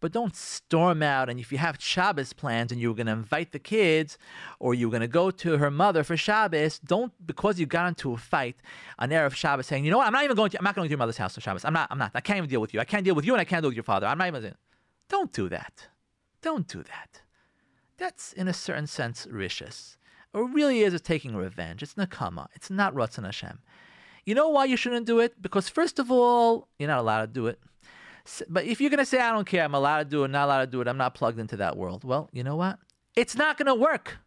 But 0.00 0.12
don't 0.12 0.36
storm 0.36 1.02
out. 1.02 1.28
And 1.28 1.40
if 1.40 1.50
you 1.50 1.58
have 1.58 1.76
Shabbos 1.80 2.32
plans 2.32 2.70
and 2.70 2.80
you're 2.80 2.94
going 2.94 3.06
to 3.08 3.12
invite 3.12 3.52
the 3.52 3.58
kids 3.58 4.16
or 4.60 4.74
you're 4.74 4.90
going 4.90 5.00
to 5.00 5.08
go 5.08 5.30
to 5.30 5.58
her 5.58 5.70
mother 5.70 6.04
for 6.04 6.16
Shabbos, 6.16 6.78
don't, 6.78 7.12
because 7.26 7.58
you 7.58 7.66
got 7.66 7.88
into 7.88 8.12
a 8.12 8.16
fight 8.16 8.56
on 8.98 9.10
Erev 9.10 9.34
Shabbos 9.34 9.66
saying, 9.66 9.84
you 9.84 9.90
know 9.90 9.98
what, 9.98 10.06
I'm 10.06 10.12
not 10.12 10.24
even 10.24 10.36
going 10.36 10.50
to, 10.50 10.58
I'm 10.58 10.64
not 10.64 10.76
going 10.76 10.86
to 10.86 10.90
your 10.90 10.98
mother's 10.98 11.16
house 11.16 11.34
for 11.34 11.40
Shabbos. 11.40 11.64
I'm 11.64 11.72
not, 11.72 11.88
I'm 11.90 11.98
not. 11.98 12.12
I 12.14 12.20
can't 12.20 12.36
even 12.36 12.48
deal 12.48 12.60
with 12.60 12.72
you. 12.72 12.80
I 12.80 12.84
can't 12.84 13.04
deal 13.04 13.14
with 13.14 13.24
you 13.24 13.34
and 13.34 13.40
I 13.40 13.44
can't 13.44 13.62
deal 13.62 13.70
with 13.70 13.76
your 13.76 13.84
father. 13.84 14.06
I'm 14.06 14.18
not 14.18 14.28
even, 14.28 14.54
don't 15.08 15.32
do 15.32 15.48
that. 15.48 15.88
Don't 16.42 16.68
do 16.68 16.84
that. 16.84 17.22
That's, 17.96 18.32
in 18.32 18.46
a 18.46 18.54
certain 18.54 18.86
sense, 18.86 19.26
rishis. 19.28 19.96
It 20.34 20.38
really 20.38 20.80
is 20.80 20.94
a 20.94 21.00
taking 21.00 21.34
revenge. 21.34 21.82
It's 21.82 21.94
nakama. 21.94 22.46
It's 22.54 22.70
not 22.70 22.94
Ratzon 22.94 23.24
Hashem. 23.24 23.58
You 24.24 24.34
know 24.34 24.50
why 24.50 24.66
you 24.66 24.76
shouldn't 24.76 25.06
do 25.06 25.18
it? 25.20 25.40
Because 25.40 25.68
first 25.68 25.98
of 25.98 26.10
all, 26.10 26.68
you're 26.78 26.88
not 26.88 27.00
allowed 27.00 27.22
to 27.22 27.26
do 27.26 27.46
it. 27.46 27.58
But 28.48 28.64
if 28.64 28.80
you're 28.80 28.90
going 28.90 28.98
to 28.98 29.06
say, 29.06 29.20
I 29.20 29.32
don't 29.32 29.46
care, 29.46 29.64
I'm 29.64 29.74
allowed 29.74 29.98
to 29.98 30.04
do 30.04 30.24
it, 30.24 30.28
not 30.28 30.46
allowed 30.46 30.60
to 30.60 30.66
do 30.66 30.80
it, 30.80 30.88
I'm 30.88 30.98
not 30.98 31.14
plugged 31.14 31.38
into 31.38 31.56
that 31.56 31.76
world, 31.76 32.04
well, 32.04 32.28
you 32.32 32.44
know 32.44 32.56
what? 32.56 32.78
It's 33.16 33.34
not 33.34 33.58
going 33.58 33.66
to 33.66 33.74
work. 33.74 34.18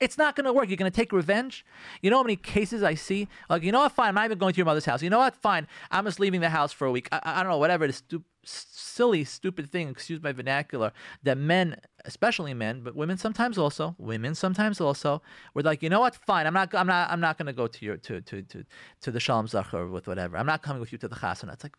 It's 0.00 0.18
not 0.18 0.34
going 0.34 0.44
to 0.44 0.52
work. 0.52 0.68
You're 0.68 0.76
going 0.76 0.90
to 0.90 0.96
take 0.96 1.12
revenge. 1.12 1.64
You 2.02 2.10
know 2.10 2.16
how 2.16 2.24
many 2.24 2.36
cases 2.36 2.82
I 2.82 2.94
see? 2.94 3.28
Like, 3.48 3.62
you 3.62 3.70
know 3.70 3.80
what? 3.80 3.92
Fine. 3.92 4.08
I'm 4.08 4.14
not 4.16 4.24
even 4.24 4.38
going 4.38 4.52
to 4.52 4.56
your 4.56 4.66
mother's 4.66 4.84
house. 4.84 5.02
You 5.02 5.10
know 5.10 5.18
what? 5.18 5.36
Fine. 5.36 5.68
I'm 5.90 6.04
just 6.04 6.18
leaving 6.18 6.40
the 6.40 6.50
house 6.50 6.72
for 6.72 6.86
a 6.86 6.90
week. 6.90 7.08
I, 7.12 7.20
I 7.22 7.42
don't 7.42 7.52
know, 7.52 7.58
whatever. 7.58 7.86
This 7.86 7.98
stu- 7.98 8.24
silly, 8.42 9.24
stupid 9.24 9.70
thing, 9.70 9.88
excuse 9.88 10.22
my 10.22 10.32
vernacular, 10.32 10.92
that 11.22 11.38
men, 11.38 11.76
especially 12.04 12.54
men, 12.54 12.82
but 12.82 12.94
women 12.96 13.16
sometimes 13.16 13.56
also, 13.56 13.94
women 13.98 14.34
sometimes 14.34 14.80
also, 14.80 15.22
were 15.54 15.62
like, 15.62 15.82
you 15.82 15.88
know 15.88 16.00
what? 16.00 16.16
Fine. 16.16 16.46
I'm 16.46 16.54
not, 16.54 16.74
I'm 16.74 16.86
not, 16.86 17.10
I'm 17.10 17.20
not 17.20 17.38
going 17.38 17.46
to 17.46 17.52
go 17.52 17.66
to 17.66 17.84
your, 17.84 17.96
to, 17.98 18.20
to, 18.20 18.42
to, 18.42 18.64
to 19.02 19.10
the 19.10 19.20
Shalom 19.20 19.46
Zachar 19.46 19.86
with 19.86 20.06
whatever. 20.06 20.36
I'm 20.36 20.46
not 20.46 20.62
coming 20.62 20.80
with 20.80 20.92
you 20.92 20.98
to 20.98 21.08
the 21.08 21.16
Chasana. 21.16 21.52
It's 21.52 21.62
like, 21.62 21.76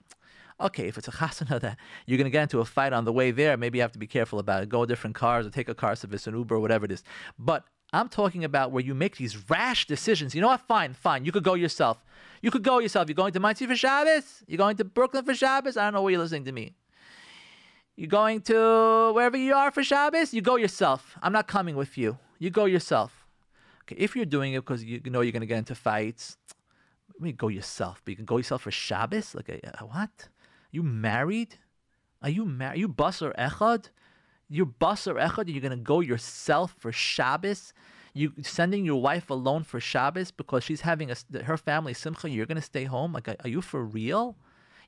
Okay, 0.60 0.88
if 0.88 0.98
it's 0.98 1.08
a 1.08 1.12
chasana 1.12 1.60
that 1.62 1.78
you're 2.06 2.18
going 2.18 2.26
to 2.26 2.32
get 2.32 2.44
into 2.44 2.60
a 2.60 2.66
fight 2.66 2.94
on 2.94 3.06
the 3.06 3.14
way 3.14 3.32
there, 3.32 3.58
maybe 3.58 3.78
you 3.78 3.82
have 3.82 3.92
to 3.92 4.00
be 4.00 4.08
careful 4.08 4.40
about 4.40 4.64
it. 4.64 4.70
Go 4.70 4.86
different 4.86 5.16
cars 5.16 5.46
or 5.46 5.50
take 5.50 5.70
a 5.70 5.76
car 5.76 5.96
service, 5.96 6.28
an 6.28 6.36
Uber, 6.36 6.56
or 6.56 6.60
whatever 6.60 6.86
it 6.86 6.92
is. 6.92 7.04
But 7.38 7.66
I'm 7.94 8.10
talking 8.10 8.44
about 8.44 8.72
where 8.72 8.84
you 8.84 8.96
make 8.96 9.18
these 9.18 9.50
rash 9.50 9.86
decisions. 9.86 10.34
You 10.34 10.42
know 10.42 10.48
what? 10.48 10.62
Fine, 10.62 10.94
fine. 10.94 11.26
You 11.26 11.32
could 11.32 11.44
go 11.44 11.54
yourself. 11.54 12.04
You 12.42 12.52
could 12.52 12.64
go 12.64 12.80
yourself. 12.80 13.10
You're 13.10 13.16
going 13.16 13.34
to 13.34 13.40
Monsey 13.40 13.68
for 13.68 13.76
Shabbos? 13.76 14.44
You're 14.48 14.58
going 14.58 14.78
to 14.78 14.86
Brooklyn 14.86 15.26
for 15.26 15.34
Shabbos? 15.34 15.78
I 15.78 15.84
don't 15.84 15.94
know 15.94 16.02
where 16.02 16.12
you're 16.12 16.22
listening 16.22 16.46
to 16.46 16.52
me. 16.52 16.74
You're 17.96 18.10
going 18.10 18.42
to 18.42 19.12
wherever 19.14 19.38
you 19.38 19.54
are 19.54 19.72
for 19.72 19.84
Shabbos? 19.84 20.34
You 20.34 20.42
go 20.42 20.58
yourself. 20.58 21.18
I'm 21.22 21.32
not 21.32 21.48
coming 21.48 21.76
with 21.76 21.98
you. 21.98 22.18
You 22.40 22.50
go 22.50 22.66
yourself. 22.66 23.26
Okay, 23.84 23.96
if 23.98 24.16
you're 24.16 24.26
doing 24.26 24.54
it 24.54 24.60
because 24.60 24.84
you 24.84 25.00
know 25.06 25.22
you're 25.22 25.32
going 25.32 25.42
to 25.42 25.48
get 25.48 25.60
into 25.60 25.76
fights, 25.76 26.38
let 27.14 27.22
me 27.22 27.32
go 27.32 27.48
yourself. 27.48 28.02
But 28.04 28.12
you 28.12 28.16
can 28.18 28.26
go 28.26 28.38
yourself 28.38 28.64
for 28.64 28.72
Shabbos? 28.72 29.36
Like, 29.36 29.48
a, 29.48 29.60
a 29.80 29.86
what? 29.86 30.30
You 30.76 30.84
married? 30.84 31.56
Are 32.22 32.30
you 32.30 32.44
married? 32.44 32.82
You 32.82 32.90
basar 32.90 33.34
echad? 33.38 33.92
You're 34.50 34.66
basar 34.66 35.16
echad? 35.26 35.46
You're 35.48 35.62
gonna 35.62 35.78
go 35.78 36.02
yourself 36.02 36.76
for 36.78 36.92
Shabbos? 36.92 37.72
You 38.14 38.34
sending 38.42 38.84
your 38.84 39.02
wife 39.02 39.30
alone 39.30 39.64
for 39.64 39.80
Shabbos 39.80 40.32
because 40.32 40.66
she's 40.66 40.82
having 40.82 41.10
a, 41.12 41.16
her 41.44 41.56
family 41.56 41.94
simcha? 41.94 42.30
You're 42.30 42.46
gonna 42.46 42.62
stay 42.62 42.84
home? 42.84 43.14
Like, 43.14 43.30
are 43.30 43.48
you 43.48 43.62
for 43.62 43.86
real? 43.86 44.36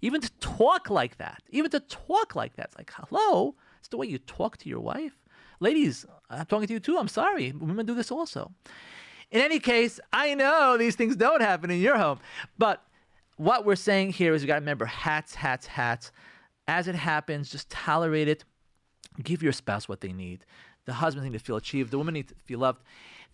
Even 0.02 0.20
to 0.20 0.30
talk 0.42 0.90
like 0.90 1.20
that, 1.20 1.42
even 1.52 1.72
to 1.72 1.80
talk 1.80 2.36
like 2.36 2.58
that, 2.58 2.66
it's 2.66 2.78
like, 2.78 2.92
hello, 2.94 3.56
it's 3.80 3.88
the 3.88 3.96
way 3.96 4.08
you 4.08 4.18
talk 4.18 4.58
to 4.58 4.68
your 4.68 4.82
wife. 4.82 5.16
Ladies, 5.62 6.06
I'm 6.30 6.46
talking 6.48 6.68
to 6.68 6.74
you 6.74 6.82
too. 6.82 6.98
I'm 6.98 7.08
sorry. 7.08 7.54
Women 7.54 7.86
do 7.86 7.96
this 7.96 8.12
also. 8.12 8.52
In 9.32 9.40
any 9.40 9.60
case, 9.60 10.02
I 10.12 10.36
know 10.36 10.78
these 10.78 10.96
things 10.98 11.16
don't 11.16 11.42
happen 11.42 11.72
in 11.72 11.80
your 11.80 11.98
home, 11.98 12.20
but 12.58 12.84
what 13.38 13.66
we're 13.66 13.76
saying 13.76 14.12
here 14.12 14.34
is 14.34 14.42
you 14.42 14.48
got 14.48 14.56
to 14.56 14.60
remember 14.60 14.86
hats, 14.86 15.36
hats, 15.36 15.68
hats. 15.68 16.12
As 16.68 16.88
it 16.88 16.96
happens, 16.96 17.50
just 17.50 17.70
tolerate 17.70 18.28
it. 18.28 18.44
Give 19.24 19.42
your 19.42 19.54
spouse 19.54 19.88
what 19.88 20.02
they 20.02 20.12
need. 20.12 20.46
The 20.86 20.94
husband 20.94 21.30
needs 21.30 21.42
to 21.42 21.46
feel 21.46 21.56
achieved. 21.56 21.92
The 21.92 21.98
woman 21.98 22.14
needs 22.14 22.32
to 22.32 22.36
feel 22.46 22.60
loved. 22.60 22.82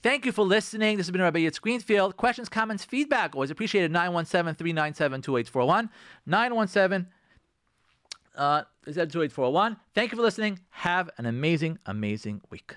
Thank 0.02 0.26
you 0.26 0.32
for 0.32 0.44
listening. 0.44 0.98
This 0.98 1.08
has 1.08 1.12
been 1.12 1.22
Rabbi 1.22 1.40
Yitzchak 1.40 1.62
Greenfield. 1.62 2.18
Questions, 2.18 2.50
comments, 2.50 2.84
feedback, 2.84 3.36
always 3.36 3.52
appreciated. 3.52 3.92
917 3.92 4.56
397 4.56 5.22
2841. 5.22 5.90
917 6.26 7.08
uh, 8.36 8.64
2841. 8.86 9.78
Thank 9.96 10.12
you 10.12 10.18
for 10.18 10.24
listening. 10.24 10.60
Have 10.72 11.10
an 11.18 11.26
amazing, 11.26 11.80
amazing 11.86 12.42
week. 12.50 12.76